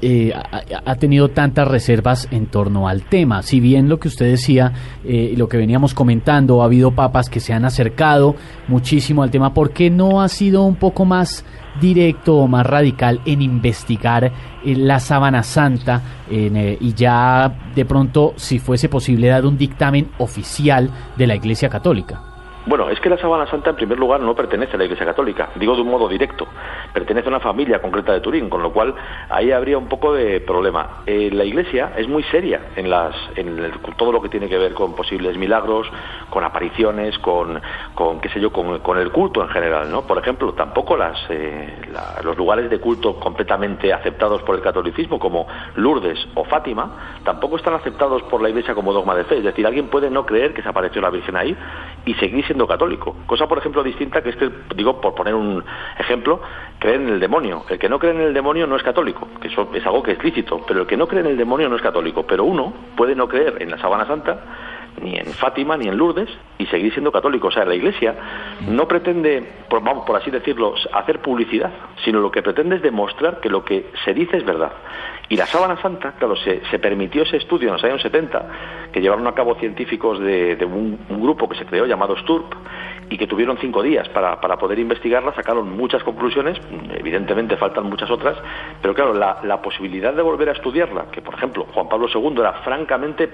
eh, 0.01 0.33
ha, 0.33 0.95
tenido 0.95 1.29
tantas 1.29 1.67
reservas 1.67 2.27
en 2.31 2.47
torno 2.47 2.87
al 2.87 3.03
tema. 3.03 3.41
Si 3.41 3.59
bien 3.59 3.89
lo 3.89 3.99
que 3.99 4.07
usted 4.07 4.27
decía, 4.27 4.73
eh, 5.03 5.33
lo 5.37 5.47
que 5.47 5.57
veníamos 5.57 5.93
comentando, 5.93 6.61
ha 6.61 6.65
habido 6.65 6.91
papas 6.91 7.29
que 7.29 7.39
se 7.39 7.53
han 7.53 7.65
acercado 7.65 8.35
muchísimo 8.67 9.23
al 9.23 9.31
tema, 9.31 9.53
¿por 9.53 9.71
qué 9.71 9.89
no 9.89 10.21
ha 10.21 10.27
sido 10.27 10.63
un 10.63 10.75
poco 10.75 11.05
más 11.05 11.45
directo 11.79 12.37
o 12.37 12.47
más 12.47 12.65
radical 12.65 13.21
en 13.25 13.41
investigar 13.41 14.25
eh, 14.25 14.31
la 14.75 14.99
sábana 14.99 15.43
santa 15.43 16.01
y 16.29 16.93
ya 16.93 17.69
de 17.73 17.85
pronto, 17.85 18.33
si 18.35 18.59
fuese 18.59 18.89
posible, 18.89 19.27
dar 19.27 19.45
un 19.45 19.57
dictamen 19.57 20.09
oficial 20.17 20.91
de 21.15 21.27
la 21.27 21.35
Iglesia 21.35 21.69
Católica? 21.69 22.26
Bueno, 22.67 22.89
es 22.89 22.99
que 22.99 23.09
la 23.09 23.17
Sábana 23.17 23.47
Santa 23.47 23.69
en 23.69 23.77
primer 23.77 23.97
lugar 23.97 24.19
no 24.19 24.35
pertenece 24.35 24.75
a 24.75 24.77
la 24.77 24.83
Iglesia 24.83 25.05
Católica, 25.05 25.51
digo 25.55 25.73
de 25.73 25.83
un 25.83 25.89
modo 25.89 26.09
directo, 26.09 26.49
pertenece 26.91 27.27
a 27.27 27.29
una 27.29 27.39
familia 27.39 27.81
concreta 27.81 28.11
de 28.11 28.19
Turín, 28.19 28.49
con 28.49 28.61
lo 28.61 28.73
cual 28.73 28.93
ahí 29.29 29.53
habría 29.53 29.77
un 29.77 29.87
poco 29.87 30.13
de 30.13 30.41
problema. 30.41 31.03
Eh, 31.05 31.29
la 31.31 31.45
Iglesia 31.45 31.93
es 31.95 32.09
muy 32.09 32.23
seria 32.23 32.59
en, 32.75 32.89
las, 32.89 33.15
en 33.37 33.71
todo 33.95 34.11
lo 34.11 34.21
que 34.21 34.27
tiene 34.27 34.49
que 34.49 34.57
ver 34.57 34.73
con 34.73 34.97
posibles 34.97 35.37
milagros, 35.37 35.89
con 36.29 36.43
apariciones, 36.43 37.17
con, 37.19 37.61
con 37.95 38.19
qué 38.19 38.27
sé 38.27 38.41
yo, 38.41 38.51
con, 38.51 38.97
el 38.97 39.11
culto 39.13 39.41
en 39.41 39.47
general, 39.47 39.89
¿no? 39.89 40.01
Por 40.01 40.17
ejemplo, 40.17 40.51
tampoco 40.51 40.97
las, 40.97 41.17
eh, 41.29 41.73
los 42.21 42.35
lugares 42.35 42.69
de 42.69 42.79
culto 42.81 43.17
completamente 43.17 43.93
aceptados 43.93 44.41
por 44.41 44.55
el 44.55 44.61
catolicismo, 44.61 45.19
como 45.19 45.47
Lourdes 45.75 46.19
o 46.35 46.43
Fátima, 46.43 47.21
tampoco 47.23 47.55
están 47.55 47.75
aceptados 47.75 48.23
por 48.23 48.41
la 48.41 48.49
Iglesia 48.49 48.75
como 48.75 48.91
dogma 48.91 49.15
de 49.15 49.23
fe. 49.23 49.37
Es 49.37 49.45
decir, 49.45 49.65
alguien 49.65 49.87
puede 49.87 50.09
no 50.09 50.25
creer 50.25 50.53
que 50.53 50.61
se 50.61 50.67
apareció 50.67 51.01
la 51.01 51.11
Virgen 51.11 51.37
ahí 51.37 51.55
y 52.05 52.13
seguir 52.15 52.45
católico. 52.65 53.15
Cosa, 53.25 53.47
por 53.47 53.57
ejemplo, 53.57 53.83
distinta 53.83 54.21
que 54.21 54.29
es 54.29 54.35
que, 54.37 54.49
digo, 54.75 55.01
por 55.01 55.13
poner 55.13 55.35
un 55.35 55.63
ejemplo, 55.99 56.41
creer 56.79 57.01
en 57.01 57.09
el 57.09 57.19
demonio. 57.19 57.65
El 57.69 57.77
que 57.77 57.89
no 57.89 57.99
cree 57.99 58.13
en 58.13 58.21
el 58.21 58.33
demonio 58.33 58.65
no 58.65 58.75
es 58.77 58.83
católico, 58.83 59.27
que 59.41 59.49
eso 59.49 59.69
es 59.73 59.85
algo 59.85 60.01
que 60.01 60.13
es 60.13 60.23
lícito, 60.23 60.61
pero 60.67 60.81
el 60.81 60.87
que 60.87 60.97
no 60.97 61.07
cree 61.07 61.21
en 61.21 61.27
el 61.27 61.37
demonio 61.37 61.69
no 61.69 61.75
es 61.75 61.81
católico. 61.81 62.25
Pero 62.25 62.45
uno 62.45 62.73
puede 62.95 63.15
no 63.15 63.27
creer 63.27 63.61
en 63.61 63.69
la 63.69 63.77
Sabana 63.77 64.05
Santa, 64.05 64.39
ni 65.01 65.15
en 65.15 65.27
Fátima, 65.27 65.77
ni 65.77 65.87
en 65.87 65.97
Lourdes, 65.97 66.29
y 66.57 66.65
seguir 66.67 66.91
siendo 66.93 67.11
católico. 67.11 67.47
O 67.47 67.51
sea, 67.51 67.65
la 67.65 67.75
Iglesia 67.75 68.15
no 68.67 68.87
pretende, 68.87 69.43
por, 69.69 69.83
vamos, 69.83 70.05
por 70.05 70.15
así 70.15 70.31
decirlo, 70.31 70.73
hacer 70.93 71.19
publicidad, 71.21 71.71
sino 72.03 72.19
lo 72.19 72.31
que 72.31 72.41
pretende 72.41 72.77
es 72.77 72.81
demostrar 72.81 73.39
que 73.39 73.49
lo 73.49 73.63
que 73.63 73.91
se 74.05 74.13
dice 74.13 74.37
es 74.37 74.45
verdad. 74.45 74.71
Y 75.29 75.35
la 75.35 75.45
sábana 75.45 75.81
santa, 75.81 76.13
claro, 76.13 76.35
se, 76.37 76.79
permitió 76.79 77.23
ese 77.23 77.37
estudio 77.37 77.67
en 77.67 77.73
los 77.73 77.83
años 77.83 78.01
70, 78.01 78.45
que 78.93 79.01
llevaron 79.01 79.27
a 79.27 79.33
cabo 79.33 79.55
científicos 79.55 80.19
de, 80.19 80.57
un, 80.63 80.97
grupo 81.21 81.49
que 81.49 81.57
se 81.57 81.65
creó 81.65 81.85
llamado 81.85 82.15
STURP, 82.17 82.53
y 83.09 83.17
que 83.17 83.27
tuvieron 83.27 83.57
cinco 83.57 83.83
días 83.83 84.07
para, 84.09 84.39
para, 84.39 84.57
poder 84.57 84.79
investigarla, 84.79 85.33
sacaron 85.33 85.75
muchas 85.75 86.03
conclusiones, 86.03 86.57
evidentemente 86.97 87.57
faltan 87.57 87.85
muchas 87.85 88.09
otras, 88.09 88.37
pero 88.81 88.93
claro, 88.93 89.13
la, 89.13 89.39
la 89.43 89.61
posibilidad 89.61 90.13
de 90.13 90.21
volver 90.21 90.49
a 90.49 90.53
estudiarla, 90.53 91.07
que 91.11 91.21
por 91.21 91.33
ejemplo 91.33 91.65
Juan 91.73 91.89
Pablo 91.89 92.07
II 92.13 92.35
era 92.39 92.53
francamente 92.63 93.29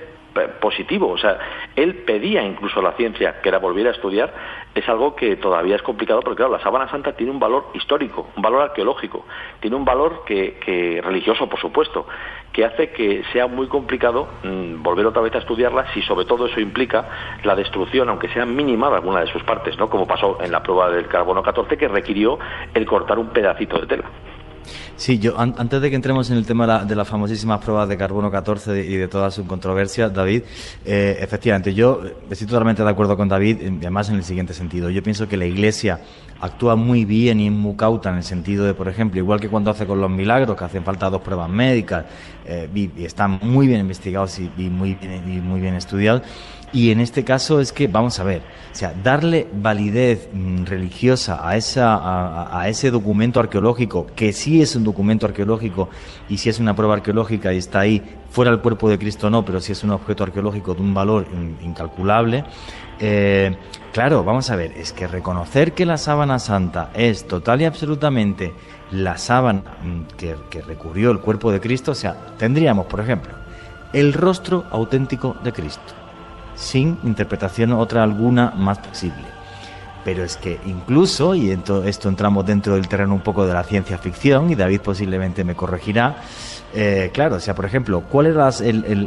positivo, 0.59 1.09
o 1.09 1.17
sea, 1.17 1.37
él 1.75 2.03
pedía 2.05 2.43
incluso 2.43 2.79
a 2.79 2.83
la 2.83 2.93
ciencia 2.93 3.41
que 3.41 3.51
la 3.51 3.59
volviera 3.59 3.91
a 3.91 3.93
estudiar, 3.93 4.33
es 4.73 4.87
algo 4.89 5.15
que 5.15 5.35
todavía 5.35 5.75
es 5.75 5.81
complicado 5.81 6.21
porque 6.21 6.37
claro, 6.37 6.51
la 6.51 6.63
sábana 6.63 6.89
santa 6.89 7.13
tiene 7.13 7.31
un 7.31 7.39
valor 7.39 7.67
histórico, 7.73 8.29
un 8.35 8.41
valor 8.41 8.63
arqueológico, 8.63 9.25
tiene 9.59 9.75
un 9.75 9.85
valor 9.85 10.23
que, 10.25 10.55
que 10.55 11.01
religioso, 11.01 11.47
por 11.47 11.59
supuesto, 11.59 12.07
que 12.51 12.65
hace 12.65 12.91
que 12.91 13.23
sea 13.33 13.47
muy 13.47 13.67
complicado 13.67 14.27
mm, 14.43 14.81
volver 14.81 15.05
otra 15.05 15.21
vez 15.21 15.33
a 15.35 15.39
estudiarla 15.39 15.91
si 15.93 16.01
sobre 16.03 16.25
todo 16.25 16.47
eso 16.47 16.59
implica 16.59 17.37
la 17.43 17.55
destrucción, 17.55 18.09
aunque 18.09 18.29
sea 18.29 18.45
mínima, 18.45 18.89
de 18.89 18.95
alguna 18.95 19.21
de 19.21 19.27
sus 19.27 19.43
partes, 19.43 19.77
¿no? 19.77 19.89
Como 19.89 20.07
pasó 20.07 20.37
en 20.41 20.51
la 20.51 20.61
prueba 20.63 20.89
del 20.89 21.07
carbono 21.07 21.43
14 21.43 21.77
que 21.77 21.87
requirió 21.87 22.39
el 22.73 22.85
cortar 22.85 23.19
un 23.19 23.29
pedacito 23.29 23.79
de 23.79 23.87
tela. 23.87 24.09
Sí, 24.95 25.19
yo 25.19 25.39
antes 25.39 25.81
de 25.81 25.89
que 25.89 25.95
entremos 25.95 26.29
en 26.29 26.37
el 26.37 26.45
tema 26.45 26.85
de, 26.85 26.95
las 26.95 27.07
famosísimas 27.07 27.59
pruebas 27.63 27.89
de 27.89 27.97
carbono 27.97 28.31
14 28.31 28.85
y 28.85 28.95
de 28.95 29.07
todas 29.07 29.33
sus 29.33 29.45
controversias, 29.45 30.13
David, 30.13 30.43
eh, 30.85 31.17
efectivamente, 31.19 31.73
yo 31.73 32.01
estoy 32.29 32.47
totalmente 32.47 32.83
de 32.83 32.89
acuerdo 32.89 33.17
con 33.17 33.27
David, 33.27 33.57
además 33.79 34.09
en 34.09 34.15
el 34.15 34.23
siguiente 34.23 34.53
sentido. 34.53 34.89
Yo 34.89 35.03
pienso 35.03 35.27
que 35.27 35.37
la 35.37 35.45
Iglesia 35.45 35.99
actúa 36.39 36.75
muy 36.75 37.05
bien 37.05 37.39
y 37.39 37.47
es 37.47 37.53
muy 37.53 37.75
cauta 37.75 38.09
en 38.09 38.17
el 38.17 38.23
sentido 38.23 38.65
de, 38.65 38.73
por 38.73 38.87
ejemplo, 38.87 39.19
igual 39.19 39.39
que 39.39 39.49
cuando 39.49 39.71
hace 39.71 39.85
con 39.85 39.99
los 39.99 40.09
milagros, 40.09 40.57
que 40.57 40.63
hacen 40.63 40.83
falta 40.83 41.09
dos 41.09 41.21
pruebas 41.21 41.49
médicas 41.49 42.05
eh, 42.45 42.69
y, 42.73 43.03
están 43.03 43.39
muy 43.41 43.67
bien 43.67 43.79
investigados 43.79 44.39
y 44.39 44.69
muy 44.69 44.95
bien 44.95 45.75
estudiados, 45.75 46.21
y 46.73 46.89
en 46.89 46.99
este 46.99 47.23
caso 47.23 47.59
es 47.59 47.71
que, 47.71 47.87
vamos 47.87 48.19
a 48.19 48.23
ver, 48.23 48.41
o 48.71 48.75
sea, 48.75 48.95
darle 49.03 49.47
validez 49.53 50.27
mm, 50.33 50.65
religiosa 50.65 51.47
a, 51.47 51.55
esa, 51.55 52.59
a, 52.59 52.67
ese 52.67 52.89
documento 52.89 53.39
arqueológico, 53.39 54.07
que 54.15 54.33
sí 54.33 54.59
es 54.59 54.75
un 54.75 54.83
documento 54.83 55.27
arqueológico 55.27 55.89
y 56.27 56.39
si 56.39 56.49
es 56.49 56.59
una 56.59 56.75
prueba 56.75 56.95
arqueológica 56.95 57.53
y 57.53 57.59
está 57.59 57.81
ahí, 57.81 58.01
fuera 58.31 58.49
del 58.49 58.59
cuerpo 58.59 58.89
de 58.89 58.97
Cristo 58.97 59.29
no, 59.29 59.45
pero 59.45 59.61
si 59.61 59.71
es 59.71 59.83
un 59.83 59.91
objeto 59.91 60.23
arqueológico 60.23 60.73
de 60.73 60.81
un 60.81 60.95
valor 60.95 61.27
incalculable, 61.61 62.43
eh, 62.99 63.55
claro, 63.91 64.23
vamos 64.23 64.49
a 64.49 64.55
ver, 64.55 64.71
es 64.71 64.93
que 64.93 65.07
reconocer 65.07 65.73
que 65.73 65.85
la 65.85 65.97
sábana 65.97 66.39
santa 66.39 66.89
es 66.95 67.27
total 67.27 67.61
y 67.61 67.65
absolutamente 67.65 68.51
la 68.89 69.19
sábana 69.19 69.61
mm, 69.83 70.15
que, 70.17 70.35
que 70.49 70.61
recubrió 70.61 71.11
el 71.11 71.19
cuerpo 71.19 71.51
de 71.51 71.61
Cristo, 71.61 71.91
o 71.91 71.95
sea, 71.95 72.35
tendríamos, 72.39 72.87
por 72.87 72.99
ejemplo, 72.99 73.35
el 73.93 74.11
rostro 74.11 74.65
auténtico 74.71 75.35
de 75.43 75.53
Cristo 75.53 76.02
sin 76.55 76.97
interpretación 77.03 77.73
otra 77.73 78.03
alguna 78.03 78.51
más 78.51 78.79
posible. 78.79 79.33
Pero 80.03 80.23
es 80.23 80.35
que 80.35 80.59
incluso, 80.65 81.33
y 81.33 81.51
esto 81.51 82.09
entramos 82.09 82.45
dentro 82.45 82.75
del 82.75 82.87
terreno 82.87 83.13
un 83.13 83.21
poco 83.21 83.45
de 83.45 83.53
la 83.53 83.63
ciencia 83.63 83.97
ficción, 83.97 84.51
y 84.51 84.55
David 84.55 84.81
posiblemente 84.81 85.43
me 85.45 85.55
corregirá, 85.55 86.17
eh, 86.75 87.11
claro, 87.13 87.35
o 87.35 87.39
sea, 87.39 87.53
por 87.53 87.65
ejemplo, 87.65 88.01
¿cuál 88.09 88.25
era 88.25 88.49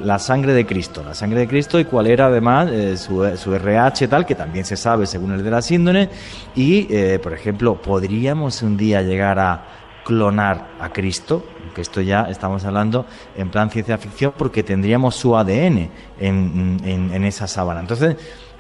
la 0.05 0.19
sangre 0.21 0.55
de 0.55 0.65
Cristo? 0.65 1.03
La 1.05 1.15
sangre 1.15 1.41
de 1.41 1.49
Cristo 1.49 1.81
y 1.81 1.85
cuál 1.85 2.07
era 2.07 2.27
además 2.27 2.71
eh, 2.71 2.97
su, 2.97 3.29
su, 3.37 3.55
RH 3.55 4.07
tal, 4.07 4.25
que 4.25 4.37
también 4.37 4.65
se 4.65 4.77
sabe 4.77 5.05
según 5.05 5.33
el 5.33 5.43
de 5.43 5.51
la 5.51 5.61
síndrome, 5.61 6.09
y, 6.55 6.87
eh, 6.95 7.19
por 7.21 7.33
ejemplo, 7.33 7.75
¿podríamos 7.83 8.63
un 8.63 8.77
día 8.77 9.03
llegar 9.03 9.41
a 9.41 9.65
clonar 10.07 10.69
a 10.81 10.91
Cristo? 10.91 11.45
que 11.77 11.83
esto 11.83 12.01
ya 12.01 12.23
estamos 12.23 12.65
hablando 12.65 13.05
en 13.37 13.51
plan 13.51 13.71
ciencia 13.71 13.99
ficción 13.99 14.33
porque 14.35 14.63
tendríamos 14.63 15.15
su 15.15 15.37
ADN 15.37 15.91
en, 16.19 17.25
esa 17.25 17.47
sábana. 17.47 17.81
Entonces, 17.81 18.17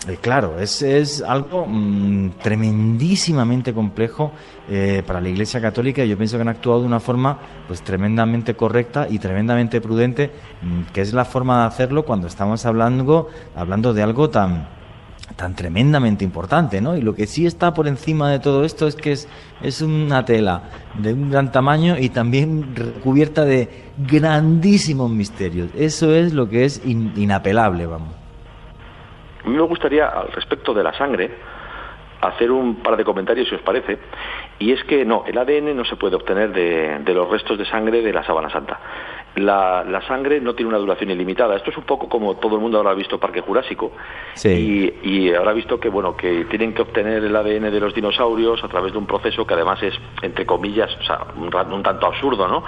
eh, 0.07 0.19
claro, 0.21 0.61
es, 0.61 0.83
es 0.83 1.23
algo 1.23 1.65
mm, 1.67 2.33
tremendísimamente 2.43 3.73
complejo 3.73 4.33
eh, 4.69 5.03
para 5.07 5.23
la 5.23 5.31
Iglesia 5.31 5.63
Católica 5.63 6.05
y 6.05 6.11
yo 6.11 6.19
pienso 6.19 6.37
que 6.37 6.43
han 6.43 6.49
actuado 6.49 6.81
de 6.83 6.87
una 6.87 7.01
forma 7.01 7.39
pues 7.67 7.81
tremendamente 7.81 8.55
correcta 8.55 9.07
y 9.09 9.19
tremendamente 9.19 9.81
prudente, 9.81 10.31
mm, 10.61 10.93
que 10.93 11.01
es 11.01 11.15
la 11.15 11.25
forma 11.25 11.63
de 11.63 11.69
hacerlo 11.69 12.05
cuando 12.05 12.27
estamos 12.27 12.67
hablando, 12.67 13.31
hablando 13.55 13.95
de 13.95 14.03
algo 14.03 14.29
tan 14.29 14.69
tan 15.35 15.55
tremendamente 15.55 16.25
importante, 16.25 16.81
¿no? 16.81 16.97
Y 16.97 17.03
lo 17.03 17.15
que 17.15 17.27
sí 17.27 17.47
está 17.47 17.75
por 17.75 17.89
encima 17.89 18.31
de 18.31 18.39
todo 18.39 18.65
esto 18.65 18.87
es 18.87 18.95
que 18.95 19.13
es, 19.13 19.29
es 19.63 19.83
una 19.83 20.25
tela 20.25 20.63
de 20.95 21.13
un 21.13 21.31
gran 21.31 21.51
tamaño 21.51 21.97
y 21.99 22.11
también 22.11 22.75
cubierta 23.03 23.45
de 23.45 23.69
grandísimos 23.99 25.11
misterios. 25.11 25.71
Eso 25.75 26.15
es 26.15 26.33
lo 26.33 26.49
que 26.49 26.65
es 26.65 26.85
inapelable, 26.87 27.87
vamos. 27.87 28.15
A 29.45 29.49
mí 29.49 29.57
me 29.57 29.63
gustaría, 29.63 30.09
al 30.09 30.29
respecto 30.29 30.73
de 30.73 30.83
la 30.83 30.93
sangre, 30.97 31.31
hacer 32.21 32.51
un 32.51 32.77
par 32.77 32.97
de 32.97 33.05
comentarios, 33.05 33.49
si 33.49 33.55
os 33.55 33.63
parece, 33.63 33.99
y 34.59 34.73
es 34.73 34.83
que 34.85 35.05
no, 35.05 35.25
el 35.27 35.37
ADN 35.37 35.77
no 35.77 35.85
se 35.85 35.97
puede 35.97 36.17
obtener 36.17 36.53
de, 36.53 36.99
de 37.05 37.15
los 37.15 37.29
restos 37.31 37.59
de 37.59 37.67
sangre 37.67 38.01
de 38.03 38.13
la 38.13 38.25
sábana 38.25 38.49
santa 38.51 38.81
la, 39.37 39.85
la, 39.85 40.01
sangre 40.07 40.41
no 40.41 40.55
tiene 40.55 40.71
una 40.71 40.79
duración 40.79 41.11
ilimitada. 41.11 41.57
Esto 41.57 41.71
es 41.71 41.77
un 41.77 41.85
poco 41.85 42.09
como 42.09 42.37
todo 42.37 42.57
el 42.57 42.61
mundo 42.61 42.79
ahora 42.79 42.91
ha 42.91 42.95
visto 42.95 43.19
Parque 43.19 43.41
Jurásico 43.41 43.93
y, 44.45 44.93
y 45.03 45.35
habrá 45.35 45.53
visto 45.53 45.79
que 45.79 45.89
bueno 45.89 46.17
que 46.17 46.47
tienen 46.47 46.73
que 46.75 46.83
obtener 46.83 47.23
el 47.23 47.37
ADN 47.37 47.71
de 47.71 47.81
los 47.81 47.95
dinosaurios 47.95 48.63
a 48.65 48.69
través 48.69 48.93
de 48.93 48.99
un 48.99 49.07
proceso 49.07 49.47
que 49.47 49.55
además 49.55 49.83
es 49.83 49.95
entre 50.23 50.47
comillas, 50.47 50.91
o 51.01 51.03
sea, 51.03 51.27
un, 51.37 51.55
un 51.55 51.83
tanto 51.83 52.07
absurdo, 52.07 52.49
¿no? 52.49 52.65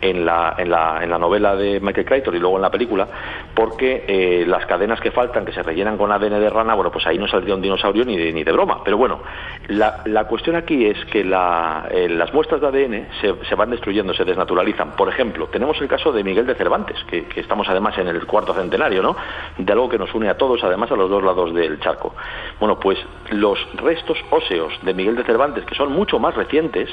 En 0.00 0.24
la, 0.24 0.54
en 0.58 0.70
la, 0.70 1.02
en 1.02 1.10
la 1.10 1.18
novela 1.18 1.56
de 1.56 1.80
Michael 1.80 2.06
Crichton 2.06 2.34
y 2.36 2.38
luego 2.38 2.56
en 2.56 2.62
la 2.62 2.70
película, 2.70 3.06
porque 3.54 4.04
eh, 4.06 4.44
las 4.46 4.66
cadenas 4.66 5.00
que 5.00 5.10
faltan 5.10 5.44
que 5.44 5.52
se 5.52 5.62
rellenan 5.62 5.96
con 5.96 6.12
ADN 6.12 6.40
de 6.40 6.50
rana, 6.50 6.74
bueno, 6.74 6.90
pues 6.90 7.06
ahí 7.06 7.18
no 7.18 7.28
saldría 7.28 7.54
un 7.54 7.62
dinosaurio 7.62 8.04
ni 8.04 8.16
de, 8.16 8.32
ni 8.32 8.44
de 8.44 8.52
broma. 8.52 8.82
Pero 8.84 8.96
bueno, 8.96 9.20
la, 9.68 10.02
la 10.06 10.24
cuestión 10.24 10.56
aquí 10.56 10.86
es 10.86 11.04
que 11.06 11.24
la, 11.24 11.88
eh, 11.90 12.08
las 12.08 12.32
muestras 12.32 12.60
de 12.60 12.66
ADN 12.66 13.08
se, 13.20 13.34
se 13.46 13.54
van 13.54 13.70
destruyendo, 13.70 14.14
se 14.14 14.24
desnaturalizan. 14.24 14.92
Por 14.96 15.08
ejemplo, 15.08 15.48
tenemos 15.48 15.80
el 15.80 15.88
caso 15.88 16.09
de 16.12 16.24
Miguel 16.24 16.46
de 16.46 16.54
Cervantes, 16.54 16.96
que, 17.04 17.26
estamos 17.36 17.68
además 17.68 17.96
en 17.98 18.08
el 18.08 18.26
cuarto 18.26 18.54
centenario, 18.54 19.02
¿no? 19.02 19.16
De 19.58 19.72
algo 19.72 19.88
que 19.88 19.98
nos 19.98 20.14
une 20.14 20.28
a 20.28 20.36
todos, 20.36 20.62
además 20.64 20.90
a 20.92 20.96
los 20.96 21.10
dos 21.10 21.22
lados 21.22 21.54
del 21.54 21.80
charco. 21.80 22.14
Bueno, 22.58 22.78
pues 22.78 22.98
los 23.30 23.58
restos 23.76 24.18
óseos 24.30 24.72
de 24.82 24.94
Miguel 24.94 25.16
de 25.16 25.24
Cervantes, 25.24 25.64
que 25.64 25.74
son 25.74 25.92
mucho 25.92 26.18
más 26.18 26.34
recientes, 26.34 26.90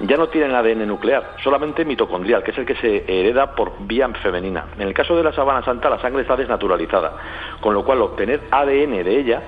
ya 0.00 0.16
no 0.16 0.28
tienen 0.28 0.54
ADN 0.54 0.86
nuclear, 0.86 1.34
solamente 1.42 1.84
mitocondrial, 1.84 2.42
que 2.44 2.52
es 2.52 2.58
el 2.58 2.66
que 2.66 2.76
se 2.76 3.04
hereda 3.08 3.54
por 3.54 3.72
vía 3.80 4.08
femenina. 4.22 4.66
En 4.78 4.86
el 4.86 4.94
caso 4.94 5.16
de 5.16 5.24
la 5.24 5.32
sabana 5.32 5.64
santa, 5.64 5.90
la 5.90 5.98
sangre 5.98 6.22
está 6.22 6.36
desnaturalizada, 6.36 7.12
con 7.60 7.74
lo 7.74 7.84
cual 7.84 8.02
obtener 8.02 8.42
ADN 8.50 9.02
de 9.02 9.18
ella 9.18 9.42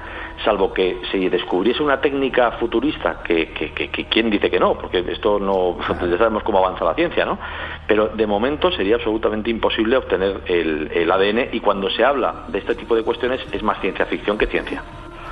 salvo 0.44 0.72
que 0.72 1.00
se 1.10 1.18
descubriese 1.30 1.82
una 1.82 2.00
técnica 2.00 2.52
futurista, 2.52 3.22
que, 3.22 3.48
que, 3.52 3.72
que, 3.72 4.04
quién 4.06 4.30
dice 4.30 4.50
que 4.50 4.58
no, 4.58 4.74
porque 4.74 5.04
esto 5.08 5.38
no, 5.38 5.78
ya 5.78 6.18
sabemos 6.18 6.42
cómo 6.42 6.58
avanza 6.58 6.84
la 6.84 6.94
ciencia, 6.94 7.24
¿no? 7.24 7.38
Pero 7.86 8.08
de 8.08 8.26
momento 8.26 8.70
sería 8.72 8.96
absolutamente 8.96 9.50
imposible 9.50 9.96
obtener 9.96 10.42
el, 10.46 10.90
el 10.92 11.10
ADN 11.10 11.54
y 11.54 11.60
cuando 11.60 11.90
se 11.90 12.04
habla 12.04 12.46
de 12.48 12.58
este 12.58 12.74
tipo 12.74 12.94
de 12.94 13.02
cuestiones 13.02 13.40
es 13.52 13.62
más 13.62 13.80
ciencia 13.80 14.06
ficción 14.06 14.38
que 14.38 14.46
ciencia. 14.46 14.82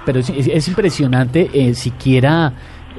Pero 0.05 0.21
es, 0.21 0.31
es 0.31 0.69
impresionante 0.69 1.49
eh, 1.53 1.75
siquiera, 1.75 2.53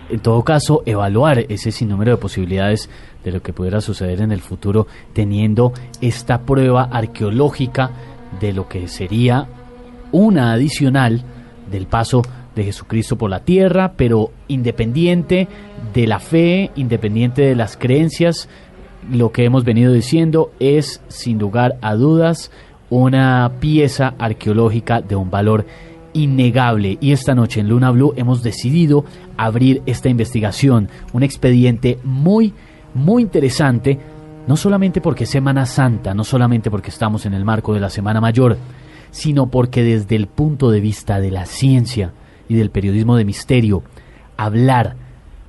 en 0.10 0.20
todo 0.20 0.44
caso, 0.44 0.84
evaluar 0.86 1.40
ese 1.50 1.72
sinnúmero 1.72 2.12
de 2.12 2.18
posibilidades 2.18 2.90
de 3.24 3.32
lo 3.32 3.42
que 3.42 3.54
pudiera 3.54 3.82
suceder 3.82 4.22
en 4.22 4.32
el 4.32 4.42
futuro 4.42 4.88
teniendo 5.14 5.74
esta 6.02 6.42
prueba 6.42 6.90
arqueológica 6.92 7.92
de 8.40 8.54
lo 8.54 8.68
que 8.68 8.88
sería 8.88 9.48
una 10.12 10.54
adicional 10.54 11.24
del 11.72 11.88
paso 11.88 12.22
de 12.56 12.64
Jesucristo 12.64 13.18
por 13.18 13.30
la 13.30 13.42
tierra, 13.42 13.94
pero 13.96 14.32
independiente 14.48 15.48
de 15.94 16.08
la 16.08 16.20
fe, 16.20 16.72
independiente 16.76 17.44
de 17.44 17.56
las 17.56 17.78
creencias, 17.78 18.50
lo 19.12 19.32
que 19.32 19.46
hemos 19.46 19.64
venido 19.64 19.94
diciendo 19.94 20.52
es, 20.60 21.02
sin 21.08 21.40
lugar 21.40 21.78
a 21.82 21.96
dudas, 21.96 22.52
una 22.90 23.52
pieza 23.60 24.14
arqueológica 24.18 25.02
de 25.02 25.16
un 25.16 25.30
valor 25.30 25.66
innegable. 26.14 26.98
Y 27.00 27.12
esta 27.12 27.36
noche 27.36 27.60
en 27.62 27.70
Luna 27.70 27.92
Blue 27.92 28.14
hemos 28.18 28.44
decidido 28.44 29.06
abrir 29.38 29.82
esta 29.86 30.10
investigación, 30.10 30.90
un 31.14 31.24
expediente 31.24 32.00
muy, 32.04 32.54
muy 32.94 33.22
interesante, 33.24 34.00
no 34.48 34.58
solamente 34.58 35.02
porque 35.02 35.26
es 35.26 35.30
Semana 35.30 35.66
Santa, 35.66 36.14
no 36.14 36.24
solamente 36.24 36.72
porque 36.72 36.90
estamos 36.90 37.26
en 37.26 37.34
el 37.34 37.46
marco 37.46 37.74
de 37.74 37.80
la 37.80 37.90
Semana 37.90 38.20
Mayor, 38.20 38.58
sino 39.12 39.48
porque 39.48 39.84
desde 39.84 40.16
el 40.16 40.28
punto 40.28 40.72
de 40.72 40.80
vista 40.80 41.20
de 41.20 41.32
la 41.32 41.46
ciencia 41.46 42.14
y 42.48 42.56
del 42.56 42.70
periodismo 42.70 43.16
de 43.16 43.26
misterio, 43.26 43.84
hablar 44.38 44.96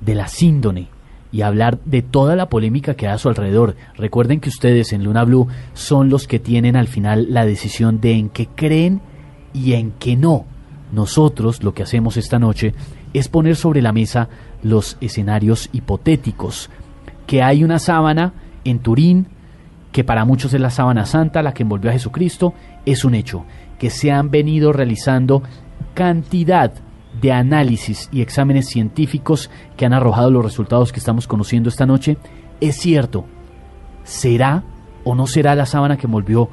de 0.01 0.15
la 0.15 0.27
síndone 0.27 0.89
y 1.31 1.41
hablar 1.41 1.79
de 1.85 2.01
toda 2.01 2.35
la 2.35 2.49
polémica 2.49 2.95
que 2.95 3.07
hay 3.07 3.13
a 3.13 3.17
su 3.17 3.29
alrededor. 3.29 3.75
Recuerden 3.95 4.39
que 4.39 4.49
ustedes 4.49 4.91
en 4.93 5.03
Luna 5.03 5.23
Blue 5.23 5.47
son 5.73 6.09
los 6.09 6.27
que 6.27 6.39
tienen 6.39 6.75
al 6.75 6.87
final 6.87 7.27
la 7.29 7.45
decisión 7.45 8.01
de 8.01 8.13
en 8.13 8.29
qué 8.29 8.47
creen 8.47 9.01
y 9.53 9.73
en 9.73 9.91
qué 9.91 10.15
no. 10.17 10.45
Nosotros 10.91 11.63
lo 11.63 11.73
que 11.73 11.83
hacemos 11.83 12.17
esta 12.17 12.37
noche 12.37 12.73
es 13.13 13.29
poner 13.29 13.55
sobre 13.55 13.81
la 13.81 13.93
mesa 13.93 14.27
los 14.61 14.97
escenarios 14.99 15.69
hipotéticos. 15.71 16.69
Que 17.27 17.41
hay 17.41 17.63
una 17.63 17.79
sábana 17.79 18.33
en 18.65 18.79
Turín, 18.79 19.27
que 19.91 20.03
para 20.03 20.25
muchos 20.25 20.53
es 20.53 20.61
la 20.61 20.69
sábana 20.69 21.05
santa, 21.05 21.41
la 21.41 21.53
que 21.53 21.63
envolvió 21.63 21.89
a 21.89 21.93
Jesucristo, 21.93 22.53
es 22.85 23.03
un 23.03 23.15
hecho. 23.15 23.45
Que 23.77 23.89
se 23.89 24.11
han 24.11 24.31
venido 24.31 24.71
realizando 24.73 25.43
cantidad 25.93 26.71
de 27.19 27.31
análisis 27.31 28.09
y 28.11 28.21
exámenes 28.21 28.67
científicos 28.69 29.49
que 29.75 29.85
han 29.85 29.93
arrojado 29.93 30.31
los 30.31 30.45
resultados 30.45 30.91
que 30.91 30.99
estamos 30.99 31.27
conociendo 31.27 31.69
esta 31.69 31.85
noche, 31.85 32.17
es 32.61 32.77
cierto. 32.77 33.25
¿Será 34.03 34.63
o 35.03 35.15
no 35.15 35.27
será 35.27 35.55
la 35.55 35.65
sábana 35.65 35.97
que 35.97 36.07
envolvió 36.07 36.49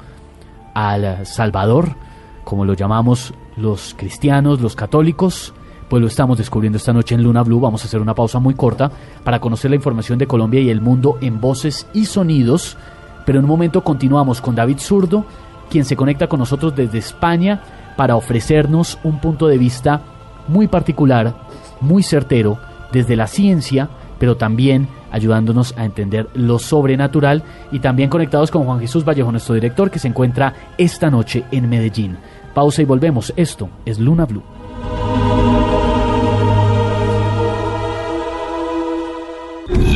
al 0.73 1.25
Salvador, 1.25 1.95
como 2.43 2.65
lo 2.65 2.73
llamamos 2.73 3.33
los 3.55 3.95
cristianos, 3.97 4.59
los 4.59 4.75
católicos? 4.75 5.53
Pues 5.89 6.01
lo 6.01 6.07
estamos 6.07 6.37
descubriendo 6.37 6.77
esta 6.77 6.93
noche 6.93 7.15
en 7.15 7.23
Luna 7.23 7.41
Blue. 7.41 7.59
Vamos 7.59 7.83
a 7.83 7.87
hacer 7.87 7.99
una 7.99 8.13
pausa 8.13 8.39
muy 8.39 8.53
corta 8.53 8.91
para 9.23 9.39
conocer 9.39 9.71
la 9.71 9.75
información 9.75 10.19
de 10.19 10.27
Colombia 10.27 10.59
y 10.59 10.69
el 10.69 10.81
mundo 10.81 11.17
en 11.21 11.41
voces 11.41 11.87
y 11.93 12.05
sonidos. 12.05 12.77
Pero 13.25 13.39
en 13.39 13.45
un 13.45 13.49
momento 13.49 13.83
continuamos 13.83 14.41
con 14.41 14.55
David 14.55 14.79
Zurdo, 14.79 15.25
quien 15.69 15.85
se 15.85 15.95
conecta 15.95 16.27
con 16.27 16.39
nosotros 16.39 16.75
desde 16.75 16.97
España 16.97 17.61
para 17.95 18.15
ofrecernos 18.15 18.97
un 19.03 19.19
punto 19.19 19.47
de 19.47 19.57
vista 19.57 20.01
muy 20.47 20.67
particular, 20.67 21.35
muy 21.81 22.03
certero, 22.03 22.57
desde 22.91 23.15
la 23.15 23.27
ciencia, 23.27 23.89
pero 24.17 24.37
también 24.37 24.87
ayudándonos 25.11 25.73
a 25.77 25.85
entender 25.85 26.27
lo 26.33 26.59
sobrenatural 26.59 27.43
y 27.71 27.79
también 27.79 28.09
conectados 28.09 28.51
con 28.51 28.63
Juan 28.63 28.79
Jesús 28.79 29.05
Vallejo, 29.05 29.31
nuestro 29.31 29.55
director, 29.55 29.89
que 29.91 29.99
se 29.99 30.07
encuentra 30.07 30.53
esta 30.77 31.09
noche 31.09 31.45
en 31.51 31.69
Medellín. 31.69 32.17
Pausa 32.53 32.81
y 32.81 32.85
volvemos. 32.85 33.33
Esto 33.35 33.69
es 33.85 33.99
Luna 33.99 34.25
Blue. 34.25 34.43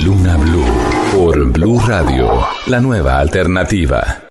Luna 0.03 0.37
Blue 0.37 0.62
por 1.23 1.53
Blue 1.53 1.79
Radio, 1.87 2.27
la 2.67 2.81
nueva 2.81 3.17
alternativa. 3.17 4.23